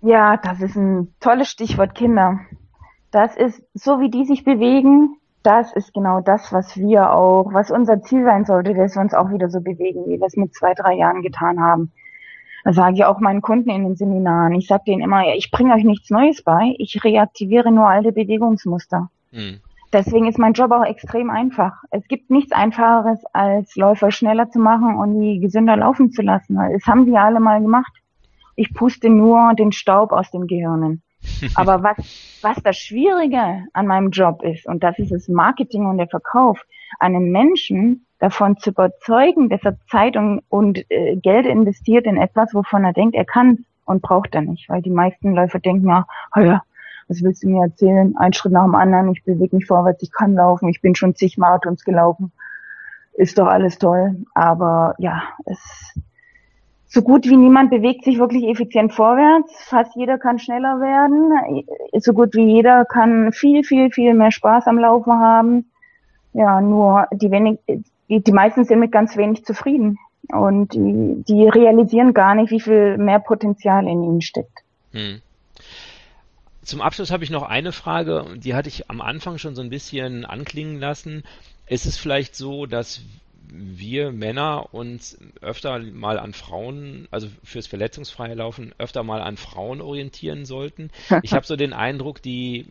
Ja, 0.00 0.36
das 0.36 0.60
ist 0.60 0.74
ein 0.74 1.14
tolles 1.20 1.48
Stichwort 1.48 1.94
Kinder. 1.94 2.40
Das 3.12 3.36
ist 3.36 3.62
so, 3.72 4.00
wie 4.00 4.10
die 4.10 4.24
sich 4.24 4.42
bewegen, 4.42 5.16
das 5.44 5.72
ist 5.74 5.92
genau 5.92 6.20
das, 6.20 6.52
was 6.52 6.76
wir 6.76 7.12
auch, 7.12 7.52
was 7.52 7.70
unser 7.70 8.02
Ziel 8.02 8.24
sein 8.24 8.44
sollte, 8.44 8.74
dass 8.74 8.96
wir 8.96 9.02
uns 9.02 9.14
auch 9.14 9.30
wieder 9.30 9.50
so 9.50 9.60
bewegen, 9.60 10.06
wie 10.06 10.18
wir 10.18 10.26
es 10.26 10.36
mit 10.36 10.54
zwei, 10.54 10.74
drei 10.74 10.94
Jahren 10.94 11.22
getan 11.22 11.60
haben. 11.60 11.92
Das 12.64 12.76
sage 12.76 12.94
ich 12.94 13.04
auch 13.04 13.20
meinen 13.20 13.42
Kunden 13.42 13.68
in 13.68 13.84
den 13.84 13.94
Seminaren. 13.94 14.54
Ich 14.54 14.66
sage 14.66 14.84
denen 14.86 15.02
immer, 15.02 15.34
ich 15.34 15.50
bringe 15.50 15.74
euch 15.74 15.84
nichts 15.84 16.08
Neues 16.08 16.42
bei, 16.42 16.74
ich 16.78 17.04
reaktiviere 17.04 17.70
nur 17.70 17.86
alte 17.86 18.10
Bewegungsmuster. 18.10 19.10
Mhm. 19.32 19.60
Deswegen 19.92 20.26
ist 20.26 20.38
mein 20.38 20.54
Job 20.54 20.72
auch 20.72 20.84
extrem 20.84 21.30
einfach. 21.30 21.84
Es 21.90 22.08
gibt 22.08 22.30
nichts 22.30 22.50
Einfacheres, 22.50 23.22
als 23.32 23.76
Läufer 23.76 24.10
schneller 24.10 24.50
zu 24.50 24.58
machen 24.58 24.96
und 24.96 25.20
die 25.20 25.38
gesünder 25.38 25.76
laufen 25.76 26.10
zu 26.10 26.22
lassen. 26.22 26.56
Das 26.56 26.84
haben 26.86 27.04
sie 27.04 27.16
alle 27.16 27.38
mal 27.38 27.60
gemacht. 27.60 27.92
Ich 28.56 28.74
puste 28.74 29.08
nur 29.08 29.54
den 29.54 29.70
Staub 29.70 30.10
aus 30.10 30.32
den 30.32 30.48
Gehirnen. 30.48 31.03
Aber 31.54 31.82
was, 31.82 32.38
was 32.42 32.62
das 32.62 32.76
Schwierige 32.76 33.64
an 33.72 33.86
meinem 33.86 34.10
Job 34.10 34.42
ist, 34.42 34.66
und 34.66 34.82
das 34.82 34.98
ist 34.98 35.12
das 35.12 35.28
Marketing 35.28 35.86
und 35.86 35.98
der 35.98 36.08
Verkauf, 36.08 36.60
einen 37.00 37.30
Menschen 37.30 38.06
davon 38.18 38.56
zu 38.56 38.70
überzeugen, 38.70 39.48
dass 39.48 39.62
er 39.64 39.76
Zeit 39.90 40.16
und, 40.16 40.42
und 40.48 40.90
äh, 40.90 41.16
Geld 41.16 41.46
investiert 41.46 42.06
in 42.06 42.16
etwas, 42.16 42.54
wovon 42.54 42.84
er 42.84 42.92
denkt, 42.92 43.14
er 43.14 43.24
kann 43.24 43.64
und 43.84 44.02
braucht 44.02 44.34
er 44.34 44.42
nicht. 44.42 44.68
Weil 44.68 44.82
die 44.82 44.90
meisten 44.90 45.34
Läufer 45.34 45.58
denken 45.58 45.88
ja, 45.88 46.06
oh 46.36 46.58
was 47.08 47.22
willst 47.22 47.42
du 47.42 47.48
mir 47.48 47.64
erzählen? 47.64 48.16
Ein 48.16 48.32
Schritt 48.32 48.52
nach 48.52 48.64
dem 48.64 48.74
anderen, 48.74 49.12
ich 49.12 49.24
bewege 49.24 49.56
mich 49.56 49.66
vorwärts, 49.66 50.02
ich 50.02 50.12
kann 50.12 50.34
laufen, 50.34 50.68
ich 50.68 50.80
bin 50.80 50.94
schon 50.94 51.14
zig 51.14 51.36
Marathons 51.36 51.84
gelaufen. 51.84 52.32
Ist 53.12 53.38
doch 53.38 53.46
alles 53.46 53.78
toll. 53.78 54.16
Aber 54.34 54.94
ja, 54.98 55.22
es 55.44 55.94
so 56.94 57.02
gut 57.02 57.24
wie 57.24 57.36
niemand 57.36 57.70
bewegt 57.70 58.04
sich 58.04 58.18
wirklich 58.18 58.44
effizient 58.44 58.94
vorwärts. 58.94 59.52
Fast 59.64 59.96
jeder 59.96 60.16
kann 60.16 60.38
schneller 60.38 60.80
werden. 60.80 61.64
So 62.00 62.12
gut 62.12 62.34
wie 62.34 62.46
jeder 62.46 62.84
kann 62.84 63.32
viel, 63.32 63.64
viel, 63.64 63.90
viel 63.90 64.14
mehr 64.14 64.30
Spaß 64.30 64.68
am 64.68 64.78
Laufen 64.78 65.12
haben. 65.12 65.70
Ja, 66.34 66.60
nur 66.60 67.08
die 67.12 67.32
wenig, 67.32 67.58
die, 68.08 68.22
die 68.22 68.32
meisten 68.32 68.64
sind 68.64 68.78
mit 68.78 68.92
ganz 68.92 69.16
wenig 69.16 69.44
zufrieden. 69.44 69.98
Und 70.28 70.72
die, 70.72 71.24
die 71.26 71.48
realisieren 71.48 72.14
gar 72.14 72.36
nicht, 72.36 72.52
wie 72.52 72.60
viel 72.60 72.96
mehr 72.96 73.18
Potenzial 73.18 73.84
in 73.88 74.02
ihnen 74.04 74.22
steckt. 74.22 74.60
Hm. 74.92 75.20
Zum 76.62 76.80
Abschluss 76.80 77.10
habe 77.10 77.24
ich 77.24 77.30
noch 77.30 77.42
eine 77.42 77.72
Frage, 77.72 78.24
die 78.36 78.54
hatte 78.54 78.68
ich 78.68 78.88
am 78.88 79.00
Anfang 79.00 79.38
schon 79.38 79.56
so 79.56 79.62
ein 79.62 79.68
bisschen 79.68 80.24
anklingen 80.24 80.78
lassen. 80.78 81.24
Ist 81.66 81.86
es 81.86 81.98
vielleicht 81.98 82.36
so, 82.36 82.66
dass 82.66 83.02
wir 83.56 84.12
Männer 84.12 84.74
uns 84.74 85.18
öfter 85.40 85.78
mal 85.78 86.18
an 86.18 86.32
Frauen, 86.32 87.06
also 87.10 87.28
fürs 87.42 87.66
verletzungsfreie 87.66 88.34
Laufen, 88.34 88.74
öfter 88.78 89.02
mal 89.02 89.20
an 89.20 89.36
Frauen 89.36 89.80
orientieren 89.80 90.44
sollten. 90.44 90.90
Ich 91.22 91.32
habe 91.32 91.46
so 91.46 91.56
den 91.56 91.72
Eindruck, 91.72 92.20
die, 92.20 92.66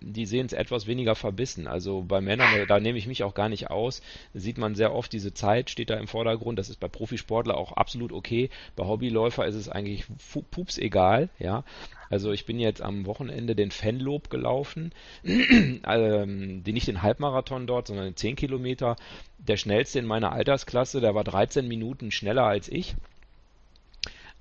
die 0.00 0.26
sehen 0.26 0.46
es 0.46 0.52
etwas 0.52 0.86
weniger 0.86 1.14
verbissen. 1.14 1.66
Also 1.66 2.02
bei 2.02 2.20
Männern, 2.20 2.66
da 2.66 2.80
nehme 2.80 2.98
ich 2.98 3.06
mich 3.06 3.22
auch 3.22 3.34
gar 3.34 3.48
nicht 3.48 3.70
aus, 3.70 4.02
sieht 4.34 4.58
man 4.58 4.74
sehr 4.74 4.94
oft, 4.94 5.12
diese 5.12 5.34
Zeit 5.34 5.70
steht 5.70 5.90
da 5.90 5.96
im 5.96 6.08
Vordergrund. 6.08 6.58
Das 6.58 6.70
ist 6.70 6.80
bei 6.80 6.88
Profisportler 6.88 7.56
auch 7.56 7.72
absolut 7.72 8.12
okay. 8.12 8.50
Bei 8.76 8.86
Hobbyläufer 8.86 9.46
ist 9.46 9.54
es 9.54 9.68
eigentlich 9.68 10.04
pups 10.50 10.78
egal, 10.78 11.28
ja. 11.38 11.64
Also 12.10 12.32
ich 12.32 12.46
bin 12.46 12.58
jetzt 12.58 12.80
am 12.80 13.06
Wochenende 13.06 13.54
den 13.54 13.70
Fenlob 13.70 14.30
gelaufen, 14.30 14.92
ähm, 15.24 16.62
nicht 16.62 16.88
den 16.88 17.02
Halbmarathon 17.02 17.66
dort, 17.66 17.86
sondern 17.86 18.06
den 18.06 18.16
10 18.16 18.36
Kilometer. 18.36 18.96
Der 19.38 19.56
schnellste 19.56 19.98
in 19.98 20.06
meiner 20.06 20.32
Altersklasse, 20.32 21.00
der 21.00 21.14
war 21.14 21.24
13 21.24 21.68
Minuten 21.68 22.10
schneller 22.10 22.44
als 22.44 22.68
ich. 22.68 22.96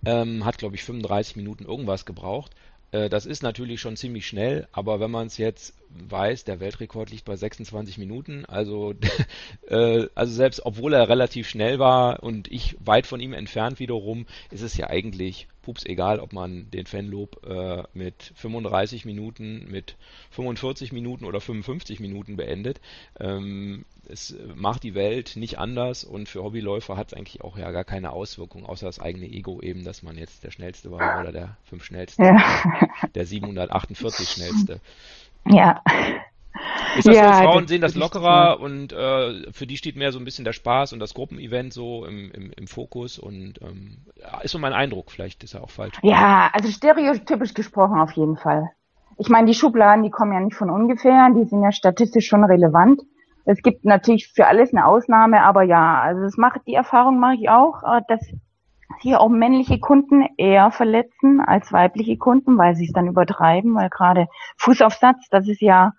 Ähm, 0.06 0.46
hat, 0.46 0.58
glaube 0.58 0.76
ich, 0.76 0.84
35 0.84 1.36
Minuten 1.36 1.66
irgendwas 1.66 2.06
gebraucht. 2.06 2.52
Äh, 2.92 3.10
das 3.10 3.26
ist 3.26 3.44
natürlich 3.44 3.82
schon 3.82 3.98
ziemlich 3.98 4.28
schnell, 4.28 4.68
aber 4.72 5.00
wenn 5.00 5.12
man 5.12 5.28
es 5.28 5.38
jetzt 5.38 5.74
weiß, 5.90 6.44
der 6.44 6.60
Weltrekord 6.60 7.10
liegt 7.10 7.26
bei 7.26 7.36
26 7.36 7.98
Minuten. 7.98 8.46
Also, 8.46 8.94
äh, 9.68 10.08
also 10.16 10.34
selbst 10.34 10.66
obwohl 10.66 10.94
er 10.94 11.10
relativ 11.10 11.48
schnell 11.48 11.80
war 11.80 12.24
und 12.24 12.52
ich 12.52 12.76
weit 12.80 13.08
von 13.08 13.20
ihm 13.20 13.34
entfernt 13.34 13.80
wiederum, 13.80 14.26
ist 14.52 14.62
es 14.62 14.78
ja 14.78 14.88
eigentlich 14.88 15.48
pups 15.68 15.86
egal, 15.86 16.22
ob 16.22 16.32
man 16.32 16.72
den 16.72 16.86
Fanlob 16.86 17.46
äh, 17.46 17.84
mit 17.94 18.32
35 18.36 19.04
Minuten, 19.04 19.68
mit 19.70 19.98
45 20.32 20.94
Minuten 20.94 21.26
oder 21.26 21.42
55 21.42 22.00
Minuten 22.00 22.38
beendet. 22.38 22.80
Ähm, 23.20 23.84
es 24.08 24.34
macht 24.56 24.84
die 24.84 24.96
Welt 24.96 25.36
nicht 25.36 25.60
anders 25.60 26.06
und 26.06 26.30
für 26.30 26.42
Hobbyläufer 26.42 26.96
hat 26.96 27.08
es 27.08 27.14
eigentlich 27.14 27.42
auch 27.42 27.58
ja 27.58 27.72
gar 27.72 27.84
keine 27.84 28.12
Auswirkung, 28.12 28.66
außer 28.66 28.86
das 28.86 29.00
eigene 29.00 29.26
Ego 29.26 29.62
eben, 29.62 29.84
dass 29.84 30.04
man 30.04 30.18
jetzt 30.18 30.46
der 30.46 30.52
schnellste 30.52 30.90
war 30.90 31.20
oder 31.20 31.34
der 31.34 31.58
fünf 31.64 31.84
schnellste, 31.84 32.24
ja. 32.24 32.38
der 33.14 33.26
748 33.26 34.30
schnellste. 34.30 34.80
Ja. 35.50 35.82
Ist 36.98 37.08
das 37.08 37.16
ja, 37.16 37.34
so, 37.34 37.44
Frauen 37.44 37.68
sehen 37.68 37.82
das 37.82 37.96
lockerer 37.96 38.60
und 38.60 38.92
äh, 38.92 39.52
für 39.52 39.68
die 39.68 39.78
steht 39.78 39.96
mehr 39.96 40.12
so 40.12 40.20
ein 40.20 40.26
bisschen 40.26 40.46
der 40.46 40.54
Spaß 40.54 40.94
und 40.94 41.00
das 41.00 41.14
Gruppenevent 41.14 41.74
so 41.74 42.06
im, 42.06 42.32
im, 42.32 42.52
im 42.52 42.68
Fokus 42.68 43.20
und 43.20 43.62
ähm, 43.62 43.98
ist 44.42 44.52
so 44.52 44.60
mein 44.60 44.74
Eindruck, 44.74 45.12
vielleicht 45.12 45.44
ist 45.44 45.54
er 45.54 45.64
auch 45.64 45.70
falsch. 45.70 45.98
Ja, 46.02 46.50
also 46.54 46.70
stereotypisch 46.70 47.54
gesprochen 47.54 48.00
auf 48.00 48.12
jeden 48.14 48.38
Fall. 48.38 48.72
Ich 49.20 49.30
meine, 49.30 49.48
die 49.48 49.54
Schubladen, 49.54 50.04
die 50.04 50.12
kommen 50.12 50.34
ja 50.34 50.40
nicht 50.40 50.56
von 50.56 50.70
ungefähr, 50.70 51.30
die 51.36 51.46
sind 51.46 51.64
ja 51.64 51.72
statistisch 51.72 52.28
schon 52.28 52.44
relevant. 52.44 53.02
Es 53.46 53.62
gibt 53.62 53.86
natürlich 53.86 54.28
für 54.28 54.48
alles 54.48 54.74
eine 54.74 54.86
Ausnahme, 54.86 55.42
aber 55.42 55.64
ja, 55.64 56.02
also 56.02 56.22
das 56.22 56.38
macht 56.38 56.62
die 56.68 56.74
Erfahrung 56.74 57.20
mache 57.20 57.36
ich 57.36 57.50
auch, 57.50 57.82
äh, 57.84 58.02
dass 58.08 58.22
hier 59.00 59.22
auch 59.22 59.30
männliche 59.30 59.80
Kunden 59.80 60.26
eher 60.38 60.72
verletzen 60.72 61.40
als 61.40 61.72
weibliche 61.72 62.18
Kunden, 62.18 62.58
weil 62.58 62.76
sie 62.76 62.86
es 62.86 62.94
dann 62.94 63.08
übertreiben, 63.08 63.76
weil 63.76 63.90
gerade 63.90 64.28
Fußaufsatz, 64.58 65.30
das 65.30 65.48
ist 65.48 65.62
ja, 65.62 65.94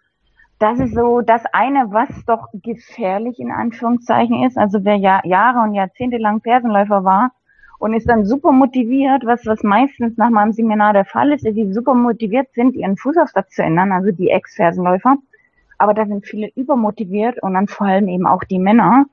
das 0.59 0.81
ist 0.81 0.95
so 0.95 1.21
das 1.21 1.43
eine, 1.53 1.93
was 1.93 2.09
doch 2.27 2.49
gefährlich 2.53 3.39
in 3.39 3.53
Anführungszeichen 3.53 4.43
ist. 4.45 4.59
Also 4.59 4.85
wer 4.85 4.97
ja 4.97 5.21
Jahre 5.25 5.61
und 5.61 5.75
Jahrzehnte 5.75 6.17
lang 6.17 6.41
Fersenläufer 6.41 7.05
war 7.05 7.33
und 7.79 7.93
ist 7.93 8.09
dann 8.09 8.27
super 8.27 8.51
motiviert, 8.51 9.25
was, 9.25 9.47
was 9.47 9.63
meistens 9.63 10.17
nach 10.17 10.31
meinem 10.31 10.53
Seminar 10.53 10.93
der 10.93 11.05
Fall 11.05 11.33
ist, 11.33 11.47
dass 11.47 11.55
sie 11.55 11.73
super 11.73 11.95
motiviert 11.95 12.49
sind, 12.55 12.75
ihren 12.75 12.97
Fußaufsatz 12.97 13.55
zu 13.55 13.63
ändern, 13.63 13.93
also 13.93 14.11
die 14.11 14.31
Ex-Fersenläufer. 14.31 15.17
Aber 15.79 15.95
da 15.95 16.07
sind 16.07 16.27
viele 16.27 16.49
übermotiviert 16.57 17.41
und 17.41 17.55
dann 17.55 17.69
vor 17.69 17.87
allem 17.87 18.09
eben 18.09 18.27
auch 18.27 18.43
die 18.43 18.59
Männer, 18.59 19.05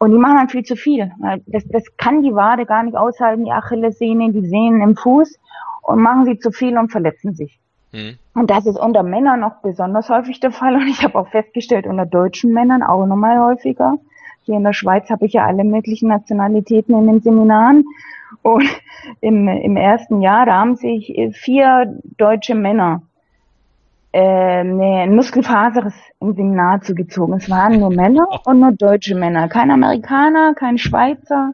und 0.00 0.12
die 0.12 0.18
machen 0.18 0.36
dann 0.36 0.48
viel 0.48 0.64
zu 0.64 0.76
viel. 0.76 1.12
Das, 1.46 1.62
das 1.68 1.84
kann 1.98 2.22
die 2.22 2.34
Wade 2.34 2.64
gar 2.64 2.82
nicht 2.82 2.96
aushalten, 2.96 3.44
die 3.44 3.52
Achillessehne, 3.52 4.32
die 4.32 4.46
Sehnen 4.46 4.80
im 4.80 4.96
Fuß 4.96 5.38
und 5.82 6.00
machen 6.00 6.24
sie 6.24 6.38
zu 6.38 6.50
viel 6.52 6.78
und 6.78 6.90
verletzen 6.90 7.34
sich. 7.34 7.60
Mhm. 7.92 8.16
Und 8.34 8.50
das 8.50 8.64
ist 8.64 8.78
unter 8.78 9.02
Männern 9.02 9.40
noch 9.40 9.56
besonders 9.60 10.08
häufig 10.08 10.40
der 10.40 10.52
Fall. 10.52 10.74
Und 10.76 10.88
ich 10.88 11.04
habe 11.04 11.18
auch 11.18 11.28
festgestellt, 11.28 11.86
unter 11.86 12.06
deutschen 12.06 12.54
Männern 12.54 12.82
auch 12.82 13.04
nochmal 13.04 13.38
häufiger. 13.40 13.98
Hier 14.44 14.56
in 14.56 14.64
der 14.64 14.72
Schweiz 14.72 15.10
habe 15.10 15.26
ich 15.26 15.34
ja 15.34 15.44
alle 15.44 15.64
möglichen 15.64 16.08
Nationalitäten 16.08 16.94
in 16.94 17.06
den 17.06 17.20
Seminaren. 17.20 17.84
Und 18.40 18.64
im, 19.20 19.48
im 19.48 19.76
ersten 19.76 20.22
Jahr, 20.22 20.46
da 20.46 20.60
haben 20.60 20.76
sich 20.76 21.14
vier 21.34 22.00
deutsche 22.16 22.54
Männer 22.54 23.02
äh, 24.12 24.64
nee, 24.64 25.02
ein 25.02 25.14
Muskelfaserriss 25.14 25.94
im 26.20 26.34
Seminar 26.34 26.80
zugezogen. 26.80 27.34
Es 27.34 27.48
waren 27.48 27.78
nur 27.78 27.90
Männer 27.90 28.26
und 28.44 28.60
nur 28.60 28.72
deutsche 28.72 29.14
Männer. 29.14 29.48
Kein 29.48 29.70
Amerikaner, 29.70 30.54
kein 30.54 30.78
Schweizer, 30.78 31.52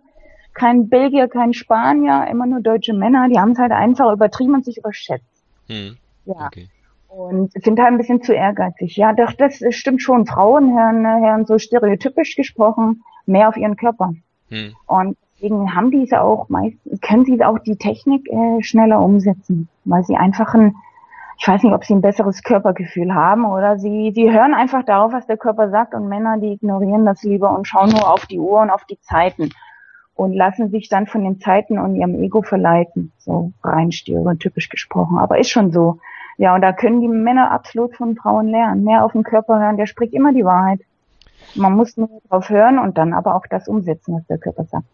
kein 0.54 0.88
Belgier, 0.88 1.28
kein 1.28 1.52
Spanier, 1.52 2.26
immer 2.30 2.46
nur 2.46 2.60
deutsche 2.60 2.94
Männer. 2.94 3.28
Die 3.28 3.38
haben 3.38 3.52
es 3.52 3.58
halt 3.58 3.72
einfach 3.72 4.12
übertrieben 4.12 4.54
und 4.54 4.64
sich 4.64 4.78
überschätzt. 4.78 5.24
Hm. 5.68 5.96
Ja. 6.24 6.46
Okay. 6.46 6.68
Und 7.08 7.52
sind 7.52 7.78
halt 7.78 7.92
ein 7.92 7.98
bisschen 7.98 8.22
zu 8.22 8.34
ehrgeizig. 8.34 8.96
Ja, 8.96 9.12
doch, 9.12 9.32
das 9.32 9.62
stimmt 9.70 10.02
schon. 10.02 10.26
Frauen 10.26 10.76
hören, 10.76 11.06
hören 11.06 11.46
so 11.46 11.58
stereotypisch 11.58 12.36
gesprochen 12.36 13.02
mehr 13.26 13.48
auf 13.48 13.56
ihren 13.56 13.76
Körper. 13.76 14.14
Hm. 14.50 14.74
Und 14.86 15.16
deswegen 15.34 15.74
haben 15.74 15.90
diese 15.90 16.20
auch 16.20 16.48
meist, 16.48 16.78
können 17.02 17.24
sie 17.24 17.42
auch 17.44 17.58
die 17.58 17.76
Technik 17.76 18.28
äh, 18.30 18.62
schneller 18.62 19.00
umsetzen, 19.00 19.68
weil 19.84 20.04
sie 20.04 20.16
einfach 20.16 20.54
ein 20.54 20.74
ich 21.38 21.46
weiß 21.46 21.62
nicht, 21.62 21.72
ob 21.72 21.84
sie 21.84 21.94
ein 21.94 22.00
besseres 22.00 22.42
Körpergefühl 22.42 23.14
haben 23.14 23.44
oder 23.44 23.78
sie, 23.78 24.12
sie 24.14 24.30
hören 24.32 24.54
einfach 24.54 24.84
darauf, 24.84 25.12
was 25.12 25.26
der 25.26 25.36
Körper 25.36 25.70
sagt 25.70 25.94
und 25.94 26.08
Männer, 26.08 26.38
die 26.38 26.52
ignorieren 26.52 27.04
das 27.04 27.22
lieber 27.22 27.56
und 27.56 27.68
schauen 27.68 27.90
nur 27.90 28.10
auf 28.10 28.26
die 28.26 28.38
Uhr 28.38 28.60
und 28.60 28.70
auf 28.70 28.84
die 28.84 28.98
Zeiten 29.00 29.50
und 30.14 30.32
lassen 30.32 30.70
sich 30.70 30.88
dann 30.88 31.06
von 31.06 31.22
den 31.22 31.38
Zeiten 31.38 31.78
und 31.78 31.94
ihrem 31.94 32.22
Ego 32.22 32.42
verleiten, 32.42 33.12
so 33.18 33.52
rein 33.62 33.92
stereotypisch 33.92 34.70
gesprochen. 34.70 35.18
Aber 35.18 35.38
ist 35.38 35.50
schon 35.50 35.72
so. 35.72 35.98
Ja, 36.38 36.54
und 36.54 36.62
da 36.62 36.72
können 36.72 37.00
die 37.00 37.08
Männer 37.08 37.50
absolut 37.50 37.94
von 37.96 38.16
Frauen 38.16 38.48
lernen. 38.48 38.84
Mehr 38.84 39.04
auf 39.04 39.12
den 39.12 39.22
Körper 39.22 39.58
hören, 39.58 39.76
der 39.76 39.86
spricht 39.86 40.14
immer 40.14 40.32
die 40.32 40.44
Wahrheit. 40.44 40.80
Man 41.54 41.74
muss 41.74 41.96
nur 41.96 42.08
drauf 42.28 42.48
hören 42.48 42.78
und 42.78 42.98
dann 42.98 43.12
aber 43.12 43.34
auch 43.34 43.46
das 43.48 43.68
umsetzen, 43.68 44.14
was 44.14 44.26
der 44.26 44.38
Körper 44.38 44.64
sagt. 44.64 44.86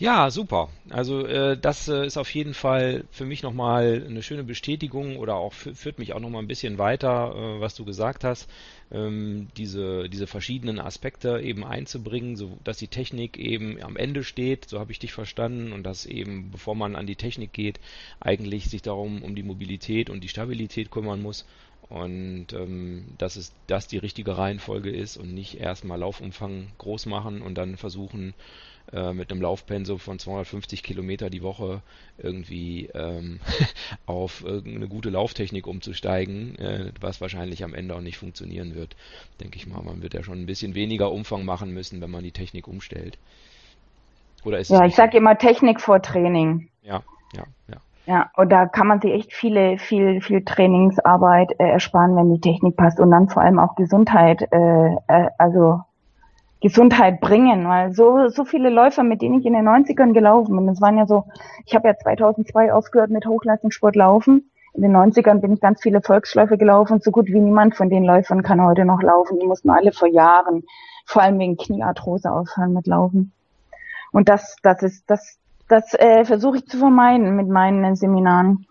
Ja, 0.00 0.30
super. 0.30 0.70
Also 0.88 1.26
äh, 1.26 1.58
das 1.58 1.86
äh, 1.88 2.06
ist 2.06 2.16
auf 2.16 2.34
jeden 2.34 2.54
Fall 2.54 3.04
für 3.10 3.26
mich 3.26 3.42
nochmal 3.42 4.02
eine 4.08 4.22
schöne 4.22 4.44
Bestätigung 4.44 5.18
oder 5.18 5.34
auch 5.34 5.52
führt 5.52 5.98
mich 5.98 6.14
auch 6.14 6.20
nochmal 6.20 6.42
ein 6.42 6.48
bisschen 6.48 6.78
weiter, 6.78 7.34
äh, 7.36 7.60
was 7.60 7.74
du 7.74 7.84
gesagt 7.84 8.24
hast, 8.24 8.48
ähm, 8.90 9.48
diese, 9.58 10.08
diese 10.08 10.26
verschiedenen 10.26 10.78
Aspekte 10.80 11.40
eben 11.42 11.64
einzubringen, 11.66 12.36
so 12.36 12.56
dass 12.64 12.78
die 12.78 12.88
Technik 12.88 13.36
eben 13.36 13.78
am 13.82 13.98
Ende 13.98 14.24
steht, 14.24 14.70
so 14.70 14.80
habe 14.80 14.90
ich 14.90 15.00
dich 15.00 15.12
verstanden, 15.12 15.70
und 15.72 15.82
dass 15.82 16.06
eben, 16.06 16.50
bevor 16.50 16.74
man 16.74 16.96
an 16.96 17.06
die 17.06 17.16
Technik 17.16 17.52
geht, 17.52 17.78
eigentlich 18.20 18.70
sich 18.70 18.80
darum 18.80 19.22
um 19.22 19.34
die 19.34 19.42
Mobilität 19.42 20.08
und 20.08 20.24
die 20.24 20.28
Stabilität 20.28 20.90
kümmern 20.90 21.20
muss 21.20 21.44
und 21.90 22.52
ähm, 22.54 23.04
dass 23.18 23.36
es 23.36 23.52
das 23.66 23.86
die 23.86 23.98
richtige 23.98 24.38
Reihenfolge 24.38 24.90
ist 24.90 25.18
und 25.18 25.34
nicht 25.34 25.58
erstmal 25.60 25.98
Laufumfang 25.98 26.68
groß 26.78 27.04
machen 27.06 27.42
und 27.42 27.56
dann 27.58 27.76
versuchen, 27.76 28.32
äh, 28.92 29.12
mit 29.12 29.30
einem 29.30 29.42
Laufpensum 29.42 29.98
von 29.98 30.18
250 30.18 30.82
Kilometer 30.82 31.30
die 31.30 31.42
Woche 31.42 31.82
irgendwie 32.18 32.90
ähm, 32.94 33.40
auf 34.06 34.44
irgendeine 34.44 34.88
gute 34.88 35.10
Lauftechnik 35.10 35.66
umzusteigen, 35.66 36.56
äh, 36.58 36.92
was 37.00 37.20
wahrscheinlich 37.20 37.64
am 37.64 37.74
Ende 37.74 37.94
auch 37.94 38.00
nicht 38.00 38.18
funktionieren 38.18 38.74
wird. 38.74 38.96
Denke 39.40 39.56
ich 39.56 39.66
mal, 39.66 39.82
man 39.82 40.02
wird 40.02 40.14
ja 40.14 40.22
schon 40.22 40.40
ein 40.40 40.46
bisschen 40.46 40.74
weniger 40.74 41.12
Umfang 41.12 41.44
machen 41.44 41.72
müssen, 41.72 42.00
wenn 42.00 42.10
man 42.10 42.24
die 42.24 42.32
Technik 42.32 42.66
umstellt. 42.68 43.18
Oder 44.44 44.58
ist 44.58 44.70
ja, 44.70 44.84
ich 44.84 44.94
sage 44.94 45.18
immer 45.18 45.36
Technik 45.36 45.80
vor 45.80 46.00
Training. 46.02 46.68
Ja, 46.82 47.02
ja, 47.34 47.44
ja. 47.68 47.76
Ja, 48.06 48.30
und 48.34 48.50
da 48.50 48.66
kann 48.66 48.88
man 48.88 49.00
sich 49.00 49.12
echt 49.12 49.32
viele, 49.32 49.78
viel, 49.78 50.20
viel 50.20 50.44
Trainingsarbeit 50.44 51.52
äh, 51.60 51.68
ersparen, 51.68 52.16
wenn 52.16 52.32
die 52.34 52.40
Technik 52.40 52.76
passt 52.76 52.98
und 52.98 53.10
dann 53.10 53.28
vor 53.28 53.42
allem 53.42 53.58
auch 53.60 53.76
Gesundheit, 53.76 54.48
äh, 54.50 54.94
äh, 55.06 55.28
also 55.38 55.82
Gesundheit 56.60 57.20
bringen, 57.20 57.66
weil 57.66 57.92
so, 57.92 58.28
so 58.28 58.44
viele 58.44 58.68
Läufer, 58.68 59.02
mit 59.02 59.22
denen 59.22 59.40
ich 59.40 59.46
in 59.46 59.54
den 59.54 59.66
90ern 59.66 60.12
gelaufen 60.12 60.56
bin, 60.56 60.66
das 60.66 60.80
waren 60.80 60.98
ja 60.98 61.06
so, 61.06 61.24
ich 61.64 61.74
habe 61.74 61.88
ja 61.88 61.96
2002 61.96 62.72
aufgehört 62.72 63.10
mit 63.10 63.26
Hochleistungssport 63.26 63.96
laufen. 63.96 64.50
In 64.74 64.82
den 64.82 64.96
90ern 64.96 65.40
bin 65.40 65.54
ich 65.54 65.60
ganz 65.60 65.82
viele 65.82 66.00
Volksläufe 66.00 66.56
gelaufen. 66.56 67.00
So 67.00 67.10
gut 67.10 67.26
wie 67.26 67.40
niemand 67.40 67.76
von 67.76 67.90
den 67.90 68.04
Läufern 68.04 68.42
kann 68.42 68.64
heute 68.64 68.84
noch 68.84 69.02
laufen. 69.02 69.38
Die 69.40 69.46
mussten 69.46 69.70
alle 69.70 69.92
vor 69.92 70.06
Jahren, 70.06 70.64
vor 71.06 71.22
allem 71.22 71.38
wegen 71.38 71.56
Kniearthrose 71.56 72.30
aufhören 72.30 72.74
mit 72.74 72.86
Laufen. 72.86 73.32
Und 74.12 74.28
das, 74.28 74.56
das 74.62 74.82
ist, 74.82 75.10
das, 75.10 75.38
das 75.68 75.94
äh, 75.94 76.24
versuche 76.24 76.58
ich 76.58 76.66
zu 76.66 76.78
vermeiden 76.78 77.36
mit 77.36 77.48
meinen 77.48 77.96
Seminaren. 77.96 78.66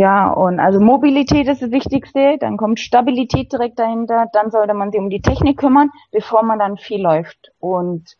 Ja, 0.00 0.30
und 0.30 0.60
also 0.60 0.80
Mobilität 0.80 1.46
ist 1.46 1.60
das 1.60 1.72
Wichtigste, 1.72 2.38
dann 2.40 2.56
kommt 2.56 2.80
Stabilität 2.80 3.52
direkt 3.52 3.78
dahinter, 3.78 4.28
dann 4.32 4.50
sollte 4.50 4.72
man 4.72 4.90
sich 4.90 4.98
um 4.98 5.10
die 5.10 5.20
Technik 5.20 5.58
kümmern, 5.58 5.90
bevor 6.10 6.42
man 6.42 6.58
dann 6.58 6.78
viel 6.78 7.02
läuft 7.02 7.52
und 7.58 8.16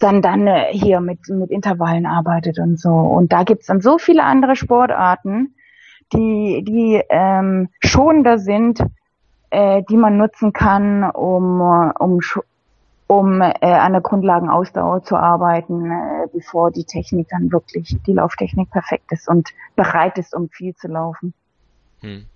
dann 0.00 0.22
dann 0.22 0.48
äh, 0.48 0.72
hier 0.72 0.98
mit, 0.98 1.28
mit 1.28 1.52
Intervallen 1.52 2.04
arbeitet 2.04 2.58
und 2.58 2.80
so. 2.80 2.90
Und 2.90 3.32
da 3.32 3.44
gibt's 3.44 3.66
dann 3.66 3.80
so 3.80 3.96
viele 3.96 4.24
andere 4.24 4.56
Sportarten, 4.56 5.54
die, 6.12 6.64
die 6.66 7.00
ähm, 7.08 7.68
schonender 7.78 8.40
sind, 8.40 8.82
äh, 9.50 9.84
die 9.88 9.96
man 9.96 10.16
nutzen 10.16 10.52
kann, 10.52 11.08
um, 11.08 11.60
um 11.96 12.18
um 13.10 13.40
äh, 13.40 13.54
an 13.60 13.90
der 13.90 14.02
Grundlagenausdauer 14.02 15.02
zu 15.02 15.16
arbeiten, 15.16 15.90
äh, 15.90 16.28
bevor 16.32 16.70
die 16.70 16.84
Technik 16.84 17.26
dann 17.28 17.50
wirklich, 17.50 17.96
die 18.06 18.12
Lauftechnik 18.12 18.70
perfekt 18.70 19.10
ist 19.10 19.28
und 19.28 19.48
bereit 19.74 20.16
ist, 20.16 20.32
um 20.32 20.48
viel 20.48 20.76
zu 20.76 20.86
laufen. 20.86 21.34
Hm. 22.02 22.26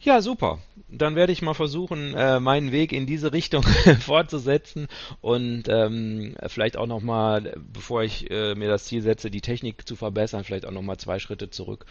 Ja, 0.00 0.22
super. 0.22 0.58
Dann 0.88 1.16
werde 1.16 1.32
ich 1.32 1.42
mal 1.42 1.52
versuchen, 1.52 2.14
äh, 2.14 2.40
meinen 2.40 2.72
Weg 2.72 2.94
in 2.94 3.04
diese 3.04 3.34
Richtung 3.34 3.62
fortzusetzen 4.00 4.88
und 5.20 5.64
ähm, 5.68 6.34
vielleicht 6.46 6.78
auch 6.78 6.86
nochmal, 6.86 7.54
bevor 7.70 8.02
ich 8.04 8.30
äh, 8.30 8.54
mir 8.54 8.68
das 8.68 8.86
Ziel 8.86 9.02
setze, 9.02 9.30
die 9.30 9.42
Technik 9.42 9.86
zu 9.86 9.96
verbessern, 9.96 10.44
vielleicht 10.44 10.64
auch 10.64 10.70
nochmal 10.70 10.96
zwei 10.96 11.18
Schritte 11.18 11.50
zurück. 11.50 11.84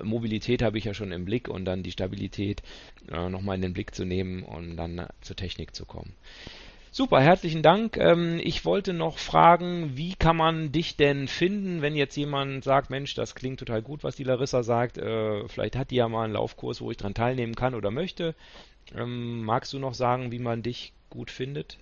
Mobilität 0.00 0.62
habe 0.62 0.78
ich 0.78 0.84
ja 0.84 0.94
schon 0.94 1.10
im 1.10 1.24
Blick 1.24 1.48
und 1.48 1.64
dann 1.64 1.82
die 1.82 1.90
Stabilität 1.90 2.62
äh, 3.10 3.28
nochmal 3.28 3.56
in 3.56 3.62
den 3.62 3.72
Blick 3.72 3.92
zu 3.92 4.04
nehmen 4.04 4.44
und 4.44 4.76
dann 4.76 5.08
zur 5.20 5.34
Technik 5.34 5.74
zu 5.74 5.84
kommen. 5.84 6.12
Super, 6.96 7.20
herzlichen 7.20 7.62
Dank. 7.62 7.96
Ähm, 7.96 8.38
ich 8.40 8.64
wollte 8.64 8.92
noch 8.92 9.18
fragen, 9.18 9.96
wie 9.96 10.14
kann 10.14 10.36
man 10.36 10.70
dich 10.70 10.96
denn 10.96 11.26
finden, 11.26 11.82
wenn 11.82 11.96
jetzt 11.96 12.14
jemand 12.14 12.62
sagt, 12.62 12.88
Mensch, 12.88 13.16
das 13.16 13.34
klingt 13.34 13.58
total 13.58 13.82
gut, 13.82 14.04
was 14.04 14.14
die 14.14 14.22
Larissa 14.22 14.62
sagt. 14.62 14.96
Äh, 14.96 15.48
vielleicht 15.48 15.74
hat 15.74 15.90
die 15.90 15.96
ja 15.96 16.08
mal 16.08 16.22
einen 16.22 16.34
Laufkurs, 16.34 16.80
wo 16.80 16.92
ich 16.92 16.96
dran 16.96 17.12
teilnehmen 17.12 17.56
kann 17.56 17.74
oder 17.74 17.90
möchte. 17.90 18.36
Ähm, 18.96 19.42
magst 19.44 19.72
du 19.72 19.80
noch 19.80 19.94
sagen, 19.94 20.30
wie 20.30 20.38
man 20.38 20.62
dich 20.62 20.92
gut 21.10 21.32
findet? 21.32 21.78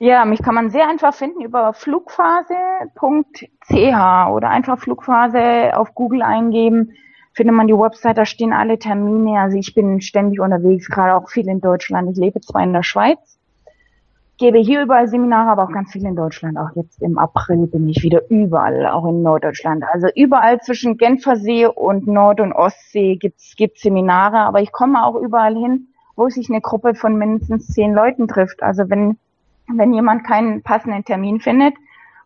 Ja, 0.00 0.24
mich 0.24 0.42
kann 0.42 0.56
man 0.56 0.70
sehr 0.70 0.88
einfach 0.88 1.14
finden 1.14 1.40
über 1.40 1.72
flugphase.ch 1.72 3.70
oder 3.70 4.50
einfach 4.50 4.80
Flugphase 4.80 5.78
auf 5.78 5.94
Google 5.94 6.22
eingeben. 6.22 6.96
Findet 7.34 7.54
man 7.54 7.68
die 7.68 7.78
Website, 7.78 8.18
da 8.18 8.26
stehen 8.26 8.52
alle 8.52 8.80
Termine. 8.80 9.38
Also 9.38 9.56
ich 9.58 9.76
bin 9.76 10.00
ständig 10.00 10.40
unterwegs, 10.40 10.88
gerade 10.88 11.14
auch 11.14 11.30
viel 11.30 11.46
in 11.46 11.60
Deutschland. 11.60 12.10
Ich 12.10 12.16
lebe 12.16 12.40
zwar 12.40 12.64
in 12.64 12.72
der 12.72 12.82
Schweiz, 12.82 13.38
gebe 14.38 14.58
hier 14.58 14.82
überall 14.82 15.08
Seminare, 15.08 15.50
aber 15.50 15.64
auch 15.64 15.72
ganz 15.72 15.92
viel 15.92 16.04
in 16.04 16.16
Deutschland. 16.16 16.58
Auch 16.58 16.70
jetzt 16.74 17.00
im 17.02 17.18
April 17.18 17.66
bin 17.66 17.88
ich 17.88 18.02
wieder 18.02 18.22
überall, 18.30 18.86
auch 18.86 19.08
in 19.08 19.22
Norddeutschland. 19.22 19.84
Also 19.92 20.08
überall 20.14 20.60
zwischen 20.60 20.96
Genfersee 20.96 21.66
und 21.66 22.06
Nord- 22.06 22.40
und 22.40 22.52
Ostsee 22.52 23.16
gibt's 23.16 23.54
gibt's 23.56 23.82
Seminare, 23.82 24.38
aber 24.38 24.60
ich 24.60 24.72
komme 24.72 25.04
auch 25.04 25.14
überall 25.16 25.54
hin, 25.54 25.88
wo 26.16 26.28
sich 26.28 26.50
eine 26.50 26.60
Gruppe 26.60 26.94
von 26.94 27.16
mindestens 27.16 27.68
zehn 27.68 27.94
Leuten 27.94 28.28
trifft. 28.28 28.62
Also 28.62 28.90
wenn 28.90 29.18
wenn 29.68 29.94
jemand 29.94 30.24
keinen 30.24 30.62
passenden 30.62 31.04
Termin 31.04 31.40
findet 31.40 31.74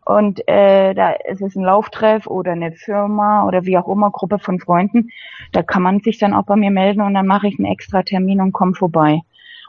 und 0.05 0.45
äh, 0.47 0.93
da 0.93 1.11
ist 1.11 1.41
es 1.41 1.55
ein 1.55 1.63
Lauftreff 1.63 2.27
oder 2.27 2.51
eine 2.51 2.71
Firma 2.71 3.45
oder 3.45 3.65
wie 3.65 3.77
auch 3.77 3.87
immer, 3.87 4.11
Gruppe 4.11 4.39
von 4.39 4.59
Freunden, 4.59 5.09
da 5.51 5.63
kann 5.63 5.83
man 5.83 5.99
sich 5.99 6.17
dann 6.17 6.33
auch 6.33 6.43
bei 6.43 6.55
mir 6.55 6.71
melden 6.71 7.01
und 7.01 7.13
dann 7.13 7.27
mache 7.27 7.47
ich 7.47 7.59
einen 7.59 7.71
extra 7.71 8.03
Termin 8.03 8.41
und 8.41 8.51
komme 8.51 8.73
vorbei. 8.73 9.21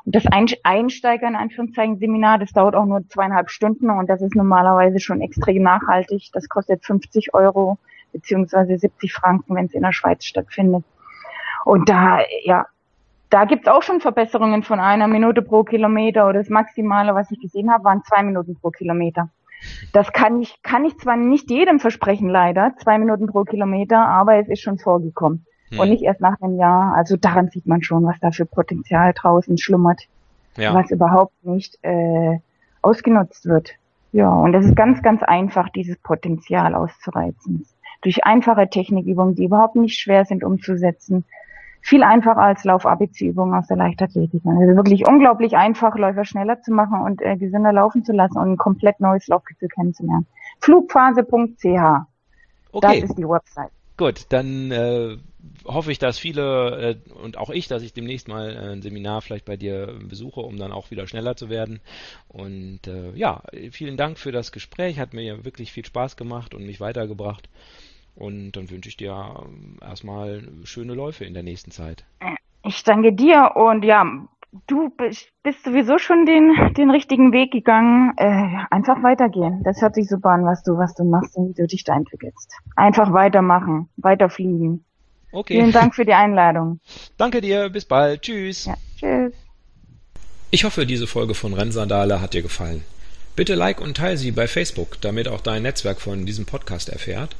Und 0.04 0.14
das 0.14 0.24
Einsteiger 0.62 1.28
in 1.28 1.36
Anführungszeichen 1.36 1.98
Seminar, 1.98 2.38
das 2.38 2.52
dauert 2.52 2.74
auch 2.74 2.86
nur 2.86 3.06
zweieinhalb 3.08 3.50
Stunden 3.50 3.90
und 3.90 4.08
das 4.08 4.22
ist 4.22 4.34
normalerweise 4.34 4.98
schon 4.98 5.20
extrem 5.20 5.62
nachhaltig. 5.62 6.30
Das 6.32 6.48
kostet 6.48 6.84
50 6.84 7.34
Euro 7.34 7.78
beziehungsweise 8.12 8.78
70 8.78 9.12
Franken, 9.12 9.54
wenn 9.54 9.66
es 9.66 9.74
in 9.74 9.82
der 9.82 9.92
Schweiz 9.92 10.24
stattfindet. 10.24 10.84
Und 11.64 11.88
da, 11.88 12.20
ja, 12.42 12.66
da 13.28 13.44
gibt's 13.44 13.68
auch 13.68 13.82
schon 13.82 14.00
Verbesserungen 14.00 14.62
von 14.62 14.80
einer 14.80 15.06
Minute 15.06 15.42
pro 15.42 15.62
Kilometer 15.62 16.28
oder 16.28 16.40
das 16.40 16.48
Maximale, 16.48 17.14
was 17.14 17.30
ich 17.30 17.40
gesehen 17.40 17.70
habe, 17.70 17.84
waren 17.84 18.02
zwei 18.02 18.22
Minuten 18.22 18.56
pro 18.56 18.70
Kilometer. 18.70 19.28
Das 19.92 20.12
kann 20.12 20.40
ich, 20.40 20.62
kann 20.62 20.84
ich 20.84 20.98
zwar 20.98 21.16
nicht 21.16 21.50
jedem 21.50 21.80
versprechen, 21.80 22.28
leider, 22.28 22.72
zwei 22.82 22.98
Minuten 22.98 23.26
pro 23.26 23.44
Kilometer, 23.44 23.98
aber 23.98 24.36
es 24.36 24.48
ist 24.48 24.62
schon 24.62 24.78
vorgekommen. 24.78 25.46
Hm. 25.70 25.80
Und 25.80 25.88
nicht 25.90 26.02
erst 26.02 26.20
nach 26.20 26.40
einem 26.40 26.56
Jahr. 26.56 26.94
Also 26.94 27.16
daran 27.16 27.48
sieht 27.48 27.66
man 27.66 27.82
schon, 27.82 28.04
was 28.04 28.18
da 28.20 28.30
für 28.30 28.46
Potenzial 28.46 29.12
draußen 29.14 29.58
schlummert, 29.58 30.02
ja. 30.56 30.74
was 30.74 30.90
überhaupt 30.90 31.44
nicht 31.44 31.78
äh, 31.82 32.38
ausgenutzt 32.82 33.46
wird. 33.46 33.72
Ja, 34.12 34.28
und 34.28 34.54
es 34.54 34.66
ist 34.66 34.76
ganz, 34.76 35.02
ganz 35.02 35.22
einfach, 35.22 35.68
dieses 35.68 35.96
Potenzial 35.98 36.74
auszureizen. 36.74 37.66
Durch 38.02 38.24
einfache 38.24 38.68
Technikübungen, 38.68 39.36
die 39.36 39.44
überhaupt 39.44 39.76
nicht 39.76 39.98
schwer 39.98 40.24
sind 40.24 40.42
umzusetzen, 40.42 41.24
viel 41.82 42.02
einfacher 42.02 42.40
als 42.40 42.64
Lauf-ABC-Übungen 42.64 43.54
aus 43.54 43.66
der 43.68 43.76
Leichtathletik. 43.76 44.42
Also 44.44 44.76
wirklich 44.76 45.06
unglaublich 45.06 45.56
einfach, 45.56 45.96
Läufer 45.96 46.24
schneller 46.24 46.60
zu 46.60 46.72
machen 46.72 47.00
und 47.00 47.22
äh, 47.22 47.36
gesünder 47.36 47.72
laufen 47.72 48.04
zu 48.04 48.12
lassen 48.12 48.38
und 48.38 48.52
ein 48.52 48.56
komplett 48.56 49.00
neues 49.00 49.28
Laufgefühl 49.28 49.68
kennenzulernen. 49.68 50.26
Flugphase.ch. 50.60 51.64
Okay. 52.72 53.00
Das 53.00 53.10
ist 53.10 53.18
die 53.18 53.28
Website. 53.28 53.70
Gut, 54.00 54.24
dann 54.30 54.70
äh, 54.70 55.18
hoffe 55.66 55.92
ich, 55.92 55.98
dass 55.98 56.18
viele 56.18 56.96
äh, 56.96 57.10
und 57.22 57.36
auch 57.36 57.50
ich, 57.50 57.68
dass 57.68 57.82
ich 57.82 57.92
demnächst 57.92 58.28
mal 58.28 58.48
äh, 58.50 58.72
ein 58.72 58.80
Seminar 58.80 59.20
vielleicht 59.20 59.44
bei 59.44 59.58
dir 59.58 59.94
besuche, 60.08 60.40
um 60.40 60.56
dann 60.56 60.72
auch 60.72 60.90
wieder 60.90 61.06
schneller 61.06 61.36
zu 61.36 61.50
werden. 61.50 61.80
Und 62.26 62.86
äh, 62.86 63.10
ja, 63.10 63.42
vielen 63.72 63.98
Dank 63.98 64.18
für 64.18 64.32
das 64.32 64.52
Gespräch, 64.52 64.98
hat 64.98 65.12
mir 65.12 65.44
wirklich 65.44 65.70
viel 65.70 65.84
Spaß 65.84 66.16
gemacht 66.16 66.54
und 66.54 66.64
mich 66.64 66.80
weitergebracht. 66.80 67.50
Und 68.16 68.52
dann 68.52 68.70
wünsche 68.70 68.88
ich 68.88 68.96
dir 68.96 69.12
ähm, 69.44 69.76
erstmal 69.82 70.48
schöne 70.64 70.94
Läufe 70.94 71.26
in 71.26 71.34
der 71.34 71.42
nächsten 71.42 71.70
Zeit. 71.70 72.06
Ich 72.64 72.82
danke 72.84 73.12
dir 73.12 73.52
und 73.54 73.84
ja, 73.84 74.02
du 74.66 74.90
bist, 74.90 75.28
bist 75.42 75.64
sowieso 75.64 75.98
schon 75.98 76.26
den, 76.26 76.74
den 76.76 76.90
richtigen 76.90 77.32
Weg 77.32 77.52
gegangen. 77.52 78.12
Äh, 78.16 78.48
einfach 78.70 79.02
weitergehen. 79.02 79.62
Das 79.64 79.80
hört 79.80 79.94
sich 79.94 80.08
super 80.08 80.30
an, 80.30 80.44
was 80.44 80.62
du, 80.62 80.76
was 80.76 80.94
du 80.94 81.04
machst 81.04 81.36
und 81.36 81.50
wie 81.50 81.62
du 81.62 81.66
dich 81.66 81.84
da 81.84 81.94
entwickelst. 81.96 82.52
Einfach 82.76 83.12
weitermachen, 83.12 83.88
weiterfliegen. 83.96 84.84
Okay. 85.32 85.54
Vielen 85.54 85.72
Dank 85.72 85.94
für 85.94 86.04
die 86.04 86.14
Einladung. 86.14 86.80
Danke 87.16 87.40
dir, 87.40 87.68
bis 87.68 87.84
bald. 87.84 88.22
Tschüss. 88.22 88.64
Ja, 88.64 88.74
tschüss. 88.98 89.34
Ich 90.50 90.64
hoffe, 90.64 90.84
diese 90.84 91.06
Folge 91.06 91.34
von 91.34 91.54
Rennsandale 91.54 92.20
hat 92.20 92.34
dir 92.34 92.42
gefallen. 92.42 92.84
Bitte 93.36 93.54
like 93.54 93.80
und 93.80 93.96
teile 93.96 94.16
sie 94.16 94.32
bei 94.32 94.48
Facebook, 94.48 95.00
damit 95.00 95.28
auch 95.28 95.40
dein 95.40 95.62
Netzwerk 95.62 96.00
von 96.00 96.26
diesem 96.26 96.46
Podcast 96.46 96.88
erfährt. 96.88 97.36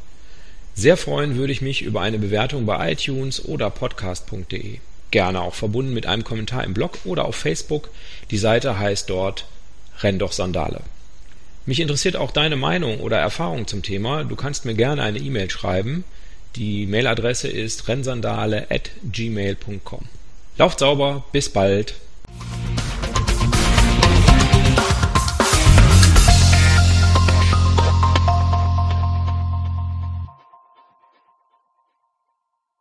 Sehr 0.75 0.97
freuen 0.97 1.35
würde 1.35 1.53
ich 1.53 1.61
mich 1.61 1.83
über 1.83 2.01
eine 2.01 2.19
Bewertung 2.19 2.65
bei 2.65 2.93
iTunes 2.93 3.45
oder 3.45 3.69
podcast.de. 3.71 4.79
Gerne 5.11 5.41
auch 5.41 5.55
verbunden 5.55 5.93
mit 5.93 6.07
einem 6.07 6.25
Kommentar 6.25 6.65
im 6.65 6.75
Blog 6.75 6.99
oder 7.05 7.25
auf 7.25 7.37
Facebook. 7.37 7.91
Die 8.31 8.39
Seite 8.39 8.79
heißt 8.79 9.11
dort 9.11 9.47
Renn 10.01 10.19
doch 10.19 10.33
Sandale. 10.33 10.81
Mich 11.67 11.81
interessiert 11.81 12.17
auch 12.17 12.31
deine 12.31 12.57
Meinung 12.57 13.01
oder 13.01 13.19
Erfahrung 13.19 13.67
zum 13.67 13.83
Thema. 13.83 14.25
Du 14.25 14.37
kannst 14.37 14.65
mir 14.65 14.75
gerne 14.75 15.03
eine 15.03 15.19
E-Mail 15.19 15.51
schreiben. 15.51 16.05
Die 16.57 16.87
Mailadresse 16.87 17.49
ist 17.49 17.87
rennsandale 17.87 18.67
at 18.71 18.91
gmail.com. 19.05 20.05
Lauft 20.59 20.79
sauber, 20.81 21.25
bis 21.33 21.49
bald. 21.49 21.95